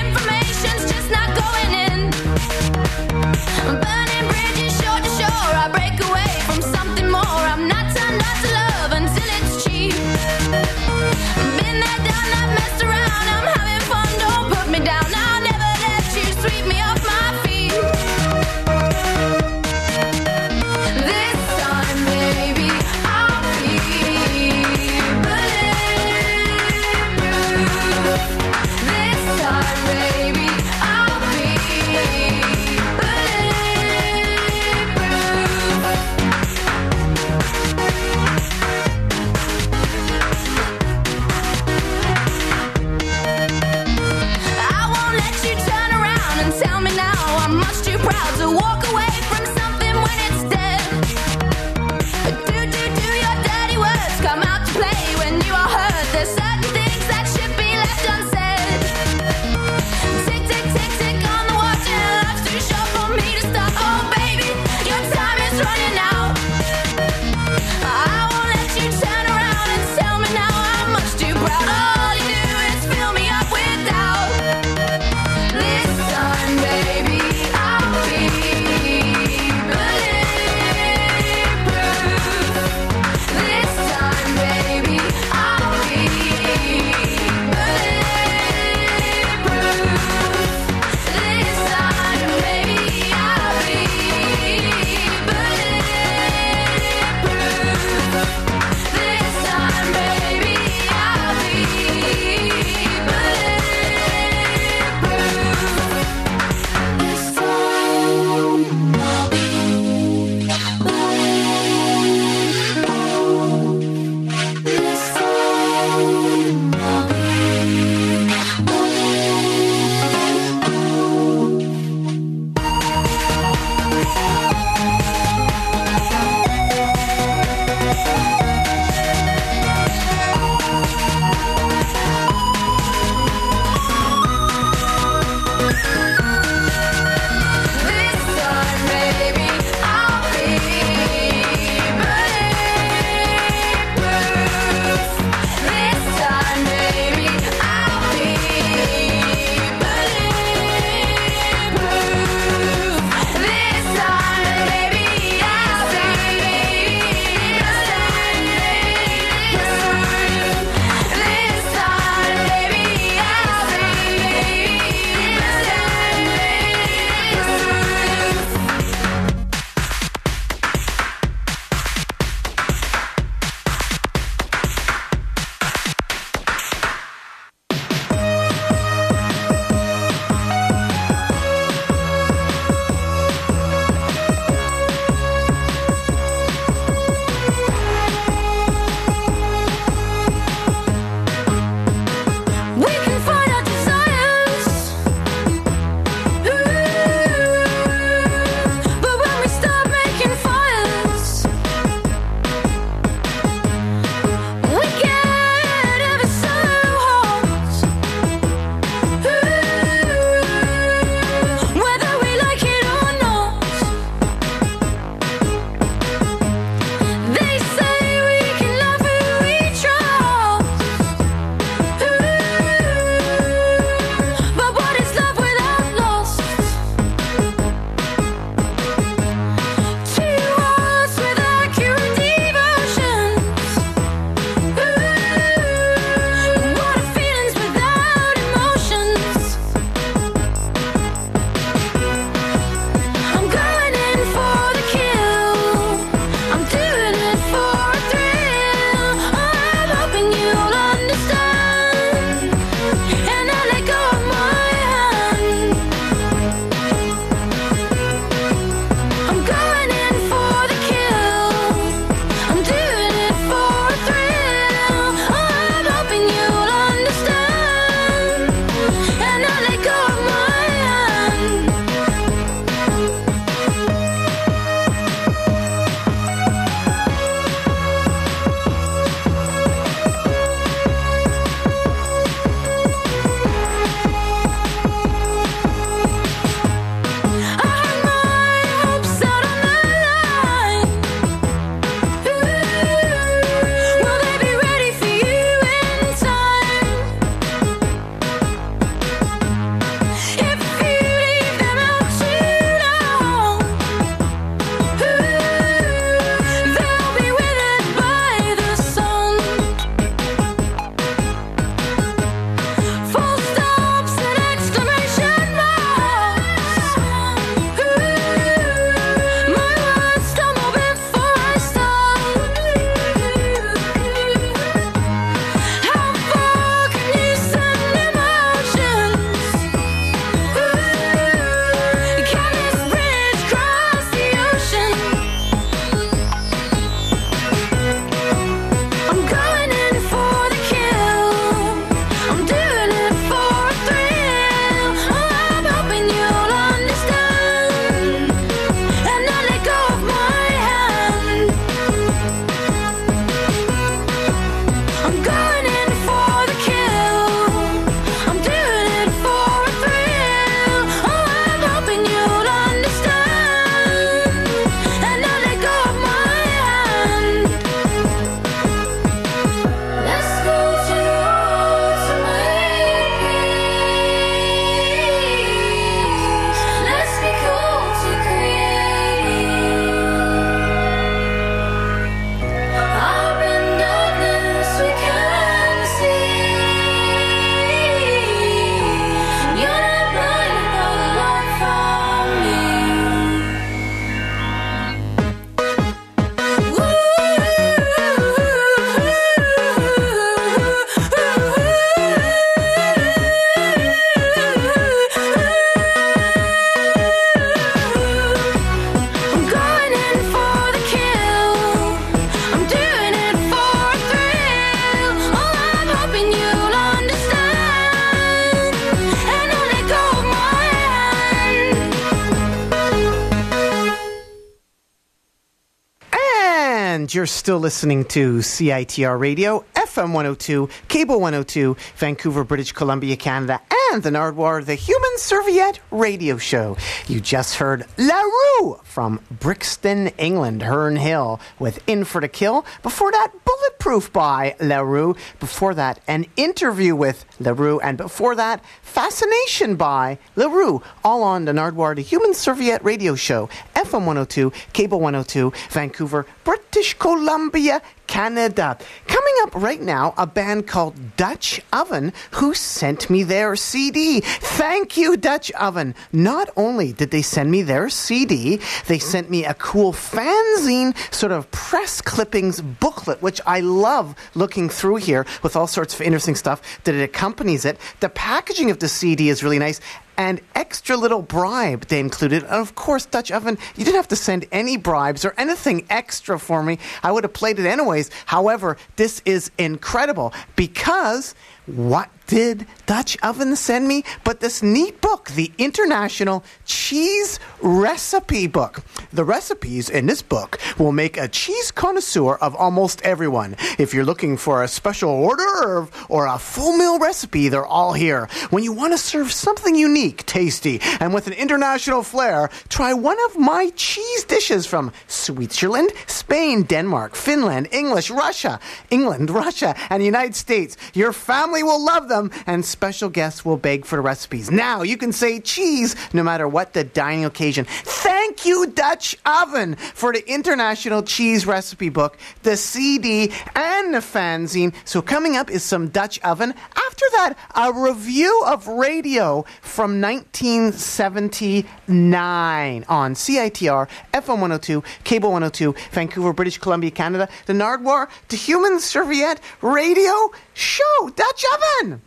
you're 427.17 427.25
still 427.25 427.59
listening 427.59 428.05
to 428.05 428.41
CITR 428.41 429.19
Radio, 429.19 429.65
FM 429.75 430.13
102, 430.13 430.69
Cable 430.89 431.19
102, 431.19 431.75
Vancouver, 431.97 432.45
British 432.45 432.73
Columbia, 432.73 433.17
Canada, 433.17 433.59
and 433.91 434.03
the 434.03 434.11
Nardwuar, 434.11 434.63
the 434.63 434.75
Human 434.75 435.17
Serviette 435.17 435.81
Radio 435.91 436.37
Show. 436.37 436.77
You 437.09 437.23
just 437.23 437.55
heard 437.55 437.87
La 437.97 438.21
Roux 438.21 438.79
from 438.85 439.21
Brixton, 439.31 440.09
England, 440.19 440.61
Herne 440.61 440.97
Hill, 440.97 441.41
with 441.59 441.83
In 441.89 442.05
for 442.05 442.21
the 442.21 442.29
Kill. 442.29 442.67
Before 442.83 443.11
that, 443.11 443.33
Bulletproof 443.47 444.13
by 444.13 444.55
La 444.61 444.81
Roux. 444.81 445.17
Before 445.41 445.73
that, 445.73 446.01
an 446.07 446.27
interview 446.37 446.95
with 446.95 447.25
La 447.41 447.53
Roux. 447.53 447.81
And 447.81 447.97
before 447.97 448.35
that, 448.37 448.65
Fascination 448.83 449.77
by 449.77 450.19
La 450.37 450.47
Roux. 450.47 450.83
All 451.05 451.23
on 451.23 451.45
the 451.45 451.53
Nardwuar, 451.53 451.97
the 451.97 452.03
Human 452.03 452.35
Serviette 452.35 452.85
Radio 452.85 453.15
Show, 453.15 453.49
FM 453.75 454.07
102, 454.07 454.53
Cable 454.73 455.01
102, 455.01 455.53
Vancouver, 455.71 456.27
British 456.45 456.95
Columbia, 456.95 457.83
Canada. 458.07 458.79
Coming 459.07 459.35
up 459.43 459.55
right 459.55 459.81
now, 459.81 460.15
a 460.17 460.27
band 460.27 460.67
called 460.67 461.17
Dutch 461.17 461.61
Oven 461.73 462.13
who 462.33 462.55
sent 462.55 463.11
me 463.11 463.23
their 463.23 463.57
CD. 463.57 464.21
Thank 464.21 464.97
you, 464.97 465.17
Dutch 465.17 465.51
Oven. 465.53 465.95
Not 466.13 466.49
only 466.57 466.93
did 466.93 467.11
they 467.11 467.23
send 467.23 467.51
me 467.51 467.63
their 467.63 467.89
CD, 467.89 468.61
they 468.87 468.99
sent 468.99 469.31
me 469.31 469.45
a 469.45 469.55
cool 469.55 469.93
fanzine 469.93 470.97
sort 471.13 471.33
of 471.33 471.51
press 471.51 472.01
clippings 472.01 472.61
booklet, 472.61 473.23
which 473.23 473.41
I 473.47 473.61
love 473.61 474.15
looking 474.35 474.69
through 474.69 474.97
here 474.97 475.27
with 475.43 475.57
all 475.57 475.67
sorts 475.67 475.95
of 475.95 476.01
interesting 476.01 476.37
stuff 476.37 476.63
that 476.85 476.95
it 476.95 477.13
accompanies 477.27 477.65
it. 477.65 477.77
The 477.99 478.09
packaging 478.09 478.71
of 478.71 478.79
the 478.79 478.87
CD 478.87 479.31
is 479.31 479.43
really 479.43 479.59
nice 479.59 479.81
and 480.17 480.41
extra 480.55 480.97
little 480.97 481.23
bribe 481.23 481.87
they 481.87 481.99
included. 481.99 482.45
And 482.45 482.53
of 482.53 482.77
course, 482.77 483.05
Dutch 483.05 483.33
Oven, 483.33 483.59
you 483.75 483.85
didn't 483.85 483.97
have 483.97 484.09
to 484.09 484.17
send 484.17 484.47
any 484.53 484.77
bribes 484.77 485.25
or 485.25 485.35
anything 485.37 485.85
extra 485.91 486.39
for 486.39 486.63
me. 486.63 486.79
I 487.03 487.11
would 487.11 487.25
have 487.25 487.33
played 487.33 487.59
it 487.59 487.67
anyways. 487.67 488.13
However, 488.27 488.77
this 488.95 489.23
is 489.25 489.51
incredible 489.59 490.33
because 490.55 491.35
what 491.67 492.09
did 492.27 492.67
Dutch 492.87 493.17
Oven 493.23 493.57
send 493.57 493.87
me? 493.89 494.05
But 494.25 494.41
this 494.41 494.63
neat 494.63 495.01
book, 495.01 495.31
the 495.31 495.53
International 495.59 496.45
Cheese 496.65 497.39
Recipe 497.61 498.47
Book. 498.47 498.83
The 499.13 499.25
recipes 499.25 499.89
in 499.89 500.07
this 500.07 500.23
book 500.23 500.59
will 500.79 500.93
make 500.93 501.17
a 501.17 501.29
cheese 501.29 501.71
connoisseur 501.71 502.37
of 502.37 502.55
almost 502.55 503.03
everyone. 503.03 503.57
If 503.79 503.93
you're 503.95 504.05
looking 504.05 504.37
for 504.37 504.63
a 504.63 504.69
special 504.69 505.29
d'oeuvre 505.29 505.89
or 506.09 506.27
a 506.27 506.39
full 506.39 506.77
meal 506.77 506.99
recipe, 506.99 507.49
they're 507.49 507.67
all 507.67 507.93
here. 507.93 508.27
When 508.51 508.65
you 508.65 508.73
want 508.73 508.93
to 508.93 508.99
serve 508.99 509.33
something 509.33 509.75
unique, 509.75 510.25
tasty, 510.27 510.81
and 511.01 511.13
with 511.13 511.27
an 511.27 511.33
international 511.33 512.03
flair, 512.03 512.51
try 512.69 512.93
one 512.93 513.19
of 513.27 513.39
my 513.39 513.71
cheese 513.77 514.25
dishes 514.25 514.67
from 514.67 514.93
Switzerland, 515.07 515.91
Spain, 516.07 516.63
Denmark, 516.63 517.15
Finland, 517.15 517.69
English, 517.73 518.11
Russia, 518.11 518.59
England, 518.91 519.31
Russia, 519.31 519.75
and 519.91 520.01
the 520.01 520.07
United 520.07 520.35
States. 520.35 520.77
Your 520.95 521.13
family 521.13 521.63
will 521.63 521.85
love 521.85 522.09
them, 522.09 522.16
and 522.47 522.65
special 522.65 523.09
guests 523.09 523.45
will 523.45 523.57
beg 523.57 523.85
for 523.85 524.01
recipes. 524.01 524.51
Now 524.51 524.83
you 524.83 524.97
can 524.97 525.13
say 525.13 525.41
cheese 525.41 525.95
no 526.13 526.23
matter 526.23 526.49
what 526.49 526.73
the 526.73 526.85
dining 526.85 527.25
occasion. 527.25 527.67
Thank 527.69 528.47
you, 528.47 528.67
Dutch 528.67 529.17
Oven, 529.25 529.77
for 529.77 530.13
the 530.13 530.29
International 530.29 531.03
Cheese 531.03 531.47
Recipe 531.47 531.89
Book, 531.89 532.19
the 532.43 532.57
CD, 532.57 533.33
and 533.55 533.95
the 533.95 533.99
fanzine. 533.99 534.75
So 534.85 535.03
coming 535.03 535.37
up 535.37 535.51
is 535.51 535.63
some 535.63 535.89
Dutch 535.89 536.19
Oven. 536.21 536.55
After 536.97 537.13
that, 537.13 537.37
a 537.55 537.71
review 537.75 538.43
of 538.47 538.67
radio 538.69 539.45
from 539.61 540.01
1979 540.01 542.85
on 542.89 543.13
CITR, 543.13 543.87
FM 544.15 544.29
102, 544.29 544.83
Cable 545.05 545.29
102, 545.29 545.75
Vancouver, 545.93 546.33
British 546.33 546.57
Columbia, 546.57 546.91
Canada, 546.91 547.29
the 547.45 547.53
Nardwuar, 547.53 548.09
the 548.29 548.37
Human 548.37 548.81
Serviette 548.81 549.43
Radio 549.61 550.31
Show, 550.55 551.11
Dutch 551.15 551.45
Oven. 551.83 552.01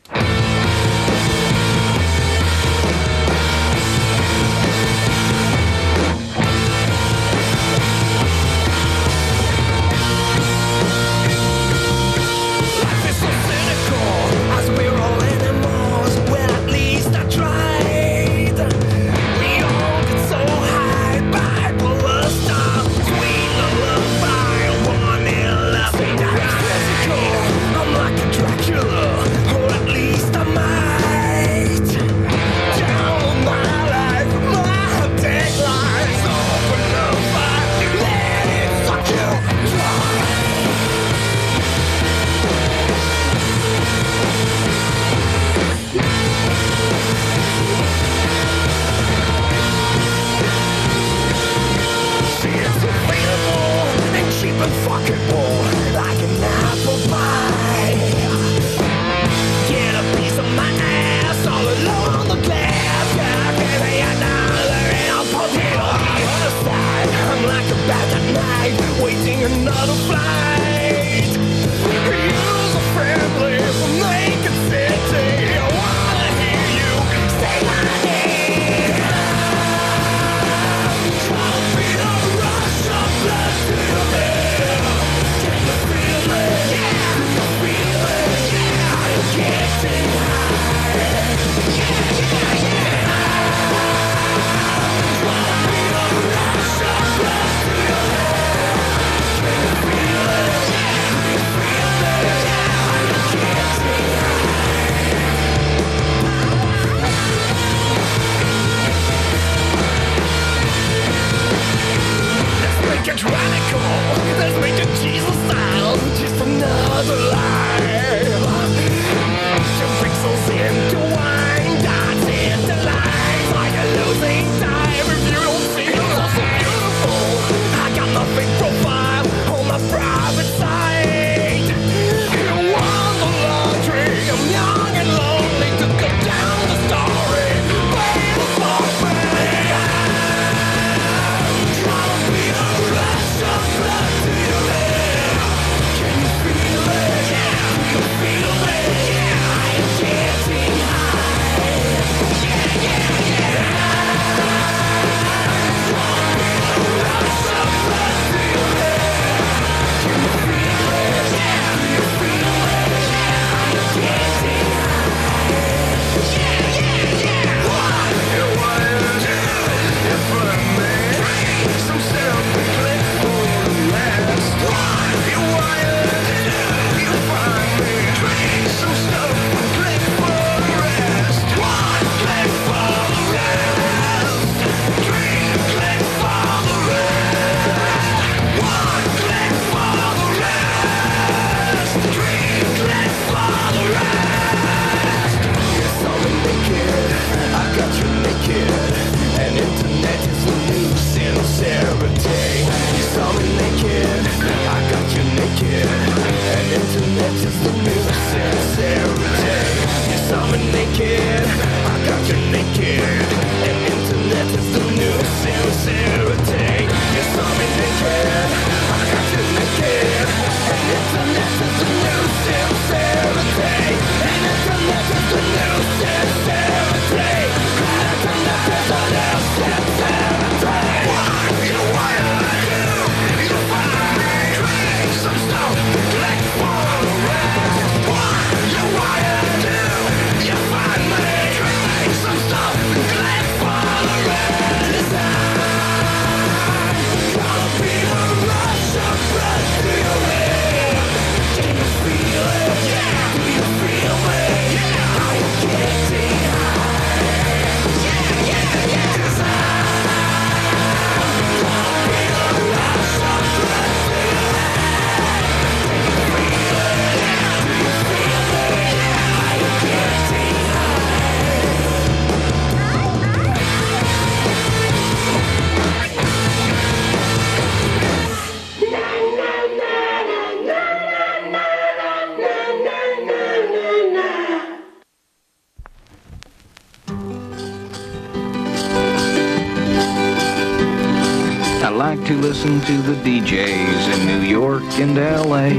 Listen 292.70 292.96
to 292.96 293.14
the 293.14 293.42
DJs 293.42 294.20
in 294.20 294.28
New 294.28 294.48
York 294.48 294.84
and 295.00 295.16
LA. 295.16 295.70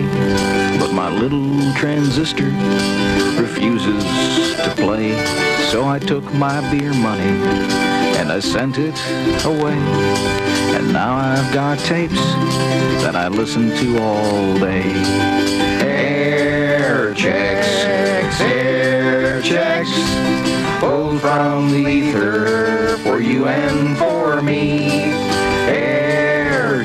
But 0.79 0.93
my 0.93 1.09
little 1.09 1.73
transistor 1.75 2.51
refuses 3.41 4.05
to 4.57 4.73
play. 4.77 5.13
So 5.71 5.87
I 5.87 5.99
took 5.99 6.25
my 6.35 6.61
beer 6.71 6.93
money 6.95 7.31
and 8.19 8.33
I 8.33 8.41
sent 8.41 8.79
it 8.79 8.99
away. 9.45 9.79
And 10.77 10.93
now 10.93 11.15
I've 11.15 11.53
got 11.55 11.79
tapes 11.81 12.21
that 13.05 13.15
I 13.15 13.29
listen 13.29 13.71
to 13.77 13.99
all 13.99 14.59
day. 14.59 14.91
Air 15.83 17.15
checks, 17.15 18.41
air 18.41 19.43
checks, 19.43 19.91
from 21.21 21.71
the 21.71 21.87
ether 21.87 22.97
for 22.99 23.21
you 23.21 23.47
and 23.47 23.97
for 23.99 24.41
me. 24.41 24.90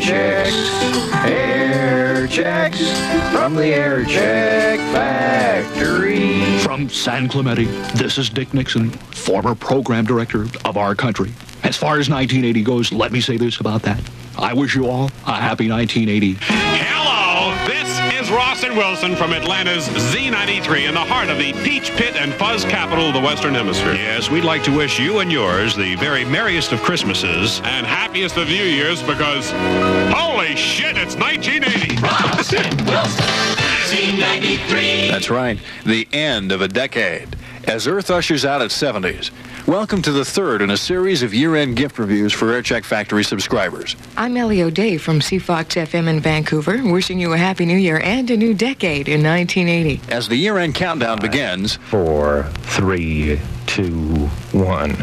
Checks, 0.05 0.69
air 1.25 2.27
checks 2.27 2.77
from 3.31 3.55
the 3.55 3.65
air 3.65 4.05
check 4.05 4.77
factory. 4.93 6.59
From 6.59 6.87
San 6.89 7.27
Clemente, 7.27 7.65
this 7.95 8.19
is 8.19 8.29
Dick 8.29 8.53
Nixon, 8.53 8.91
former 8.91 9.55
program 9.55 10.05
director 10.05 10.43
of 10.63 10.77
our 10.77 10.93
country. 10.93 11.33
As 11.63 11.75
far 11.75 11.97
as 11.97 12.07
1980 12.07 12.61
goes, 12.61 12.91
let 12.91 13.11
me 13.11 13.19
say 13.19 13.37
this 13.37 13.59
about 13.59 13.81
that. 13.81 13.99
I 14.37 14.53
wish 14.53 14.75
you 14.75 14.87
all 14.87 15.05
a 15.25 15.33
happy 15.33 15.67
1980. 15.71 16.94
Hello, 18.35 18.53
this 18.53 18.63
is 18.63 18.69
Ross 18.69 18.69
and 18.69 18.77
Wilson 18.77 19.15
from 19.15 19.31
Atlanta's 19.31 19.87
Z93 19.87 20.89
in 20.89 20.93
the 20.93 20.99
heart 20.99 21.29
of 21.29 21.37
the 21.37 21.53
Peach 21.63 21.91
Pit 21.91 22.17
and 22.17 22.33
Fuzz 22.33 22.65
capital 22.65 23.07
of 23.07 23.13
the 23.13 23.19
Western 23.19 23.53
Hemisphere. 23.53 23.93
Yes, 23.93 24.29
we'd 24.29 24.43
like 24.43 24.61
to 24.63 24.75
wish 24.75 24.99
you 24.99 25.19
and 25.19 25.31
yours 25.31 25.73
the 25.73 25.95
very 25.95 26.25
merriest 26.25 26.73
of 26.73 26.81
Christmases. 26.81 27.61
And 27.63 27.85
happiest 27.85 28.35
of 28.35 28.47
New 28.47 28.65
Years 28.65 29.01
because, 29.01 29.51
holy 30.13 30.55
shit, 30.57 30.97
it's 30.97 31.15
1980. 31.15 32.01
Ross 32.01 32.53
and 32.53 32.81
Wilson, 32.81 33.25
Z93. 33.87 35.09
That's 35.09 35.29
right, 35.29 35.57
the 35.85 36.07
end 36.11 36.51
of 36.51 36.61
a 36.61 36.67
decade. 36.67 37.29
As 37.67 37.87
Earth 37.87 38.11
ushers 38.11 38.45
out 38.45 38.61
its 38.61 38.79
70s, 38.79 39.31
welcome 39.65 39.99
to 40.03 40.11
the 40.11 40.23
third 40.23 40.61
in 40.61 40.69
a 40.69 40.77
series 40.77 41.23
of 41.23 41.33
year-end 41.33 41.75
gift 41.75 41.97
reviews 41.97 42.31
for 42.31 42.45
Aircheck 42.47 42.85
Factory 42.85 43.23
subscribers. 43.23 43.95
I'm 44.15 44.37
Ellie 44.37 44.61
O'Day 44.61 44.97
from 44.97 45.19
CFOX 45.19 45.83
FM 45.87 46.07
in 46.07 46.19
Vancouver, 46.19 46.77
wishing 46.83 47.19
you 47.19 47.33
a 47.33 47.37
happy 47.37 47.65
new 47.65 47.75
year 47.77 47.99
and 48.01 48.29
a 48.29 48.37
new 48.37 48.53
decade 48.53 49.07
in 49.07 49.23
1980. 49.23 49.99
As 50.13 50.27
the 50.27 50.35
year-end 50.35 50.75
countdown 50.75 51.19
begins, 51.19 51.77
Four, 51.89 52.43
three, 52.61 53.39
two, 53.65 54.27
one. 54.51 54.95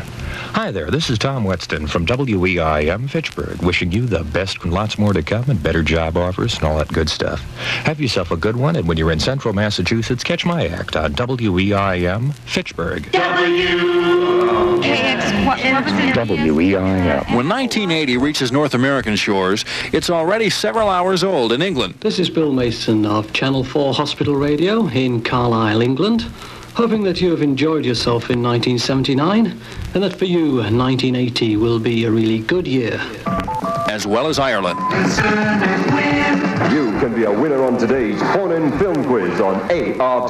Hi 0.55 0.71
there, 0.71 0.91
this 0.91 1.09
is 1.09 1.19
Tom 1.19 1.45
Wetston 1.45 1.89
from 1.89 2.05
WEIM 2.05 3.09
Fitchburg, 3.09 3.63
wishing 3.63 3.91
you 3.91 4.05
the 4.05 4.23
best 4.23 4.63
and 4.63 4.71
lots 4.71 4.99
more 4.99 5.15
to 5.15 5.23
come 5.23 5.49
and 5.49 5.63
better 5.63 5.83
job 5.83 6.19
offers 6.19 6.57
and 6.57 6.65
all 6.65 6.77
that 6.77 6.93
good 6.93 7.09
stuff. 7.09 7.41
Have 7.87 7.99
yourself 7.99 8.31
a 8.31 8.37
good 8.37 8.55
one, 8.55 8.77
and 8.77 8.87
when 8.87 8.99
you're 8.99 9.13
in 9.13 9.19
central 9.19 9.55
Massachusetts, 9.55 10.23
catch 10.23 10.45
my 10.45 10.67
act 10.67 10.95
on 10.95 11.15
WEIM 11.15 12.33
Fitchburg. 12.45 13.09
WEIM. 13.15 14.83
when 17.35 17.49
1980 17.49 18.19
reaches 18.19 18.53
North 18.53 18.75
American 18.75 19.17
shores, 19.17 19.65
it's 19.91 20.11
already 20.11 20.51
several 20.51 20.91
hours 20.91 21.25
old 21.25 21.53
in 21.53 21.63
England. 21.63 21.95
This 22.01 22.19
is 22.19 22.29
Bill 22.29 22.53
Mason 22.53 23.07
of 23.07 23.33
Channel 23.33 23.65
4 23.65 23.95
Hospital 23.95 24.37
Radio 24.37 24.87
in 24.89 25.23
Carlisle, 25.23 25.81
England. 25.81 26.27
Hoping 26.75 27.03
that 27.03 27.21
you 27.21 27.31
have 27.31 27.43
enjoyed 27.43 27.85
yourself 27.85 28.31
in 28.31 28.43
1979 28.43 29.61
and 29.95 30.03
that 30.03 30.17
for 30.17 30.25
you 30.25 30.63
1980 30.79 31.57
will 31.59 31.79
be 31.79 32.05
a 32.05 32.11
really 32.11 32.39
good 32.39 32.67
year. 32.67 32.99
As 33.89 34.07
well 34.07 34.27
as 34.27 34.39
Ireland. 34.39 34.79
Can 37.03 37.17
be 37.17 37.25
a 37.25 37.33
winner 37.33 37.65
on 37.65 37.77
today's 37.79 38.21
Phone-In 38.33 38.79
Film 38.79 39.05
Quiz 39.07 39.41
on 39.41 39.57
ARD. 39.73 40.29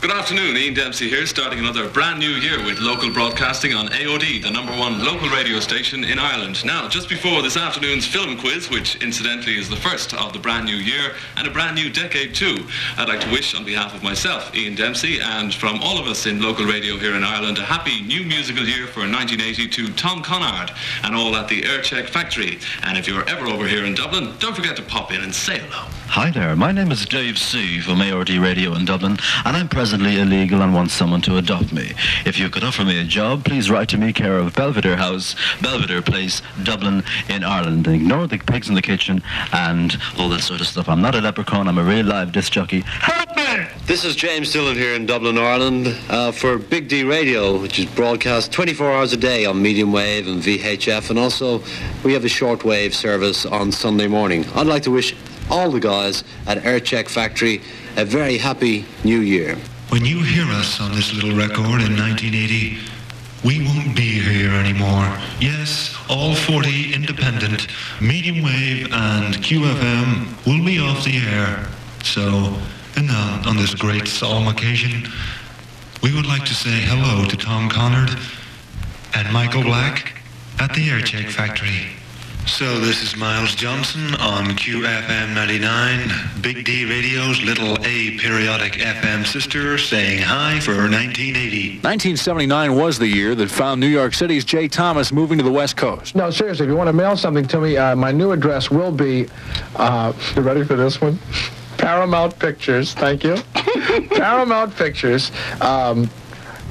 Good 0.00 0.12
afternoon, 0.12 0.56
Ian 0.56 0.72
Dempsey 0.72 1.08
here, 1.08 1.26
starting 1.26 1.58
another 1.58 1.88
brand 1.88 2.20
new 2.20 2.30
year 2.30 2.64
with 2.64 2.78
local 2.78 3.12
broadcasting 3.12 3.74
on 3.74 3.88
ARD, 3.88 4.22
the 4.40 4.50
number 4.52 4.70
one 4.70 5.04
local 5.04 5.28
radio 5.30 5.58
station 5.58 6.04
in 6.04 6.20
Ireland. 6.20 6.64
Now, 6.64 6.88
just 6.88 7.08
before 7.08 7.42
this 7.42 7.56
afternoon's 7.56 8.06
film 8.06 8.38
quiz, 8.38 8.70
which 8.70 9.02
incidentally 9.02 9.58
is 9.58 9.68
the 9.68 9.74
first 9.74 10.14
of 10.14 10.32
the 10.32 10.38
brand 10.38 10.64
new 10.64 10.76
year 10.76 11.16
and 11.36 11.48
a 11.48 11.50
brand 11.50 11.74
new 11.74 11.90
decade 11.90 12.36
too, 12.36 12.68
I'd 12.96 13.08
like 13.08 13.22
to 13.22 13.30
wish 13.32 13.56
on 13.56 13.64
behalf 13.64 13.92
of 13.92 14.04
myself, 14.04 14.54
Ian 14.54 14.76
Dempsey, 14.76 15.18
and 15.20 15.52
from 15.52 15.80
all 15.80 15.98
of 15.98 16.06
us 16.06 16.26
in 16.26 16.40
local 16.40 16.66
radio 16.66 16.98
here 16.98 17.16
in 17.16 17.24
Ireland, 17.24 17.58
a 17.58 17.62
happy 17.62 18.00
new 18.00 18.24
musical 18.24 18.64
year 18.64 18.86
for 18.86 19.00
1980 19.00 19.66
to 19.66 19.92
Tom 19.94 20.22
Connard 20.22 20.70
and 21.02 21.16
all 21.16 21.34
at 21.34 21.48
the 21.48 21.62
Aircheck 21.62 22.08
factory. 22.08 22.60
And 22.84 22.96
if 22.96 23.08
you're 23.08 23.28
ever 23.28 23.46
over 23.48 23.66
here 23.66 23.84
in 23.84 23.94
Dublin, 23.94 24.34
don't 24.38 24.54
forget 24.54 24.76
to 24.76 24.82
pop 24.82 25.12
in 25.12 25.24
and 25.24 25.34
say 25.34 25.58
hello. 25.58 25.88
Hi 26.12 26.30
there, 26.30 26.54
my 26.54 26.72
name 26.72 26.92
is 26.92 27.06
Dave 27.06 27.38
C. 27.38 27.80
from 27.80 28.02
ARD 28.02 28.28
Radio 28.28 28.74
in 28.74 28.84
Dublin, 28.84 29.16
and 29.46 29.56
I'm 29.56 29.66
presently 29.66 30.20
illegal 30.20 30.60
and 30.60 30.74
want 30.74 30.90
someone 30.90 31.22
to 31.22 31.38
adopt 31.38 31.72
me. 31.72 31.94
If 32.26 32.38
you 32.38 32.50
could 32.50 32.62
offer 32.62 32.84
me 32.84 33.00
a 33.00 33.04
job, 33.04 33.46
please 33.46 33.70
write 33.70 33.88
to 33.88 33.96
me, 33.96 34.12
care 34.12 34.36
of 34.36 34.54
Belvedere 34.54 34.98
House, 34.98 35.34
Belvedere 35.62 36.02
Place, 36.02 36.42
Dublin, 36.64 37.02
in 37.30 37.42
Ireland. 37.42 37.86
Ignore 37.86 38.26
the 38.26 38.36
pigs 38.36 38.68
in 38.68 38.74
the 38.74 38.82
kitchen 38.82 39.22
and 39.54 39.96
all 40.18 40.28
that 40.28 40.42
sort 40.42 40.60
of 40.60 40.66
stuff. 40.66 40.86
I'm 40.86 41.00
not 41.00 41.14
a 41.14 41.20
leprechaun, 41.22 41.66
I'm 41.66 41.78
a 41.78 41.82
real 41.82 42.04
live 42.04 42.30
disc 42.30 42.52
jockey. 42.52 42.82
Help 42.84 43.34
me! 43.34 43.66
This 43.86 44.04
is 44.04 44.14
James 44.14 44.52
Dillon 44.52 44.76
here 44.76 44.92
in 44.92 45.06
Dublin, 45.06 45.38
Ireland, 45.38 45.98
uh, 46.10 46.30
for 46.30 46.58
Big 46.58 46.88
D 46.88 47.04
Radio, 47.04 47.58
which 47.58 47.78
is 47.78 47.86
broadcast 47.86 48.52
24 48.52 48.92
hours 48.92 49.14
a 49.14 49.16
day 49.16 49.46
on 49.46 49.62
medium 49.62 49.92
wave 49.92 50.28
and 50.28 50.42
VHF, 50.42 51.08
and 51.08 51.18
also 51.18 51.62
we 52.04 52.12
have 52.12 52.26
a 52.26 52.28
short 52.28 52.64
wave 52.64 52.94
service 52.94 53.46
on 53.46 53.72
Sunday 53.72 54.08
morning. 54.08 54.44
I'd 54.54 54.66
like 54.66 54.82
to 54.82 54.90
wish 54.90 55.14
all 55.50 55.70
the 55.70 55.80
guys 55.80 56.24
at 56.46 56.58
Aircheck 56.58 57.08
Factory 57.08 57.60
a 57.96 58.04
very 58.04 58.38
happy 58.38 58.84
new 59.04 59.20
year. 59.20 59.56
When 59.90 60.04
you 60.04 60.22
hear 60.22 60.44
us 60.46 60.80
on 60.80 60.92
this 60.92 61.12
little 61.12 61.36
record 61.36 61.82
in 61.82 61.96
1980, 61.96 62.78
we 63.44 63.64
won't 63.66 63.94
be 63.96 64.20
here 64.20 64.52
anymore. 64.52 65.18
Yes, 65.40 65.94
all 66.08 66.34
40 66.34 66.94
independent, 66.94 67.66
medium 68.00 68.42
wave 68.42 68.88
and 68.92 69.34
QFM 69.34 70.46
will 70.46 70.64
be 70.64 70.78
off 70.78 71.04
the 71.04 71.18
air. 71.18 71.68
So, 72.04 72.56
and 72.96 73.10
on 73.46 73.56
this 73.56 73.74
great 73.74 74.06
solemn 74.06 74.48
occasion, 74.48 75.10
we 76.02 76.14
would 76.14 76.26
like 76.26 76.44
to 76.46 76.54
say 76.54 76.80
hello 76.82 77.28
to 77.28 77.36
Tom 77.36 77.68
Connard 77.68 78.16
and 79.14 79.32
Michael 79.32 79.62
Black 79.62 80.14
at 80.58 80.72
the 80.74 80.88
Aircheck 80.88 81.30
Factory. 81.30 82.01
So 82.46 82.78
this 82.80 83.02
is 83.02 83.16
Miles 83.16 83.54
Johnson 83.54 84.14
on 84.16 84.46
QFM 84.46 85.34
99, 85.34 86.42
Big 86.42 86.64
D 86.64 86.84
Radio's 86.84 87.40
little 87.42 87.74
A 87.84 88.18
periodic 88.18 88.74
FM 88.74 89.24
sister 89.24 89.78
saying 89.78 90.22
hi 90.22 90.60
for 90.60 90.72
1980. 90.72 91.80
1979 91.80 92.74
was 92.76 92.98
the 92.98 93.06
year 93.06 93.34
that 93.36 93.50
found 93.50 93.80
New 93.80 93.86
York 93.86 94.12
City's 94.12 94.44
Jay 94.44 94.68
Thomas 94.68 95.12
moving 95.12 95.38
to 95.38 95.44
the 95.44 95.52
West 95.52 95.76
Coast. 95.76 96.14
No, 96.14 96.30
seriously, 96.30 96.66
if 96.66 96.70
you 96.70 96.76
want 96.76 96.88
to 96.88 96.92
mail 96.92 97.16
something 97.16 97.46
to 97.46 97.60
me, 97.60 97.76
uh, 97.76 97.96
my 97.96 98.12
new 98.12 98.32
address 98.32 98.70
will 98.70 98.92
be, 98.92 99.28
uh, 99.76 100.12
you 100.36 100.42
ready 100.42 100.64
for 100.64 100.76
this 100.76 101.00
one? 101.00 101.18
Paramount 101.78 102.38
Pictures, 102.38 102.92
thank 102.94 103.24
you. 103.24 103.36
Paramount 104.10 104.76
Pictures, 104.76 105.32
um, 105.60 106.08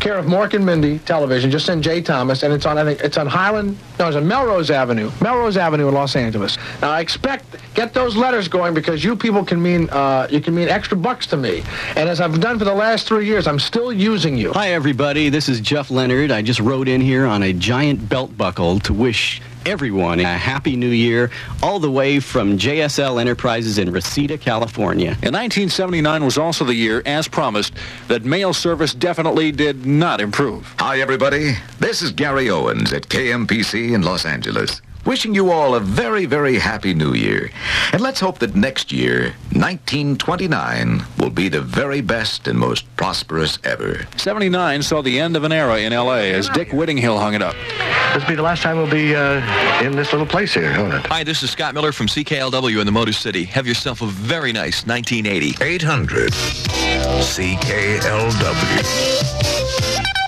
care 0.02 0.18
of 0.18 0.26
Mork 0.26 0.54
and 0.54 0.66
Mindy 0.66 1.00
Television. 1.00 1.52
Just 1.52 1.68
send 1.68 1.84
Jay 1.84 2.02
Thomas, 2.02 2.44
and 2.44 2.52
it's 2.52 2.66
on 2.66 2.78
I 2.78 2.84
think 2.84 3.00
it's 3.02 3.18
on 3.18 3.28
Highland. 3.28 3.78
No, 4.00 4.08
it's 4.08 4.18
on 4.18 4.28
Melrose 4.28 4.72
Avenue, 4.72 5.12
Melrose 5.22 5.56
Avenue 5.56 5.88
in 5.88 5.94
Los 5.94 6.16
Angeles. 6.16 6.58
Now 6.82 6.90
I 6.90 7.00
expect 7.00 7.46
get 7.76 7.94
those 7.94 8.18
letters 8.18 8.48
going 8.48 8.74
because 8.74 9.04
you 9.04 9.16
people 9.16 9.46
can 9.46 9.62
mean 9.62 9.90
uh, 9.92 10.28
you 10.30 10.42
can 10.42 10.56
mean 10.56 10.68
extra 10.68 10.98
bucks 10.98 11.28
to 11.28 11.38
me, 11.38 11.64
and 11.96 12.10
as 12.10 12.20
I've 12.20 12.42
done 12.42 12.58
for 12.58 12.66
the 12.66 12.74
last 12.74 13.08
three 13.08 13.26
years, 13.26 13.48
I'm 13.48 13.60
still 13.60 13.94
using 13.94 14.38
you. 14.38 14.52
Hi, 14.54 14.74
everybody. 14.74 15.30
This 15.30 15.48
is 15.48 15.62
Jeff 15.62 15.92
Leonard. 15.92 16.32
I 16.32 16.42
just 16.42 16.60
rode 16.60 16.88
in 16.88 17.00
here 17.00 17.28
on 17.28 17.44
a 17.44 17.54
giant 17.54 18.10
belt 18.10 18.36
buckle 18.36 18.80
to 18.82 18.94
wish 18.94 19.40
everyone 19.66 20.20
a 20.20 20.38
happy 20.38 20.76
new 20.76 20.90
year, 20.90 21.32
all 21.62 21.80
the 21.80 21.92
way 21.92 22.20
from 22.20 22.58
JSL 22.58 23.20
Enterprises 23.20 23.78
in 23.78 23.92
Reseda, 23.92 24.38
California. 24.38 25.10
And 25.22 25.34
1979 25.34 26.24
was 26.24 26.38
also 26.38 26.66
the 26.66 26.76
year, 26.76 27.02
as 27.06 27.28
promised, 27.28 27.74
that 28.08 28.26
mail 28.26 28.54
service 28.54 28.94
definitely 28.94 29.52
did 29.52 29.86
not 29.86 30.22
improve. 30.22 30.74
Hi, 30.80 31.00
everybody. 31.00 31.54
This 31.80 32.02
is 32.02 32.12
Gary 32.12 32.50
Owens 32.50 32.94
at 32.94 33.08
KMPC 33.08 33.94
in 33.94 34.02
Los 34.02 34.26
Angeles. 34.26 34.82
Wishing 35.04 35.34
you 35.34 35.50
all 35.50 35.74
a 35.74 35.80
very, 35.80 36.28
very 36.28 36.60
happy 36.60 36.94
new 36.94 37.14
year. 37.14 37.50
And 37.92 38.02
let's 38.02 38.20
hope 38.20 38.38
that 38.40 38.56
next 38.56 38.92
year, 38.92 39.34
1929, 39.54 41.04
will 41.18 41.32
be 41.32 41.50
the 41.50 41.62
very 41.62 42.02
best 42.02 42.48
and 42.48 42.60
most 42.60 42.86
prosperous 42.98 43.58
ever. 43.64 44.06
79 44.18 44.84
saw 44.84 45.02
the 45.02 45.20
end 45.20 45.36
of 45.36 45.44
an 45.44 45.52
era 45.52 45.80
in 45.80 45.92
L.A. 45.92 46.32
as 46.32 46.50
Dick 46.50 46.72
Whittinghill 46.72 47.18
hung 47.18 47.34
it 47.34 47.42
up. 47.42 47.56
This 48.14 48.24
will 48.24 48.30
be 48.30 48.36
the 48.36 48.42
last 48.42 48.62
time 48.62 48.76
we'll 48.76 48.92
be 48.92 49.16
uh, 49.16 49.82
in 49.82 49.94
this 49.94 50.12
little 50.12 50.28
place 50.28 50.54
here, 50.54 50.78
won't 50.78 50.94
it? 50.94 51.06
Hi, 51.06 51.24
this 51.24 51.44
is 51.44 51.52
Scott 51.52 51.74
Miller 51.74 51.94
from 51.94 52.08
CKLW 52.08 52.82
in 52.82 52.86
the 52.86 52.92
Motor 52.92 53.14
City. 53.14 53.46
Have 53.46 53.66
yourself 53.66 54.02
a 54.02 54.06
very 54.06 54.52
nice 54.52 54.86
1980. 54.86 55.64
800 55.64 56.34
CKLW. 57.22 58.42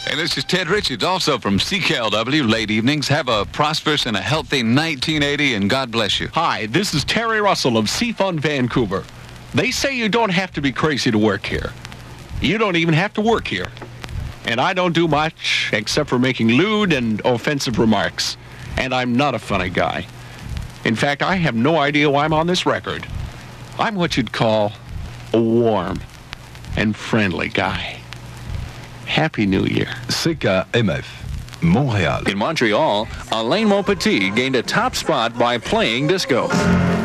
And 0.10 0.18
this 0.18 0.38
is 0.38 0.46
Ted 0.46 0.70
Richards, 0.70 1.04
also 1.04 1.38
from 1.38 1.60
CKLW. 1.60 2.50
Late 2.50 2.72
evenings. 2.72 3.10
Have 3.10 3.28
a 3.28 3.44
prosperous 3.44 4.06
and 4.06 4.16
a 4.16 4.22
healthy 4.22 4.64
1980, 4.64 5.56
and 5.56 5.70
God 5.70 5.92
bless 5.92 6.22
you. 6.22 6.30
Hi, 6.30 6.68
this 6.68 6.94
is 6.94 7.04
Terry 7.04 7.42
Russell 7.42 7.78
of 7.78 7.88
CFUN 7.88 8.40
Vancouver. 8.40 9.04
They 9.54 9.72
say 9.72 9.94
you 9.94 10.08
don't 10.08 10.32
have 10.32 10.54
to 10.54 10.62
be 10.62 10.72
crazy 10.72 11.12
to 11.12 11.18
work 11.18 11.46
here. 11.46 11.74
You 12.40 12.58
don't 12.58 12.78
even 12.78 12.94
have 12.94 13.12
to 13.16 13.22
work 13.22 13.46
here. 13.46 13.74
And 14.46 14.60
I 14.60 14.74
don't 14.74 14.94
do 14.94 15.08
much 15.08 15.70
except 15.74 16.10
for 16.10 16.20
making 16.20 16.50
lewd 16.50 16.94
and 16.94 17.22
offensive 17.26 17.80
remarks. 17.80 18.38
And 18.78 18.94
I'm 18.94 19.16
not 19.16 19.36
a 19.36 19.40
funny 19.40 19.70
guy. 19.70 20.06
In 20.86 20.96
fact, 20.96 21.22
I 21.22 21.36
have 21.36 21.56
no 21.56 21.78
idea 21.78 22.10
why 22.10 22.26
I'm 22.26 22.34
on 22.34 22.48
this 22.48 22.66
record. 22.66 23.08
I'm 23.80 23.96
what 23.96 24.18
you'd 24.18 24.34
call 24.34 24.74
a 25.34 25.40
warm 25.42 26.00
and 26.76 26.96
friendly 26.96 27.50
guy. 27.50 28.00
Happy 29.06 29.46
New 29.46 29.66
Year. 29.66 29.88
CKMF, 30.08 31.06
Montréal. 31.62 32.28
In 32.28 32.38
Montreal, 32.38 33.08
Alain 33.32 33.68
Montpetit 33.68 34.36
gained 34.36 34.56
a 34.56 34.64
top 34.64 34.96
spot 34.96 35.38
by 35.38 35.58
playing 35.58 36.08
disco. 36.08 36.50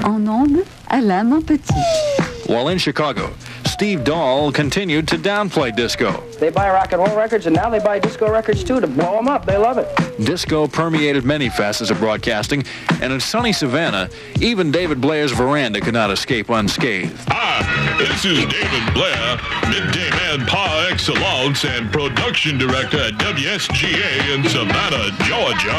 En 0.04 0.26
ondes, 0.26 0.66
Alain 0.90 1.26
Montpetit. 1.26 2.48
While 2.48 2.68
in 2.68 2.78
Chicago, 2.78 3.32
Steve 3.78 4.02
Dahl 4.02 4.50
continued 4.50 5.06
to 5.06 5.16
downplay 5.16 5.72
disco. 5.72 6.20
They 6.40 6.50
buy 6.50 6.68
rock 6.68 6.92
and 6.92 7.00
roll 7.00 7.16
records, 7.16 7.46
and 7.46 7.54
now 7.54 7.70
they 7.70 7.78
buy 7.78 8.00
disco 8.00 8.28
records 8.28 8.64
too 8.64 8.80
to 8.80 8.88
blow 8.88 9.14
them 9.14 9.28
up. 9.28 9.46
They 9.46 9.56
love 9.56 9.78
it. 9.78 9.86
Disco 10.26 10.66
permeated 10.66 11.24
many 11.24 11.48
facets 11.48 11.88
of 11.88 12.00
broadcasting, 12.00 12.64
and 13.00 13.12
in 13.12 13.20
sunny 13.20 13.52
Savannah, 13.52 14.10
even 14.40 14.72
David 14.72 15.00
Blair's 15.00 15.30
veranda 15.30 15.80
could 15.80 15.94
not 15.94 16.10
escape 16.10 16.48
unscathed. 16.48 17.16
Hi, 17.28 17.87
this 17.98 18.24
is 18.24 18.38
David 18.46 18.94
Blair, 18.94 19.36
midday 19.68 20.10
man 20.10 20.46
par 20.46 20.86
excellence 20.90 21.64
and 21.64 21.90
production 21.92 22.56
director 22.56 22.98
at 22.98 23.14
WSGA 23.14 24.34
in 24.34 24.44
Savannah, 24.48 25.10
Georgia. 25.26 25.74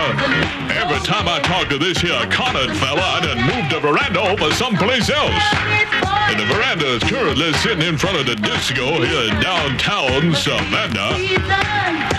Every 0.75 0.99
time 1.07 1.27
I 1.27 1.39
talk 1.39 1.69
to 1.69 1.77
this 1.77 1.99
here 1.99 2.19
Conard 2.27 2.75
fella, 2.75 3.01
I 3.01 3.19
done 3.23 3.41
moved 3.47 3.71
the 3.71 3.79
veranda 3.79 4.19
over 4.19 4.53
someplace 4.53 5.09
else. 5.09 5.43
And 6.29 6.39
the 6.39 6.45
veranda 6.45 6.85
is 6.95 7.03
currently 7.03 7.53
sitting 7.53 7.87
in 7.87 7.97
front 7.97 8.17
of 8.19 8.25
the 8.25 8.35
disco 8.35 9.01
here 9.01 9.31
in 9.31 9.41
downtown 9.41 10.35
Savannah. 10.35 11.15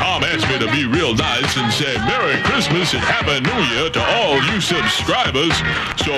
Tom 0.01 0.25
asked 0.25 0.49
me 0.49 0.59
to 0.59 0.71
be 0.73 0.87
real 0.89 1.15
nice 1.15 1.57
and 1.61 1.71
say 1.73 1.93
Merry 2.09 2.41
Christmas 2.43 2.95
and 2.95 3.05
Happy 3.05 3.37
New 3.45 3.61
Year 3.77 3.91
to 3.91 4.03
all 4.17 4.41
you 4.49 4.61
subscribers. 4.61 5.53
So, 6.01 6.17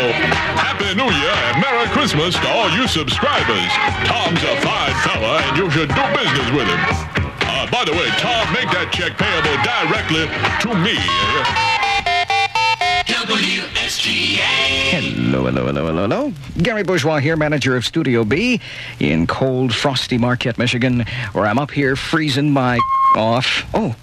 Happy 0.55 0.95
New 0.95 1.11
Year 1.11 1.35
and 1.51 1.61
Merry 1.61 1.89
Christmas 1.91 2.39
to 2.39 2.49
all 2.49 2.70
you 2.70 2.87
subscribers. 2.87 3.72
Tom's 4.07 4.43
a 4.43 4.55
fine 4.61 4.95
fella 5.03 5.39
and 5.47 5.57
you 5.57 5.70
should 5.70 5.89
do 5.89 6.03
business 6.16 6.49
with 6.53 6.66
him. 6.68 6.81
Uh, 7.45 7.70
by 7.70 7.85
the 7.85 7.93
way, 7.93 8.09
Tom, 8.18 8.53
make 8.53 8.68
that 8.70 8.91
check 8.93 9.16
payable 9.18 9.57
directly 9.62 10.27
to 10.62 10.75
me. 10.83 10.97
Hello, 14.91 15.45
hello, 15.47 15.66
hello, 15.66 15.87
hello, 15.87 16.03
hello. 16.09 16.33
Gary 16.62 16.83
Bourgeois 16.83 17.18
here, 17.18 17.37
manager 17.37 17.77
of 17.77 17.85
Studio 17.85 18.25
B 18.25 18.61
in 19.01 19.27
cold, 19.27 19.75
frosty 19.75 20.18
Marquette, 20.18 20.59
Michigan, 20.59 21.05
where 21.33 21.47
I'm 21.47 21.59
up 21.59 21.70
here 21.70 21.97
freezing 21.97 22.51
my 22.53 22.79
off. 23.16 23.64
Oh, 23.75 23.95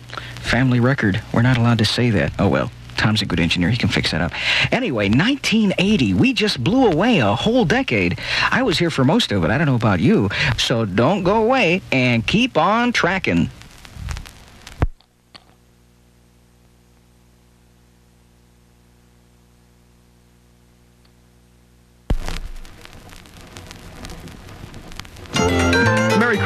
family 0.42 0.80
record. 0.80 1.22
We're 1.34 1.42
not 1.42 1.58
allowed 1.58 1.78
to 1.80 1.86
say 1.86 2.10
that. 2.12 2.32
Oh, 2.40 2.48
well. 2.48 2.72
Tom's 3.00 3.22
a 3.22 3.26
good 3.26 3.40
engineer. 3.40 3.70
He 3.70 3.78
can 3.78 3.90
fix 3.90 4.12
that 4.12 4.22
up. 4.22 4.34
Anyway, 4.72 5.10
1980. 5.10 6.14
We 6.14 6.34
just 6.34 6.62
blew 6.64 6.88
away 6.88 7.20
a 7.20 7.34
whole 7.34 7.64
decade. 7.64 8.20
I 8.52 8.62
was 8.62 8.78
here 8.78 8.92
for 8.92 9.06
most 9.06 9.32
of 9.32 9.44
it. 9.44 9.50
I 9.50 9.58
don't 9.58 9.68
know 9.68 9.76
about 9.76 10.02
you. 10.02 10.30
So 10.58 10.86
don't 10.86 11.24
go 11.24 11.42
away 11.42 11.82
and 11.92 12.28
keep 12.28 12.58
on 12.58 12.92
tracking. 12.92 13.50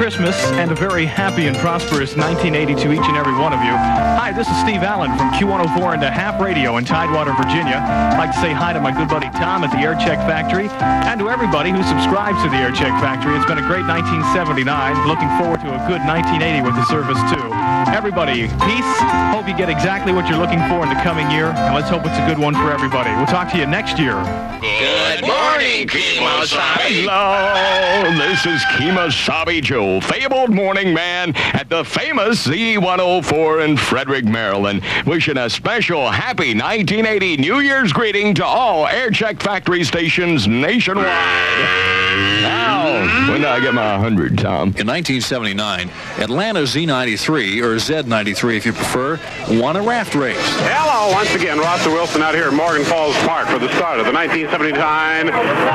Christmas 0.04 0.36
and 0.60 0.70
a 0.70 0.76
very 0.76 1.06
happy 1.06 1.48
and 1.48 1.56
prosperous 1.64 2.12
1980 2.20 2.76
to 2.76 2.92
each 2.92 3.08
and 3.08 3.16
every 3.16 3.32
one 3.40 3.56
of 3.56 3.64
you. 3.64 3.72
Hi, 3.72 4.36
this 4.36 4.52
is 4.52 4.58
Steve 4.60 4.84
Allen 4.84 5.08
from 5.16 5.32
Q104 5.32 5.96
and 5.96 6.04
the 6.04 6.12
Half 6.12 6.44
Radio 6.44 6.76
in 6.76 6.84
Tidewater, 6.84 7.32
Virginia. 7.32 7.80
I'd 7.80 8.20
like 8.20 8.36
to 8.36 8.42
say 8.44 8.52
hi 8.52 8.76
to 8.76 8.84
my 8.84 8.92
good 8.92 9.08
buddy 9.08 9.32
Tom 9.32 9.64
at 9.64 9.72
the 9.72 9.80
Air 9.80 9.96
Check 9.96 10.20
Factory 10.28 10.68
and 11.08 11.24
to 11.24 11.32
everybody 11.32 11.72
who 11.72 11.80
subscribes 11.88 12.36
to 12.44 12.52
the 12.52 12.60
Air 12.60 12.76
Check 12.76 12.92
Factory. 13.00 13.32
It's 13.40 13.48
been 13.48 13.64
a 13.64 13.68
great 13.72 13.88
1979. 13.88 14.68
Looking 15.08 15.32
forward 15.40 15.64
to 15.64 15.72
a 15.72 15.80
good 15.88 16.04
1980 16.04 16.68
with 16.68 16.76
the 16.76 16.84
service, 16.92 17.24
too. 17.32 17.48
Everybody, 17.96 18.52
peace. 18.68 18.94
Hope 19.32 19.48
you 19.48 19.56
get 19.56 19.72
exactly 19.72 20.12
what 20.12 20.28
you're 20.28 20.36
looking 20.36 20.60
for 20.68 20.84
in 20.84 20.92
the 20.92 21.00
coming 21.00 21.32
year, 21.32 21.56
and 21.56 21.72
let's 21.72 21.88
hope 21.88 22.04
it's 22.04 22.20
a 22.20 22.28
good 22.28 22.44
one 22.44 22.60
for 22.60 22.76
everybody. 22.76 23.16
We'll 23.16 23.32
talk 23.32 23.48
to 23.56 23.58
you 23.58 23.72
next 23.72 23.96
year. 23.96 24.20
Good 24.60 25.24
morning, 25.24 25.43
Kemosabe. 25.86 27.06
Hello, 27.06 28.18
this 28.18 28.46
is 28.46 28.62
Kemosabe 28.76 29.62
Joe, 29.62 30.00
fabled 30.02 30.52
morning 30.52 30.94
man 30.94 31.36
at 31.36 31.70
the 31.70 31.84
famous 31.84 32.48
Z104 32.48 33.66
in 33.66 33.78
Frederick, 33.78 34.26
Maryland, 34.26 34.84
wishing 35.06 35.38
a 35.38 35.50
special 35.50 36.10
happy 36.10 36.54
1980 36.54 37.38
New 37.38 37.60
Year's 37.60 37.92
greeting 37.92 38.34
to 38.36 38.46
all 38.46 38.88
Air 38.88 39.12
Check 39.12 39.42
Factory 39.42 39.84
stations 39.84 40.48
nationwide. 40.48 42.33
Now, 42.74 43.32
when 43.32 43.42
do 43.42 43.48
I 43.48 43.60
get 43.60 43.74
my 43.74 43.94
100, 43.94 44.38
Tom? 44.38 44.74
In 44.78 44.88
1979, 44.88 45.90
Atlanta 46.18 46.62
Z93, 46.62 47.62
or 47.62 47.76
Z93 47.76 48.58
if 48.58 48.66
you 48.66 48.74
prefer, 48.74 49.20
won 49.62 49.76
a 49.76 49.82
raft 49.82 50.16
race. 50.16 50.38
Hello, 50.42 51.14
once 51.14 51.34
again, 51.36 51.60
Ross 51.60 51.86
Wilson 51.86 52.22
out 52.22 52.34
here 52.34 52.48
at 52.48 52.54
Morgan 52.54 52.84
Falls 52.84 53.16
Park 53.18 53.48
for 53.48 53.60
the 53.60 53.70
start 53.76 54.00
of 54.00 54.06
the 54.06 54.12
1979 54.12 55.28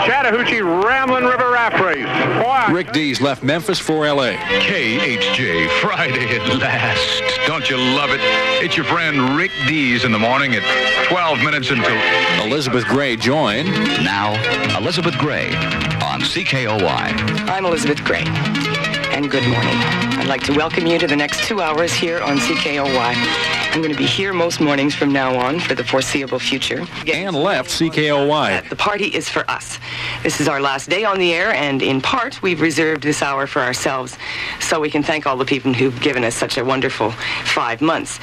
Chattahoochee 0.07 0.61
Ramblin' 0.61 1.25
River 1.25 1.53
Raft 1.53 1.81
Race. 1.81 2.05
Boy, 2.43 2.75
Rick 2.75 2.93
Dees 2.93 3.21
left 3.21 3.43
Memphis 3.43 3.79
for 3.79 4.05
L.A. 4.05 4.35
KHJ, 4.35 5.81
Friday 5.81 6.37
at 6.37 6.59
last. 6.59 7.23
Don't 7.47 7.71
you 7.71 7.77
love 7.77 8.11
it? 8.11 8.21
It's 8.63 8.77
your 8.77 8.87
friend 8.87 9.37
Rick 9.37 9.53
Dees 9.67 10.05
in 10.05 10.11
the 10.11 10.19
morning 10.19 10.55
at 10.55 10.63
12 11.09 11.39
minutes 11.45 11.71
until... 11.71 11.97
Elizabeth 12.45 12.85
Gray 12.87 13.17
joined. 13.17 13.69
Now, 14.03 14.35
Elizabeth 14.77 15.17
Gray 15.19 15.51
on 16.09 16.23
CKOY. 16.23 16.81
I'm 17.51 17.67
Elizabeth 17.67 18.03
Gray, 18.03 18.23
and 19.13 19.31
good 19.31 19.47
morning. 19.47 19.77
I'd 20.17 20.27
like 20.27 20.43
to 20.45 20.55
welcome 20.55 20.87
you 20.87 20.99
to 20.99 21.07
the 21.07 21.15
next 21.15 21.47
two 21.47 21.61
hours 21.61 21.93
here 21.93 22.19
on 22.23 22.39
CKOY. 22.39 23.13
I'm 23.75 23.83
going 23.83 23.93
to 23.93 23.99
be 23.99 24.07
here 24.07 24.33
most 24.33 24.59
mornings 24.59 24.95
from 24.95 25.13
now 25.13 25.37
on 25.37 25.61
for 25.61 25.75
the 25.75 25.85
foreseeable 25.85 26.39
future. 26.39 26.87
And 27.13 27.37
left 27.37 27.69
CKOY. 27.69 28.71
The 28.71 28.77
party 28.77 29.09
is 29.09 29.29
for 29.29 29.49
us. 29.51 29.79
This 30.23 30.41
is 30.41 30.49
our 30.49 30.63
last 30.63 30.89
day 30.89 31.05
on 31.05 31.19
the 31.19 31.35
air, 31.35 31.53
and 31.53 31.83
in 31.83 32.01
part, 32.01 32.41
we've 32.41 32.63
reserved 32.63 33.03
this 33.03 33.21
hour 33.21 33.47
for 33.47 33.61
ourselves 33.61 34.17
so 34.61 34.81
we 34.81 34.91
can 34.91 35.03
thank 35.03 35.27
all 35.27 35.37
the 35.37 35.45
people 35.45 35.75
who've 35.75 36.01
given 36.01 36.25
us 36.25 36.35
such 36.35 36.57
a 36.57 36.65
wonderful 36.65 37.11
five 37.45 37.83
months. 37.83 38.19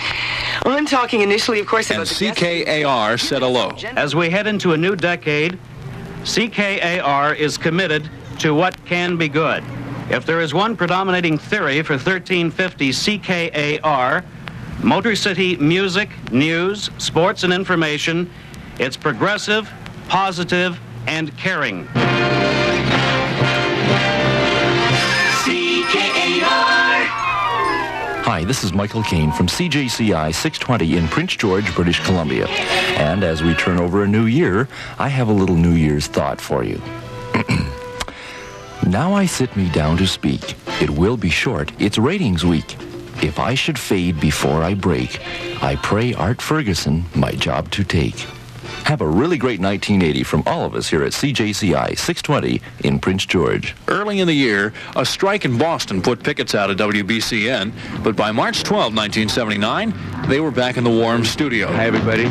Well, 0.66 0.76
I'm 0.76 0.88
talking 0.88 1.22
initially, 1.22 1.60
of 1.60 1.68
course, 1.68 1.92
And 1.92 1.98
about 2.02 2.08
the 2.08 2.32
CKAR 2.32 3.20
said 3.20 3.44
hello. 3.44 3.78
As 3.96 4.16
we 4.16 4.32
head 4.32 4.48
into 4.48 4.74
a 4.74 4.78
new 4.78 4.96
decade, 4.96 5.60
CKAR 6.26 7.36
is 7.38 7.56
committed 7.56 8.10
to 8.40 8.56
what 8.56 8.84
can 8.86 9.16
be 9.16 9.30
good. 9.30 9.64
If 10.10 10.26
there 10.26 10.42
is 10.42 10.56
one 10.56 10.76
predominating 10.76 11.38
theory 11.38 11.84
for 11.84 11.94
1350 11.94 12.90
CKAR, 12.90 14.26
Motor 14.84 15.16
City 15.16 15.56
music, 15.58 16.10
news, 16.32 16.90
sports, 16.98 17.44
and 17.44 17.54
information, 17.54 18.32
it's 18.80 18.98
progressive, 18.98 19.72
positive, 20.08 20.80
and 21.06 21.36
caring. 21.38 21.88
Hi, 28.26 28.44
this 28.44 28.64
is 28.64 28.74
Michael 28.74 29.04
Kane 29.04 29.32
from 29.32 29.46
CJCI 29.46 30.34
620 30.34 30.98
in 30.98 31.08
Prince 31.10 31.36
George, 31.36 31.76
British 31.76 32.04
Columbia. 32.06 32.48
And 32.98 33.24
as 33.24 33.44
we 33.44 33.54
turn 33.54 33.78
over 33.78 34.04
a 34.04 34.08
new 34.08 34.26
year, 34.26 34.68
I 34.98 35.10
have 35.10 35.28
a 35.28 35.32
little 35.32 35.56
New 35.56 35.74
Year's 35.74 36.08
thought 36.08 36.42
for 36.42 36.64
you. 36.64 36.82
now 38.88 39.14
I 39.14 39.28
sit 39.28 39.56
me 39.56 39.70
down 39.70 39.98
to 39.98 40.08
speak. 40.08 40.56
It 40.82 40.90
will 40.90 41.18
be 41.18 41.30
short. 41.30 41.72
It's 41.78 42.00
ratings 42.00 42.44
week. 42.44 42.76
If 43.22 43.38
I 43.38 43.54
should 43.54 43.78
fade 43.78 44.20
before 44.20 44.64
I 44.64 44.74
break, 44.74 45.20
I 45.62 45.76
pray 45.76 46.16
Art 46.16 46.42
Ferguson 46.42 47.06
my 47.14 47.30
job 47.34 47.70
to 47.74 47.84
take. 47.84 48.26
Have 48.86 49.02
a 49.02 49.08
really 49.08 49.40
great 49.40 49.60
1980 49.60 50.22
from 50.22 50.44
all 50.46 50.64
of 50.64 50.76
us 50.76 50.88
here 50.88 51.04
at 51.04 51.12
CJCI 51.12 51.98
620 51.98 52.62
in 52.88 53.00
Prince 53.00 53.26
George. 53.26 53.76
Early 53.88 54.20
in 54.20 54.28
the 54.28 54.34
year, 54.34 54.74
a 54.96 55.04
strike 55.04 55.44
in 55.44 55.58
Boston 55.58 56.04
put 56.04 56.24
pickets 56.24 56.54
out 56.54 56.70
at 56.70 56.78
WBCN, 56.78 57.74
but 58.04 58.16
by 58.16 58.32
March 58.32 58.64
12, 58.64 58.96
1979, 58.96 60.30
they 60.30 60.40
were 60.40 60.52
back 60.52 60.78
in 60.78 60.84
the 60.84 60.90
warm 60.92 61.26
studio. 61.26 61.66
Hi, 61.66 61.88
everybody. 61.88 62.26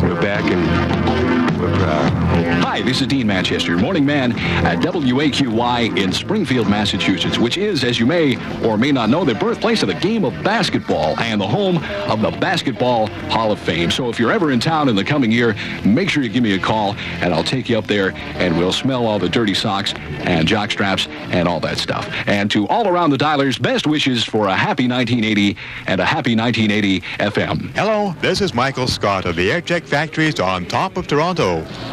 We're 0.00 0.20
back 0.22 0.50
in 0.50 0.58
we're 0.60 1.26
proud. 1.26 1.37
Hi, 1.58 2.82
this 2.82 3.00
is 3.00 3.08
Dean 3.08 3.26
Manchester, 3.26 3.76
morning 3.76 4.06
man 4.06 4.30
at 4.64 4.78
WAQY 4.78 5.98
in 5.98 6.12
Springfield, 6.12 6.68
Massachusetts, 6.68 7.36
which 7.36 7.56
is, 7.56 7.82
as 7.82 7.98
you 7.98 8.06
may 8.06 8.36
or 8.64 8.78
may 8.78 8.92
not 8.92 9.08
know, 9.08 9.24
the 9.24 9.34
birthplace 9.34 9.82
of 9.82 9.88
the 9.88 9.94
game 9.94 10.24
of 10.24 10.32
basketball 10.44 11.18
and 11.18 11.40
the 11.40 11.46
home 11.46 11.78
of 12.08 12.20
the 12.20 12.30
Basketball 12.30 13.08
Hall 13.30 13.50
of 13.50 13.58
Fame. 13.58 13.90
So 13.90 14.08
if 14.08 14.20
you're 14.20 14.30
ever 14.30 14.52
in 14.52 14.60
town 14.60 14.88
in 14.88 14.94
the 14.94 15.02
coming 15.02 15.32
year, 15.32 15.56
make 15.84 16.10
sure 16.10 16.22
you 16.22 16.28
give 16.28 16.44
me 16.44 16.54
a 16.54 16.60
call 16.60 16.94
and 17.20 17.34
I'll 17.34 17.42
take 17.42 17.68
you 17.68 17.76
up 17.76 17.88
there 17.88 18.12
and 18.14 18.56
we'll 18.56 18.72
smell 18.72 19.06
all 19.06 19.18
the 19.18 19.28
dirty 19.28 19.54
socks 19.54 19.92
and 20.20 20.46
jock 20.46 20.70
straps 20.70 21.08
and 21.30 21.48
all 21.48 21.58
that 21.60 21.78
stuff. 21.78 22.08
And 22.28 22.48
to 22.52 22.68
all 22.68 22.86
around 22.86 23.10
the 23.10 23.18
dialers, 23.18 23.60
best 23.60 23.86
wishes 23.86 24.22
for 24.22 24.46
a 24.46 24.54
happy 24.54 24.86
1980 24.86 25.56
and 25.88 26.00
a 26.00 26.04
happy 26.04 26.36
1980 26.36 27.00
FM. 27.18 27.70
Hello, 27.74 28.14
this 28.20 28.40
is 28.40 28.54
Michael 28.54 28.86
Scott 28.86 29.24
of 29.24 29.34
the 29.34 29.48
Aircheck 29.48 29.82
Factories 29.82 30.38
on 30.38 30.64
top 30.66 30.96
of 30.96 31.08
Toronto, 31.08 31.47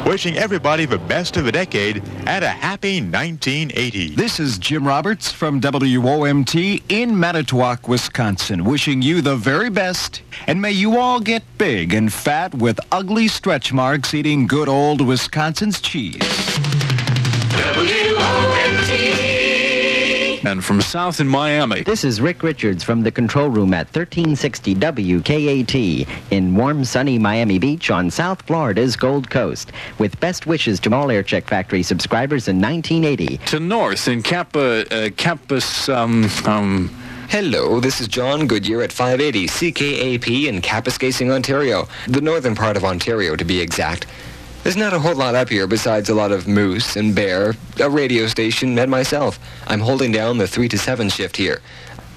wishing 0.05 0.37
everybody 0.37 0.85
the 0.85 0.97
best 0.97 1.37
of 1.37 1.45
the 1.45 1.51
decade 1.51 2.03
and 2.25 2.43
a 2.43 2.49
happy 2.49 3.01
1980. 3.01 4.15
This 4.15 4.39
is 4.39 4.57
Jim 4.57 4.87
Roberts 4.87 5.31
from 5.31 5.61
WOMT 5.61 6.83
in 6.89 7.19
Manitowoc, 7.19 7.87
Wisconsin, 7.87 8.65
wishing 8.65 9.01
you 9.01 9.21
the 9.21 9.35
very 9.35 9.69
best, 9.69 10.21
and 10.47 10.61
may 10.61 10.71
you 10.71 10.97
all 10.97 11.19
get 11.19 11.43
big 11.57 11.93
and 11.93 12.11
fat 12.11 12.53
with 12.55 12.79
ugly 12.91 13.27
stretch 13.27 13.73
marks 13.73 14.13
eating 14.13 14.47
good 14.47 14.69
old 14.69 15.01
Wisconsin's 15.01 15.81
cheese. 15.81 16.21
And 20.45 20.63
from 20.63 20.79
south 20.79 21.19
in 21.19 21.27
Miami. 21.27 21.81
This 21.81 22.03
is 22.03 22.21
Rick 22.21 22.43
Richards 22.43 22.83
from 22.83 23.01
the 23.01 23.11
control 23.11 23.49
room 23.49 23.73
at 23.73 23.87
1360 23.87 24.75
WKAT 24.75 26.07
in 26.29 26.55
warm, 26.55 26.85
sunny 26.85 27.17
Miami 27.17 27.57
Beach 27.57 27.89
on 27.89 28.11
South 28.11 28.43
Florida's 28.43 28.95
Gold 28.95 29.31
Coast. 29.31 29.71
With 29.97 30.19
best 30.19 30.45
wishes 30.45 30.79
to 30.81 30.93
all 30.93 31.07
Aircheck 31.07 31.45
Factory 31.45 31.81
subscribers 31.81 32.47
in 32.47 32.61
1980. 32.61 33.37
To 33.47 33.59
north 33.59 34.07
in 34.07 34.21
Kappa, 34.21 34.85
uh, 34.93 35.09
Campus, 35.17 35.89
um, 35.89 36.29
um, 36.45 36.95
Hello, 37.29 37.79
this 37.79 37.99
is 37.99 38.07
John 38.07 38.45
Goodyear 38.45 38.83
at 38.83 38.91
580 38.91 39.47
CKAP 39.47 40.47
in 40.47 40.61
Kapuskasing, 40.61 41.31
Ontario. 41.31 41.87
The 42.07 42.21
northern 42.21 42.53
part 42.53 42.77
of 42.77 42.85
Ontario, 42.85 43.35
to 43.35 43.43
be 43.43 43.59
exact. 43.59 44.05
There's 44.65 44.75
not 44.75 44.93
a 44.95 44.99
whole 44.99 45.13
lot 45.13 45.35
up 45.35 45.49
here 45.49 45.67
besides 45.67 46.09
a 46.09 46.15
lot 46.15 46.31
of 46.31 46.47
moose 46.47 46.95
and 46.95 47.13
bear, 47.13 47.53
a 47.79 47.87
radio 47.87 48.25
station, 48.25 48.79
and 48.79 48.89
myself. 48.89 49.37
I'm 49.67 49.79
holding 49.79 50.11
down 50.11 50.39
the 50.39 50.47
3 50.47 50.67
to 50.69 50.77
7 50.79 51.07
shift 51.07 51.37
here. 51.37 51.61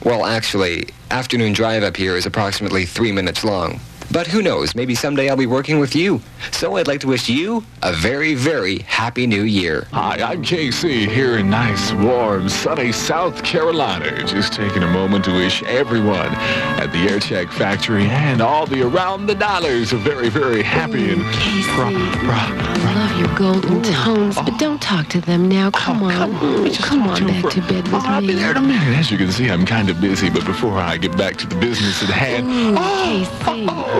Well, 0.02 0.24
actually, 0.24 0.86
afternoon 1.10 1.52
drive 1.52 1.82
up 1.82 1.94
here 1.94 2.16
is 2.16 2.24
approximately 2.24 2.86
three 2.86 3.12
minutes 3.12 3.44
long. 3.44 3.80
But 4.10 4.26
who 4.26 4.40
knows, 4.40 4.74
maybe 4.74 4.94
someday 4.94 5.28
I'll 5.28 5.36
be 5.36 5.46
working 5.46 5.78
with 5.78 5.94
you. 5.94 6.20
So 6.50 6.76
I'd 6.76 6.88
like 6.88 7.00
to 7.00 7.06
wish 7.06 7.28
you 7.28 7.62
a 7.82 7.92
very, 7.92 8.34
very 8.34 8.78
happy 8.80 9.26
new 9.26 9.42
year. 9.42 9.86
Hi, 9.92 10.16
I'm 10.22 10.42
KC 10.42 11.06
here 11.08 11.36
in 11.36 11.50
nice, 11.50 11.92
warm, 11.92 12.48
sunny 12.48 12.90
South 12.90 13.44
Carolina. 13.44 14.24
Just 14.24 14.54
taking 14.54 14.82
a 14.82 14.86
moment 14.88 15.26
to 15.26 15.32
wish 15.32 15.62
everyone 15.64 16.34
at 16.80 16.86
the 16.92 17.06
Aircheck 17.06 17.52
Factory 17.52 18.04
and 18.06 18.40
all 18.40 18.64
the 18.66 18.80
around 18.82 19.26
the 19.26 19.34
dollars 19.34 19.92
a 19.92 19.96
very, 19.98 20.30
very 20.30 20.62
happy 20.62 21.10
and 21.12 21.20
I 21.22 22.94
love 22.94 23.18
your 23.18 23.36
golden 23.38 23.82
tones, 23.82 24.36
but 24.36 24.58
don't 24.58 24.80
talk 24.80 25.08
to 25.08 25.20
them 25.20 25.48
now. 25.50 25.70
Come 25.70 26.02
on. 26.02 26.32
Mm, 26.32 26.82
Come 26.82 27.02
on 27.08 27.26
back 27.26 27.50
to 27.52 27.60
bed 27.60 27.84
with 27.84 27.92
me. 27.92 27.98
I'll 28.08 28.20
be 28.22 28.32
there 28.32 28.52
in 28.52 28.56
a 28.56 28.60
minute. 28.62 28.96
As 28.98 29.10
you 29.10 29.18
can 29.18 29.30
see, 29.30 29.50
I'm 29.50 29.66
kind 29.66 29.90
of 29.90 30.00
busy, 30.00 30.30
but 30.30 30.46
before 30.46 30.78
I 30.78 30.96
get 30.96 31.16
back 31.18 31.36
to 31.38 31.46
the 31.46 31.56
business 31.56 32.02
at 32.02 32.08
hand, 32.08 32.46
oh, 32.78 33.04
Mm, 33.48 33.97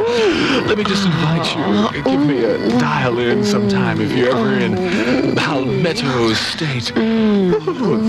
let 0.66 0.78
me 0.78 0.84
just 0.84 1.06
invite 1.06 1.56
you. 1.56 2.02
Give 2.02 2.20
me 2.20 2.44
a 2.44 2.68
dial 2.78 3.18
in 3.18 3.44
sometime 3.44 4.00
if 4.00 4.12
you're 4.12 4.30
ever 4.30 4.54
in 4.58 5.34
Palmetto 5.36 6.32
State. 6.34 6.92
Mm. 6.94 7.28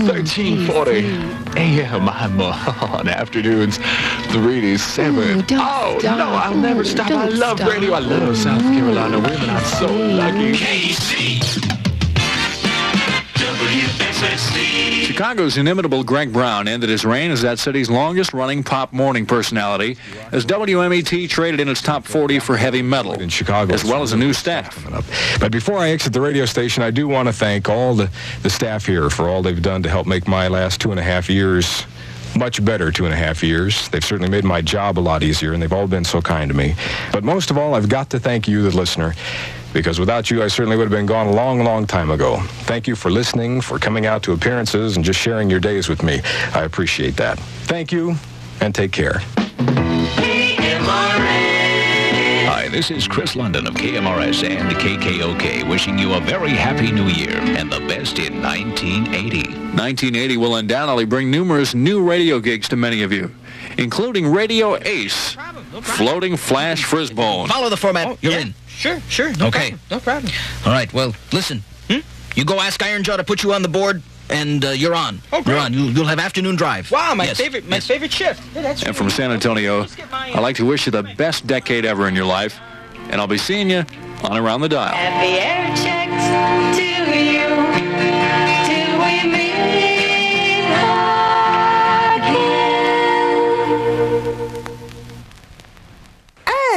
1340 0.06 1.40
a.m. 1.56 2.08
I'm 2.08 2.40
on 2.40 3.08
afternoons 3.08 3.78
3 4.28 4.60
to 4.60 4.78
7. 4.78 5.46
don't 5.46 5.60
oh, 5.60 5.98
stop. 5.98 6.18
no, 6.18 6.28
I'll 6.30 6.54
never 6.54 6.84
stop. 6.84 7.06
I 7.06 7.10
Don't 7.10 7.36
love 7.36 7.58
stop. 7.58 7.70
radio. 7.70 7.92
I 7.94 7.98
love 8.00 8.36
South 8.36 8.62
Carolina 8.62 9.18
women. 9.18 9.50
I'm 9.50 9.64
so 9.64 9.86
lucky. 9.92 11.39
Chicago's 15.20 15.58
inimitable 15.58 16.02
Greg 16.02 16.32
Brown 16.32 16.66
ended 16.66 16.88
his 16.88 17.04
reign 17.04 17.30
as 17.30 17.42
that 17.42 17.58
city's 17.58 17.90
longest 17.90 18.32
running 18.32 18.62
pop 18.62 18.90
morning 18.90 19.26
personality 19.26 19.98
as 20.32 20.46
WMET 20.46 21.28
traded 21.28 21.60
in 21.60 21.68
its 21.68 21.82
top 21.82 22.06
40 22.06 22.38
for 22.38 22.56
heavy 22.56 22.80
metal, 22.80 23.12
in 23.12 23.28
Chicago, 23.28 23.74
as 23.74 23.84
well 23.84 24.02
as 24.02 24.14
a 24.14 24.16
new 24.16 24.32
staff. 24.32 24.82
But 25.38 25.52
before 25.52 25.76
I 25.76 25.90
exit 25.90 26.14
the 26.14 26.22
radio 26.22 26.46
station, 26.46 26.82
I 26.82 26.90
do 26.90 27.06
want 27.06 27.28
to 27.28 27.34
thank 27.34 27.68
all 27.68 27.94
the, 27.94 28.10
the 28.42 28.48
staff 28.48 28.86
here 28.86 29.10
for 29.10 29.28
all 29.28 29.42
they've 29.42 29.60
done 29.60 29.82
to 29.82 29.90
help 29.90 30.06
make 30.06 30.26
my 30.26 30.48
last 30.48 30.80
two 30.80 30.90
and 30.90 30.98
a 30.98 31.02
half 31.02 31.28
years 31.28 31.84
much 32.34 32.64
better 32.64 32.90
two 32.90 33.04
and 33.04 33.12
a 33.12 33.16
half 33.16 33.42
years. 33.42 33.90
They've 33.90 34.02
certainly 34.04 34.30
made 34.30 34.44
my 34.44 34.62
job 34.62 34.98
a 34.98 35.00
lot 35.00 35.22
easier, 35.22 35.52
and 35.52 35.62
they've 35.62 35.72
all 35.72 35.86
been 35.86 36.04
so 36.04 36.22
kind 36.22 36.48
to 36.48 36.56
me. 36.56 36.74
But 37.12 37.24
most 37.24 37.50
of 37.50 37.58
all, 37.58 37.74
I've 37.74 37.90
got 37.90 38.08
to 38.10 38.20
thank 38.20 38.48
you, 38.48 38.62
the 38.62 38.74
listener, 38.74 39.14
because 39.72 39.98
without 40.00 40.30
you, 40.30 40.42
I 40.42 40.48
certainly 40.48 40.76
would 40.76 40.84
have 40.84 40.90
been 40.92 41.06
gone 41.06 41.28
a 41.28 41.32
long, 41.32 41.62
long 41.64 41.86
time 41.86 42.10
ago. 42.10 42.38
Thank 42.64 42.86
you 42.88 42.96
for 42.96 43.10
listening, 43.10 43.60
for 43.60 43.78
coming 43.78 44.06
out 44.06 44.22
to 44.24 44.32
appearances, 44.32 44.96
and 44.96 45.04
just 45.04 45.18
sharing 45.20 45.48
your 45.50 45.60
days 45.60 45.88
with 45.88 46.02
me. 46.02 46.20
I 46.54 46.62
appreciate 46.64 47.16
that. 47.16 47.38
Thank 47.64 47.92
you, 47.92 48.14
and 48.60 48.74
take 48.74 48.92
care. 48.92 49.20
Hi, 52.52 52.68
this 52.68 52.90
is 52.90 53.06
Chris 53.06 53.36
London 53.36 53.66
of 53.66 53.74
KMRS 53.74 54.48
and 54.48 54.70
KKOK 54.76 55.68
wishing 55.68 55.98
you 55.98 56.14
a 56.14 56.20
very 56.20 56.50
happy 56.50 56.90
new 56.90 57.06
year 57.06 57.36
and 57.36 57.70
the 57.70 57.80
best 57.80 58.18
in 58.18 58.42
1980. 58.42 59.48
1980 59.48 60.36
will 60.36 60.56
undoubtedly 60.56 61.04
bring 61.04 61.30
numerous 61.30 61.74
new 61.74 62.02
radio 62.02 62.40
gigs 62.40 62.68
to 62.68 62.76
many 62.76 63.02
of 63.02 63.12
you, 63.12 63.32
including 63.78 64.26
Radio 64.26 64.76
Ace, 64.82 65.36
Floating 65.82 66.36
Flash 66.36 66.84
Frisbone. 66.84 67.48
Follow 67.48 67.68
the 67.68 67.76
format. 67.76 68.08
Oh, 68.08 68.18
You're 68.20 68.38
in. 68.38 68.54
Sure, 68.80 68.98
sure. 69.10 69.30
No 69.36 69.48
okay. 69.48 69.70
problem. 69.70 69.80
No 69.90 70.00
problem. 70.00 70.32
All 70.64 70.72
right. 70.72 70.90
Well, 70.92 71.14
listen. 71.32 71.62
You 72.36 72.44
go 72.44 72.60
ask 72.60 72.80
Iron 72.82 73.02
Jaw 73.02 73.16
to 73.16 73.24
put 73.24 73.42
you 73.42 73.52
on 73.52 73.60
the 73.62 73.68
board, 73.68 74.02
and 74.30 74.64
uh, 74.64 74.68
you're 74.70 74.94
on. 74.94 75.20
Oh, 75.32 75.42
great. 75.42 75.54
You're 75.54 75.62
on. 75.62 75.72
You'll, 75.74 75.90
you'll 75.90 76.06
have 76.06 76.20
afternoon 76.20 76.54
drive. 76.54 76.88
Wow, 76.90 77.12
my 77.16 77.24
Yes, 77.24 77.38
favorite, 77.38 77.68
my 77.68 77.76
yes. 77.76 77.86
favorite 77.88 78.12
shift. 78.12 78.40
Yeah, 78.54 78.62
that's 78.62 78.84
And 78.84 78.96
from 78.96 79.10
San 79.10 79.32
Antonio, 79.32 79.84
I'd 80.12 80.38
like 80.38 80.54
to 80.56 80.64
wish 80.64 80.86
you 80.86 80.92
the 80.92 81.02
best 81.02 81.46
decade 81.48 81.84
ever 81.84 82.06
in 82.06 82.14
your 82.14 82.24
life, 82.26 82.58
and 83.10 83.20
I'll 83.20 83.26
be 83.26 83.36
seeing 83.36 83.68
you 83.68 83.84
on 84.22 84.38
Around 84.38 84.60
the 84.60 84.68
Dial. 84.68 84.94
Happy 84.94 85.40
air 85.40 85.74
checks 85.76 86.76
to 86.78 87.20
you. 87.20 88.19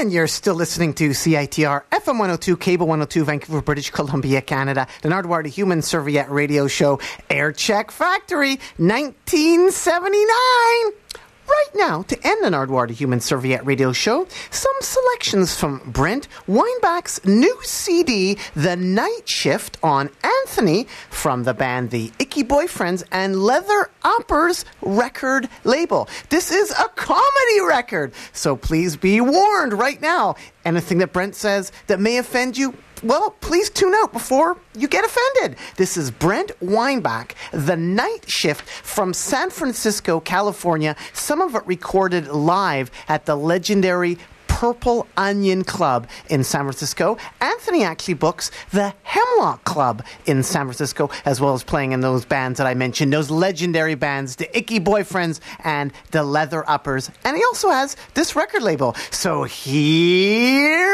And 0.04 0.12
you're 0.12 0.28
still 0.28 0.56
listening 0.56 0.94
to 0.96 1.12
CITR 1.12 1.84
FM 1.90 2.20
102, 2.20 2.58
Cable 2.58 2.88
102, 2.88 3.24
Vancouver, 3.24 3.62
British 3.62 3.90
Columbia, 3.90 4.42
Canada, 4.42 4.86
the 5.02 5.08
Nardwuar 5.08 5.44
the 5.44 5.50
Human 5.50 5.82
Serviette 5.82 6.30
Radio 6.30 6.68
Show, 6.68 7.00
Air 7.30 7.54
Check 7.54 7.90
Factory, 7.90 8.60
1979. 8.76 11.03
Right 11.48 11.70
now, 11.76 12.04
to 12.04 12.28
end 12.28 12.44
the 12.44 12.50
Nardwuar 12.50 12.88
the 12.88 12.94
Human 12.94 13.20
Serviette 13.20 13.66
Radio 13.66 13.92
Show, 13.92 14.28
some 14.50 14.76
selections 14.80 15.56
from 15.58 15.82
Brent 15.92 16.28
Weinbach's 16.48 17.24
new 17.26 17.58
CD, 17.64 18.38
The 18.56 18.76
Night 18.78 19.28
Shift, 19.28 19.78
on 19.84 20.10
Anthony 20.24 20.88
from 21.10 21.44
the 21.44 21.54
band 21.54 21.90
The 21.90 22.12
Icky 22.20 22.44
Boyfriends 22.46 23.04
and 23.12 23.44
Leather 23.44 23.90
Uppers 24.04 24.64
record 24.82 25.50
label. 25.66 26.08
This 26.30 26.50
is 26.52 26.72
a 26.72 26.88
comedy 26.96 27.62
record, 27.68 28.14
so 28.32 28.56
please 28.56 28.96
be 28.96 29.20
warned 29.20 29.74
right 29.74 30.02
now. 30.02 30.36
Anything 30.64 31.00
that 31.00 31.12
Brent 31.12 31.36
says 31.36 31.72
that 31.88 32.00
may 32.00 32.18
offend 32.18 32.58
you, 32.58 32.74
well, 33.04 33.32
please 33.42 33.70
tune 33.70 33.94
out 33.96 34.14
before 34.14 34.58
you 34.76 34.88
get 34.88 35.06
offended. 35.06 35.58
This 35.76 35.98
is 35.98 36.10
Brent 36.10 36.52
Weinbach, 36.62 37.36
The 37.52 37.76
Night 37.76 38.30
Shift 38.30 38.68
from 38.70 39.14
San 39.14 39.50
Francisco, 39.50 40.20
California. 40.20 40.96
Some 41.14 41.42
of 41.42 41.56
it 41.56 41.66
recorded 41.66 42.28
live 42.28 42.90
at 43.08 43.26
the 43.26 43.36
legendary 43.36 44.18
Purple 44.48 45.08
Onion 45.18 45.64
Club 45.66 46.08
in 46.30 46.44
San 46.44 46.62
Francisco. 46.62 47.18
Anthony 47.42 47.84
actually 47.84 48.14
books 48.14 48.50
the 48.72 48.94
Hemlock 49.04 49.66
Club 49.66 50.06
in 50.26 50.42
San 50.44 50.68
Francisco, 50.68 51.10
as 51.26 51.42
well 51.42 51.54
as 51.54 51.64
playing 51.64 51.92
in 51.92 52.00
those 52.00 52.24
bands 52.24 52.60
that 52.60 52.68
I 52.68 52.74
mentioned, 52.74 53.12
those 53.12 53.30
legendary 53.30 53.96
bands, 53.96 54.38
the 54.38 54.58
Icky 54.58 54.80
Boyfriends 54.80 55.42
and 55.66 55.92
the 56.12 56.24
Leather 56.24 56.64
Uppers. 56.70 57.12
And 57.26 57.36
he 57.36 57.44
also 57.44 57.72
has 57.72 57.98
this 58.14 58.38
record 58.38 58.62
label. 58.62 58.96
So 59.12 59.44
here's 59.44 60.88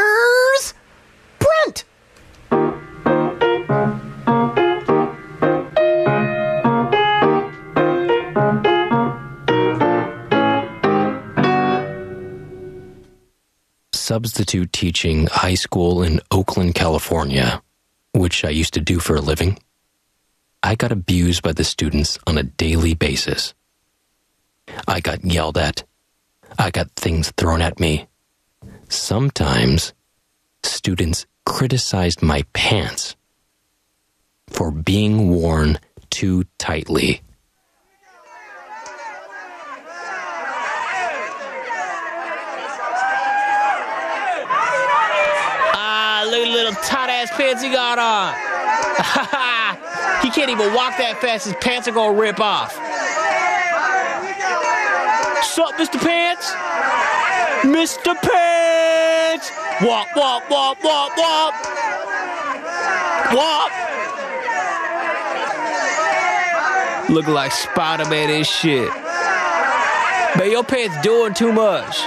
Brent. 1.37 1.83
Substitute 14.09 14.73
teaching 14.73 15.27
high 15.27 15.53
school 15.53 16.01
in 16.01 16.19
Oakland, 16.31 16.73
California, 16.73 17.61
which 18.11 18.43
I 18.43 18.49
used 18.49 18.73
to 18.73 18.81
do 18.81 18.97
for 18.97 19.15
a 19.15 19.21
living, 19.21 19.59
I 20.63 20.73
got 20.73 20.91
abused 20.91 21.43
by 21.43 21.53
the 21.53 21.63
students 21.63 22.17
on 22.25 22.35
a 22.35 22.41
daily 22.41 22.95
basis. 22.95 23.53
I 24.87 24.99
got 24.99 25.23
yelled 25.23 25.59
at. 25.59 25.83
I 26.57 26.71
got 26.71 26.89
things 26.95 27.31
thrown 27.37 27.61
at 27.61 27.79
me. 27.79 28.07
Sometimes 28.89 29.93
students 30.63 31.27
criticized 31.45 32.23
my 32.23 32.41
pants 32.53 33.15
for 34.47 34.71
being 34.71 35.29
worn 35.29 35.77
too 36.09 36.45
tightly. 36.57 37.21
Ah, 46.21 46.23
look 46.25 46.41
at 46.41 46.45
the 46.45 46.51
little 46.51 46.73
tight 46.83 47.08
ass 47.19 47.31
pants 47.31 47.61
he 47.61 47.69
got 47.69 47.99
on. 47.99 48.33
he 50.23 50.29
can't 50.31 50.49
even 50.49 50.73
walk 50.73 50.97
that 50.97 51.19
fast. 51.19 51.45
His 51.45 51.55
pants 51.55 51.87
are 51.87 51.91
gonna 51.91 52.17
rip 52.17 52.39
off. 52.39 52.71
Sup, 55.43 55.75
Mr. 55.75 55.99
Pants? 55.99 56.51
Mr. 57.67 58.15
Pants! 58.15 59.51
Walk, 59.81 60.15
walk, 60.15 60.49
walk, 60.49 60.81
walk, 60.83 61.17
walk. 61.17 61.53
Walk. 63.33 63.71
Look 67.09 67.27
like 67.27 67.51
Spider-Man 67.51 68.29
and 68.29 68.47
shit. 68.47 68.89
Man, 70.37 70.51
your 70.51 70.63
pants 70.63 70.95
doing 71.01 71.33
too 71.33 71.51
much. 71.51 71.97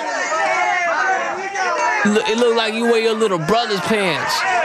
It 2.04 2.38
look 2.38 2.56
like 2.56 2.72
you 2.74 2.84
wear 2.84 3.00
your 3.00 3.14
little 3.14 3.38
brother's 3.38 3.80
pants. 3.80 4.61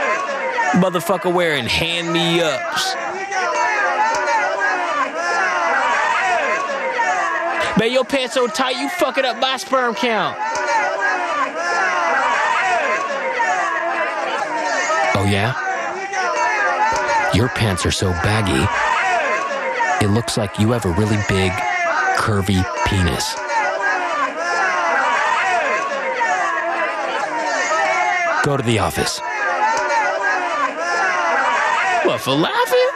Motherfucker 0.78 1.34
wearing 1.34 1.66
hand 1.66 2.12
me 2.12 2.40
ups. 2.40 2.94
Man, 7.78 7.92
your 7.92 8.04
pants 8.04 8.34
so 8.34 8.46
tight, 8.46 8.76
you 8.76 8.88
fucking 8.88 9.24
up 9.24 9.38
my 9.38 9.56
sperm 9.56 9.94
count. 9.94 10.36
Oh, 15.16 15.26
yeah? 15.28 15.54
Your 17.34 17.48
pants 17.48 17.84
are 17.84 17.90
so 17.90 18.10
baggy, 18.10 18.66
it 20.04 20.10
looks 20.10 20.36
like 20.36 20.60
you 20.60 20.70
have 20.70 20.84
a 20.84 20.90
really 20.90 21.18
big, 21.28 21.50
curvy 22.16 22.64
penis. 22.86 23.34
Go 28.44 28.56
to 28.56 28.62
the 28.62 28.78
office. 28.78 29.20
What, 32.08 32.22
for 32.22 32.30
laughing? 32.30 32.88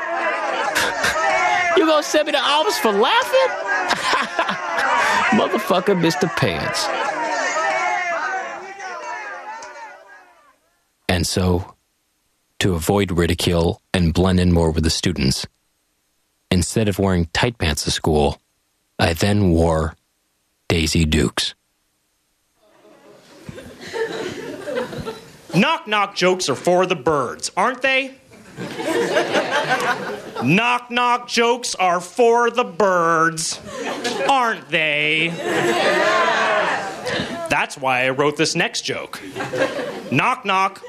you 1.76 1.86
gonna 1.86 2.02
send 2.02 2.28
me 2.28 2.32
to 2.32 2.38
office 2.38 2.78
for 2.78 2.92
laughing? 2.92 3.48
Motherfucker, 5.38 6.00
Mr. 6.00 6.34
Pants. 6.34 6.86
And 11.10 11.26
so, 11.26 11.74
to 12.60 12.72
avoid 12.72 13.12
ridicule 13.12 13.82
and 13.92 14.14
blend 14.14 14.40
in 14.40 14.50
more 14.50 14.70
with 14.70 14.82
the 14.82 14.88
students, 14.88 15.46
instead 16.50 16.88
of 16.88 16.98
wearing 16.98 17.26
tight 17.34 17.58
pants 17.58 17.84
to 17.84 17.90
school, 17.90 18.40
I 18.98 19.12
then 19.12 19.50
wore 19.50 19.94
Daisy 20.68 21.04
Dukes. 21.04 21.54
Knock 25.54 25.86
knock 25.86 26.14
jokes 26.14 26.48
are 26.48 26.54
for 26.54 26.86
the 26.86 26.96
birds, 26.96 27.50
aren't 27.58 27.82
they? 27.82 28.21
Knock 30.44 30.90
knock 30.90 31.28
jokes 31.28 31.74
are 31.74 32.00
for 32.00 32.50
the 32.50 32.64
birds, 32.64 33.60
aren't 34.28 34.68
they? 34.68 35.28
That's 37.48 37.76
why 37.76 38.06
I 38.06 38.10
wrote 38.10 38.36
this 38.36 38.54
next 38.54 38.82
joke. 38.82 39.20
Knock 40.10 40.44
knock. 40.44 40.82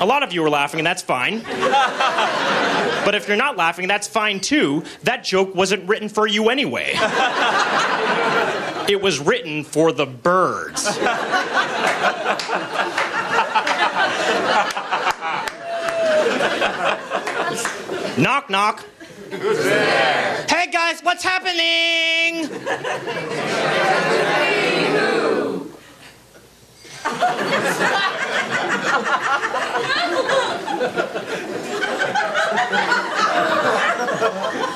A 0.00 0.06
lot 0.06 0.22
of 0.22 0.32
you 0.34 0.44
are 0.44 0.50
laughing, 0.50 0.80
and 0.80 0.86
that's 0.86 1.00
fine. 1.02 1.42
But 3.04 3.14
if 3.14 3.28
you're 3.28 3.36
not 3.36 3.56
laughing, 3.56 3.88
that's 3.88 4.08
fine 4.08 4.40
too. 4.40 4.84
That 5.02 5.24
joke 5.24 5.54
wasn't 5.54 5.88
written 5.88 6.08
for 6.08 6.26
you 6.26 6.48
anyway. 6.48 6.94
It 8.86 9.00
was 9.00 9.18
written 9.18 9.64
for 9.64 9.92
the 9.92 10.04
birds. 10.04 10.84
knock, 18.18 18.50
knock. 18.50 18.84
Who's 19.30 19.64
there? 19.64 20.46
Hey 20.48 20.70
guys, 20.70 21.00
what's 21.02 21.24
happening? 21.24 22.50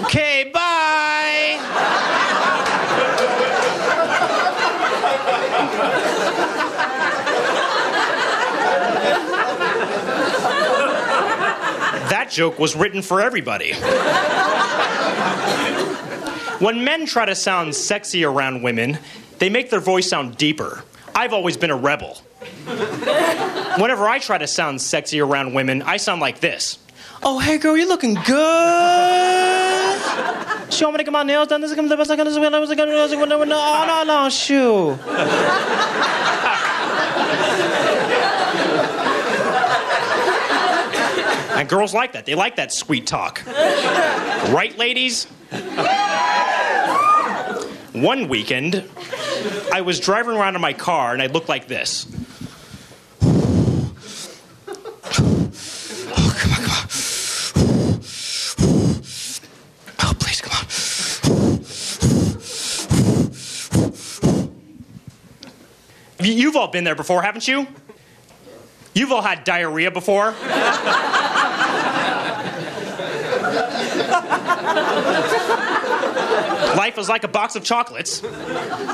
Okay, 0.05 0.51
bye. 0.52 1.59
That 12.09 12.28
joke 12.31 12.59
was 12.59 12.74
written 12.74 13.02
for 13.02 13.20
everybody. 13.20 13.73
when 16.59 16.85
men 16.85 17.06
try 17.06 17.27
to 17.27 17.35
sound 17.35 17.74
sexy 17.74 18.24
around 18.24 18.62
women, 18.62 18.98
they 19.39 19.51
make 19.51 19.70
their 19.70 19.81
voice 19.81 20.09
sound 20.09 20.36
deeper. 20.36 20.85
I've 21.15 21.32
always 21.32 21.56
been 21.56 21.70
a 21.70 21.77
rebel. 21.77 22.15
Whenever 23.78 24.09
I 24.09 24.19
try 24.20 24.39
to 24.39 24.47
sound 24.47 24.81
sexy 24.81 25.20
around 25.20 25.55
women, 25.55 25.82
I 25.82 25.98
sound 25.98 26.20
like 26.20 26.40
this. 26.40 26.78
Oh, 27.22 27.38
hey 27.38 27.58
girl, 27.58 27.76
you're 27.76 27.88
looking 27.88 28.14
good. 28.14 28.24
She 30.72 30.84
want 30.84 30.94
me 30.94 30.98
to 30.98 31.04
get 31.04 31.12
my 31.12 31.22
nails 31.24 31.48
done? 31.48 31.60
This 31.60 31.70
is 31.70 31.76
gonna 31.76 31.86
be 31.88 31.90
the 31.90 31.96
best 31.96 32.10
I 32.10 32.16
can 32.16 32.26
do. 32.26 32.38
No, 32.38 32.64
oh, 33.60 33.84
no, 33.86 34.04
no, 34.04 34.28
shoot. 34.30 34.98
And 41.58 41.68
girls 41.68 41.92
like 41.92 42.12
that. 42.12 42.24
They 42.24 42.34
like 42.36 42.56
that 42.56 42.72
sweet 42.72 43.06
talk. 43.06 43.42
Right, 43.46 44.76
ladies? 44.78 45.24
One 47.92 48.28
weekend, 48.28 48.84
I 49.72 49.80
was 49.80 49.98
driving 49.98 50.36
around 50.36 50.54
in 50.54 50.60
my 50.60 50.72
car 50.72 51.12
and 51.14 51.20
I 51.22 51.26
looked 51.26 51.48
like 51.48 51.66
this. 51.66 52.06
Oh, 60.00 60.14
please, 60.18 60.40
come 60.40 60.52
on. 60.52 61.68
You- 63.80 64.48
You've 66.20 66.56
all 66.56 66.68
been 66.68 66.84
there 66.84 66.96
before, 66.96 67.22
haven't 67.22 67.46
you? 67.46 67.66
You've 68.94 69.12
all 69.12 69.22
had 69.22 69.44
diarrhea 69.44 69.90
before. 69.90 70.34
Life 76.76 76.98
is 76.98 77.08
like 77.08 77.24
a 77.24 77.28
box 77.28 77.54
of 77.56 77.64
chocolates. 77.64 78.22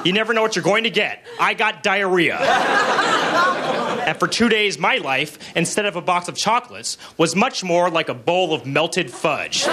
You 0.05 0.13
never 0.13 0.33
know 0.35 0.43
what 0.43 0.57
you're 0.57 0.63
going 0.63 0.85
to 0.85 0.91
get. 0.91 1.25
I 1.41 1.55
got 1.55 1.83
diarrhea. 1.83 2.37
And 2.37 4.19
for 4.19 4.29
two 4.29 4.51
days, 4.51 4.79
my 4.79 4.99
life, 4.99 5.39
instead 5.57 5.87
of 5.87 5.97
a 5.97 6.03
box 6.03 6.29
of 6.29 6.37
chocolates, 6.37 6.99
was 7.17 7.35
much 7.35 7.65
more 7.65 7.89
like 7.89 8.11
a 8.11 8.15
bowl 8.15 8.53
of 8.53 8.67
melted 8.67 9.11
fudge. 9.11 9.67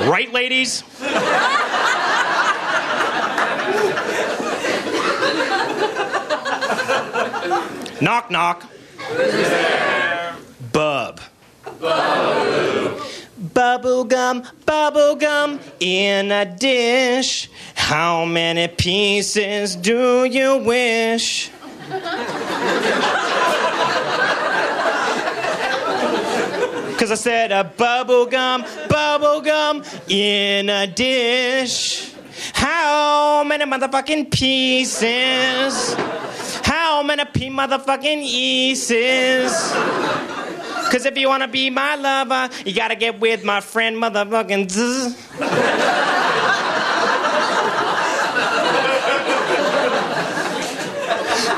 right, 0.00 0.32
ladies? 0.32 0.82
Knock, 8.00 8.30
knock. 8.30 8.64
Bub. 10.72 11.20
Bubble 13.54 14.04
gum, 14.04 14.42
bubble 14.66 15.14
gum 15.16 15.60
in 15.80 16.32
a 16.32 16.44
dish. 16.44 17.48
How 17.74 18.24
many 18.24 18.68
pieces 18.68 19.76
do 19.76 20.24
you 20.24 20.56
wish? 20.58 21.50
Cause 26.98 27.12
I 27.12 27.14
said 27.14 27.52
a 27.52 27.62
bubble 27.62 28.26
gum, 28.26 28.64
bubble 28.88 29.40
gum 29.40 29.84
in 30.08 30.68
a 30.68 30.86
dish. 30.88 32.12
How 32.52 33.44
many 33.44 33.64
motherfucking 33.64 34.32
pieces? 34.32 35.94
How 36.68 37.02
many 37.02 37.24
p 37.24 37.48
motherfucking 37.48 38.20
pieces? 38.20 39.72
Cause 40.92 41.06
if 41.06 41.16
you 41.16 41.26
wanna 41.26 41.48
be 41.48 41.70
my 41.70 41.94
lover, 41.94 42.50
you 42.66 42.74
gotta 42.74 42.94
get 42.94 43.18
with 43.20 43.42
my 43.42 43.62
friend 43.62 43.96
motherfucking 43.96 44.70
zzz. 44.70 45.16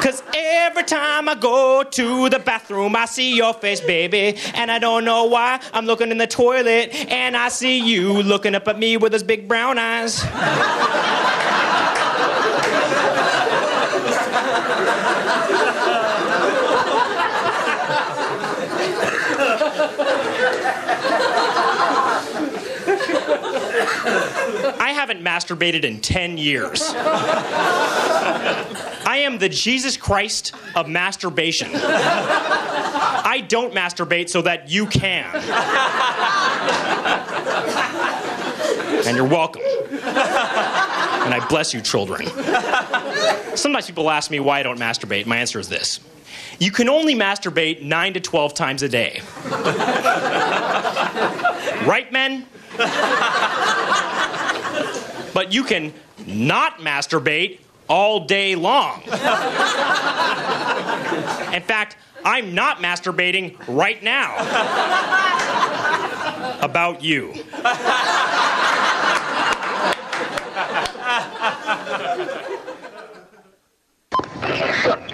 Cause 0.01 0.23
every 0.32 0.85
time 0.85 1.28
I 1.28 1.35
go 1.35 1.82
to 1.82 2.28
the 2.28 2.39
bathroom, 2.39 2.95
I 2.95 3.07
see 3.07 3.35
your 3.35 3.53
face, 3.55 3.81
baby. 3.81 4.39
And 4.55 4.70
I 4.70 4.78
don't 4.78 5.05
know 5.05 5.24
why. 5.24 5.61
I'm 5.73 5.87
looking 5.87 6.12
in 6.12 6.19
the 6.19 6.28
toilet 6.28 6.95
and 7.11 7.37
I 7.37 7.49
see 7.49 7.81
you 7.81 8.23
looking 8.23 8.55
up 8.55 8.69
at 8.69 8.78
me 8.78 8.97
with 8.97 9.11
those 9.11 9.24
big 9.24 9.49
brown 9.49 9.77
eyes. 9.77 10.23
I 24.78 24.93
haven't 24.93 25.23
masturbated 25.23 25.85
in 25.85 26.01
10 26.01 26.39
years. 26.39 26.82
I 29.05 29.23
am 29.24 29.39
the 29.39 29.48
Jesus 29.48 29.97
Christ 29.97 30.52
of 30.74 30.89
masturbation. 30.89 31.70
I 31.73 33.44
don't 33.48 33.73
masturbate 33.74 34.28
so 34.28 34.43
that 34.43 34.69
you 34.70 34.86
can. 34.86 35.27
And 39.07 39.16
you're 39.16 39.27
welcome. 39.27 39.62
And 41.21 41.35
I 41.35 41.47
bless 41.49 41.75
you, 41.75 41.81
children. 41.81 42.27
Sometimes 43.57 43.87
people 43.87 44.11
ask 44.11 44.31
me 44.31 44.41
why 44.41 44.61
I 44.61 44.63
don't 44.63 44.79
masturbate. 44.79 45.27
My 45.27 45.37
answer 45.37 45.59
is 45.59 45.69
this 45.69 46.01
you 46.59 46.71
can 46.71 46.89
only 46.89 47.15
masturbate 47.15 47.83
9 47.83 48.15
to 48.15 48.21
12 48.21 48.55
times 48.55 48.83
a 48.83 48.89
day. 48.89 49.23
right, 51.87 52.11
men? 52.13 52.47
but 55.35 55.53
you 55.53 55.65
can 55.65 55.93
not 56.27 56.79
masturbate 56.79 57.61
all 57.89 58.27
day 58.27 58.55
long. 58.55 59.03
In 61.53 61.63
fact, 61.63 61.97
I'm 62.25 62.55
not 62.55 62.79
masturbating 62.79 63.57
right 63.67 64.03
now. 64.03 64.37
About 66.61 67.03
you. 67.03 67.33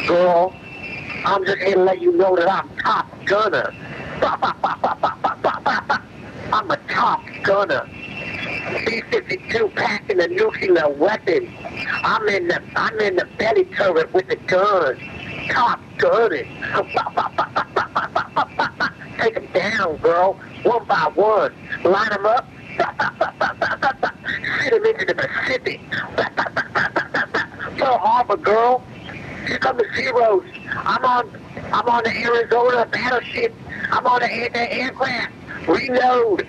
Girl, 0.07 0.55
I'm 1.24 1.45
just 1.45 1.59
here 1.59 1.74
to 1.77 1.83
let 1.83 2.01
you 2.03 2.12
know 2.16 2.37
that 2.37 2.49
I'm 2.51 2.69
top 2.78 3.07
gunner. 3.27 3.73
Ba, 4.20 4.39
ba, 4.41 4.57
ba, 4.62 4.78
ba, 4.83 4.99
ba, 5.03 5.19
ba, 5.23 5.39
ba, 5.43 5.61
ba, 5.65 5.85
ba. 5.89 6.03
I'm 6.53 6.70
a 6.70 6.77
top 6.89 7.23
gunner. 7.45 7.85
B-52 8.87 9.74
packing 9.74 10.20
a 10.20 10.28
nuclear 10.28 10.89
weapon. 10.91 11.53
I'm 12.05 12.28
in 12.28 12.49
the 12.49 12.62
I'm 12.77 12.99
in 13.01 13.16
the 13.16 13.27
belly 13.39 13.65
turret 13.65 14.12
with 14.15 14.28
the 14.28 14.37
gun. 14.37 14.99
Top 15.51 15.81
gunning. 15.99 16.47
Ba, 16.74 16.83
ba, 16.95 17.12
ba, 17.16 17.33
ba, 17.37 17.66
ba, 17.74 17.91
ba, 17.95 18.11
ba, 18.15 18.31
ba, 18.35 18.49
ba, 18.57 18.73
ba. 18.78 18.95
Take 19.19 19.35
them 19.35 19.49
down, 19.55 19.97
girl. 19.99 20.39
One 20.65 20.87
by 20.87 21.11
one. 21.15 21.55
Line 21.85 22.11
them 22.11 22.27
up. 22.27 22.47
Them 24.70 24.84
into 24.84 25.05
the 25.05 25.14
Pacific. 25.14 25.80
Pearl 27.78 27.98
Harbor, 27.98 28.36
girl. 28.36 28.82
Here 29.47 29.59
come 29.59 29.76
the 29.76 29.86
zeros. 29.94 30.44
I'm 30.68 31.05
on 31.05 31.30
I'm 31.72 31.88
on 31.88 32.02
the 32.05 32.10
Arizona 32.10 32.86
battleship. 32.86 33.55
I'm 33.90 34.06
on 34.06 34.20
the 34.20 34.30
anti-aircraft. 34.30 35.32
Reload. 35.68 36.47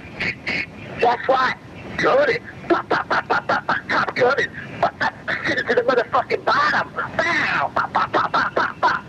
That's 1.01 1.27
right. 1.29 1.55
Gun 1.97 2.29
it. 2.29 2.41
Ba, 2.67 2.85
ba, 2.89 3.05
ba, 3.09 3.23
ba, 3.27 3.43
ba, 3.47 3.63
ba. 3.67 3.81
Top 3.89 4.15
gun 4.15 4.39
it. 4.39 4.49
Ba, 4.81 4.93
ba. 4.99 5.13
Send 5.45 5.59
it 5.59 5.67
to 5.67 5.75
the 5.75 5.81
motherfucking 5.81 6.45
bottom. 6.45 6.93
Bow. 6.93 7.71
Ba, 7.73 7.89
ba, 7.93 8.09
ba, 8.11 8.29
ba, 8.31 8.51
ba, 8.55 8.75
ba. 8.79 9.05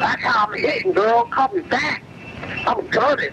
That's 0.00 0.22
how 0.22 0.46
I'm 0.46 0.58
hitting, 0.58 0.92
girl. 0.92 1.24
Call 1.26 1.48
me 1.48 1.60
back. 1.62 2.02
I'm 2.66 2.86
gunning. 2.88 3.30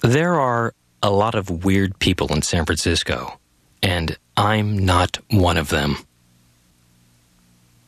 There 0.00 0.38
are 0.38 0.74
a 1.02 1.10
lot 1.10 1.34
of 1.34 1.64
weird 1.64 1.98
people 1.98 2.32
in 2.32 2.42
San 2.42 2.64
Francisco, 2.64 3.38
and 3.82 4.16
I'm 4.36 4.78
not 4.78 5.18
one 5.30 5.56
of 5.56 5.68
them. 5.68 5.96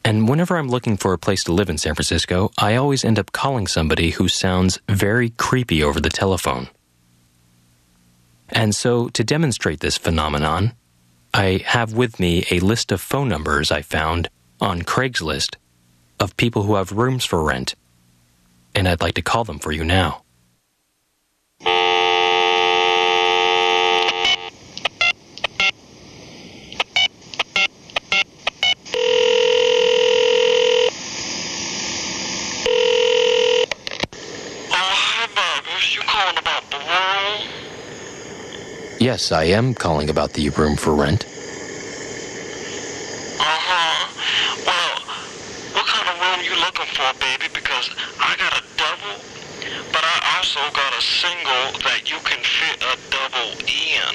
And 0.04 0.28
whenever 0.28 0.56
I'm 0.56 0.68
looking 0.68 0.96
for 0.96 1.12
a 1.12 1.18
place 1.18 1.44
to 1.44 1.52
live 1.52 1.70
in 1.70 1.78
San 1.78 1.94
Francisco, 1.94 2.50
I 2.58 2.74
always 2.74 3.04
end 3.04 3.18
up 3.18 3.32
calling 3.32 3.66
somebody 3.66 4.10
who 4.10 4.28
sounds 4.28 4.78
very 4.88 5.30
creepy 5.30 5.82
over 5.82 6.00
the 6.00 6.10
telephone. 6.10 6.68
And 8.48 8.74
so, 8.74 9.08
to 9.10 9.24
demonstrate 9.24 9.80
this 9.80 9.96
phenomenon, 9.96 10.72
I 11.32 11.62
have 11.64 11.94
with 11.94 12.18
me 12.20 12.44
a 12.50 12.60
list 12.60 12.92
of 12.92 13.00
phone 13.00 13.28
numbers 13.28 13.70
I 13.70 13.80
found 13.82 14.28
on 14.60 14.82
Craigslist 14.82 15.56
of 16.20 16.36
people 16.36 16.64
who 16.64 16.74
have 16.74 16.92
rooms 16.92 17.24
for 17.24 17.42
rent. 17.42 17.74
And 18.74 18.88
I'd 18.88 19.00
like 19.00 19.14
to 19.14 19.22
call 19.22 19.44
them 19.44 19.58
for 19.58 19.72
you 19.72 19.84
now. 19.84 20.22
Yes, 39.02 39.32
I 39.32 39.50
am 39.50 39.74
calling 39.74 40.08
about 40.08 40.34
the 40.34 40.48
room 40.50 40.76
for 40.76 40.94
rent. 40.94 41.24
Uh-huh. 43.40 44.06
Well, 44.64 45.00
what 45.74 45.86
kind 45.90 46.06
of 46.06 46.14
room 46.22 46.38
you 46.46 46.54
looking 46.62 46.86
for, 46.94 47.10
baby? 47.18 47.50
Because 47.52 47.90
I 48.20 48.36
got 48.38 48.54
a 48.54 48.62
double, 48.78 49.18
but 49.90 50.04
I 50.04 50.36
also 50.38 50.60
got 50.70 50.94
a 50.96 51.02
single 51.02 51.82
that 51.82 52.08
you 52.08 52.18
can 52.22 52.38
fit 52.46 52.78
a 52.78 52.96
double 53.10 53.58
in. 53.66 54.14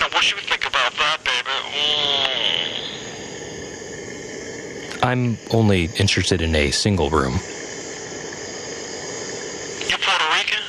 Now, 0.00 0.08
what 0.08 0.24
you 0.30 0.38
think 0.38 0.64
about 0.66 0.94
that, 0.96 1.22
baby? 1.22 1.52
Mm. 4.96 5.02
I'm 5.02 5.36
only 5.50 5.90
interested 5.98 6.40
in 6.40 6.54
a 6.54 6.70
single 6.70 7.10
room. 7.10 7.34
You 9.86 9.98
Puerto 9.98 10.24
Rican? 10.32 10.62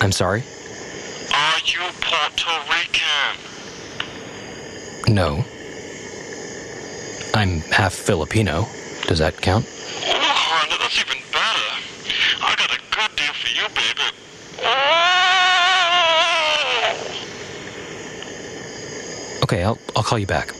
I'm 0.00 0.12
sorry? 0.12 0.44
Are 1.34 1.58
you 1.66 1.80
Puerto 2.00 2.50
Rican? 2.70 3.36
No. 5.14 5.44
I'm 7.34 7.60
half 7.72 7.94
Filipino. 7.94 8.66
Does 9.06 9.18
that 9.18 9.40
count? 9.40 9.66
Oh, 9.66 10.14
honey, 10.14 10.76
that's 10.80 10.98
even 11.00 11.18
better. 11.32 11.70
I 12.42 12.54
got 12.56 12.70
a 12.72 12.78
good 12.94 13.16
deal 13.16 13.32
for 13.32 13.48
you, 13.48 13.68
baby. 13.74 14.10
Oh! 14.62 15.08
Okay, 19.42 19.62
I'll, 19.64 19.78
I'll 19.96 20.02
call 20.04 20.18
you 20.18 20.26
back. 20.26 20.52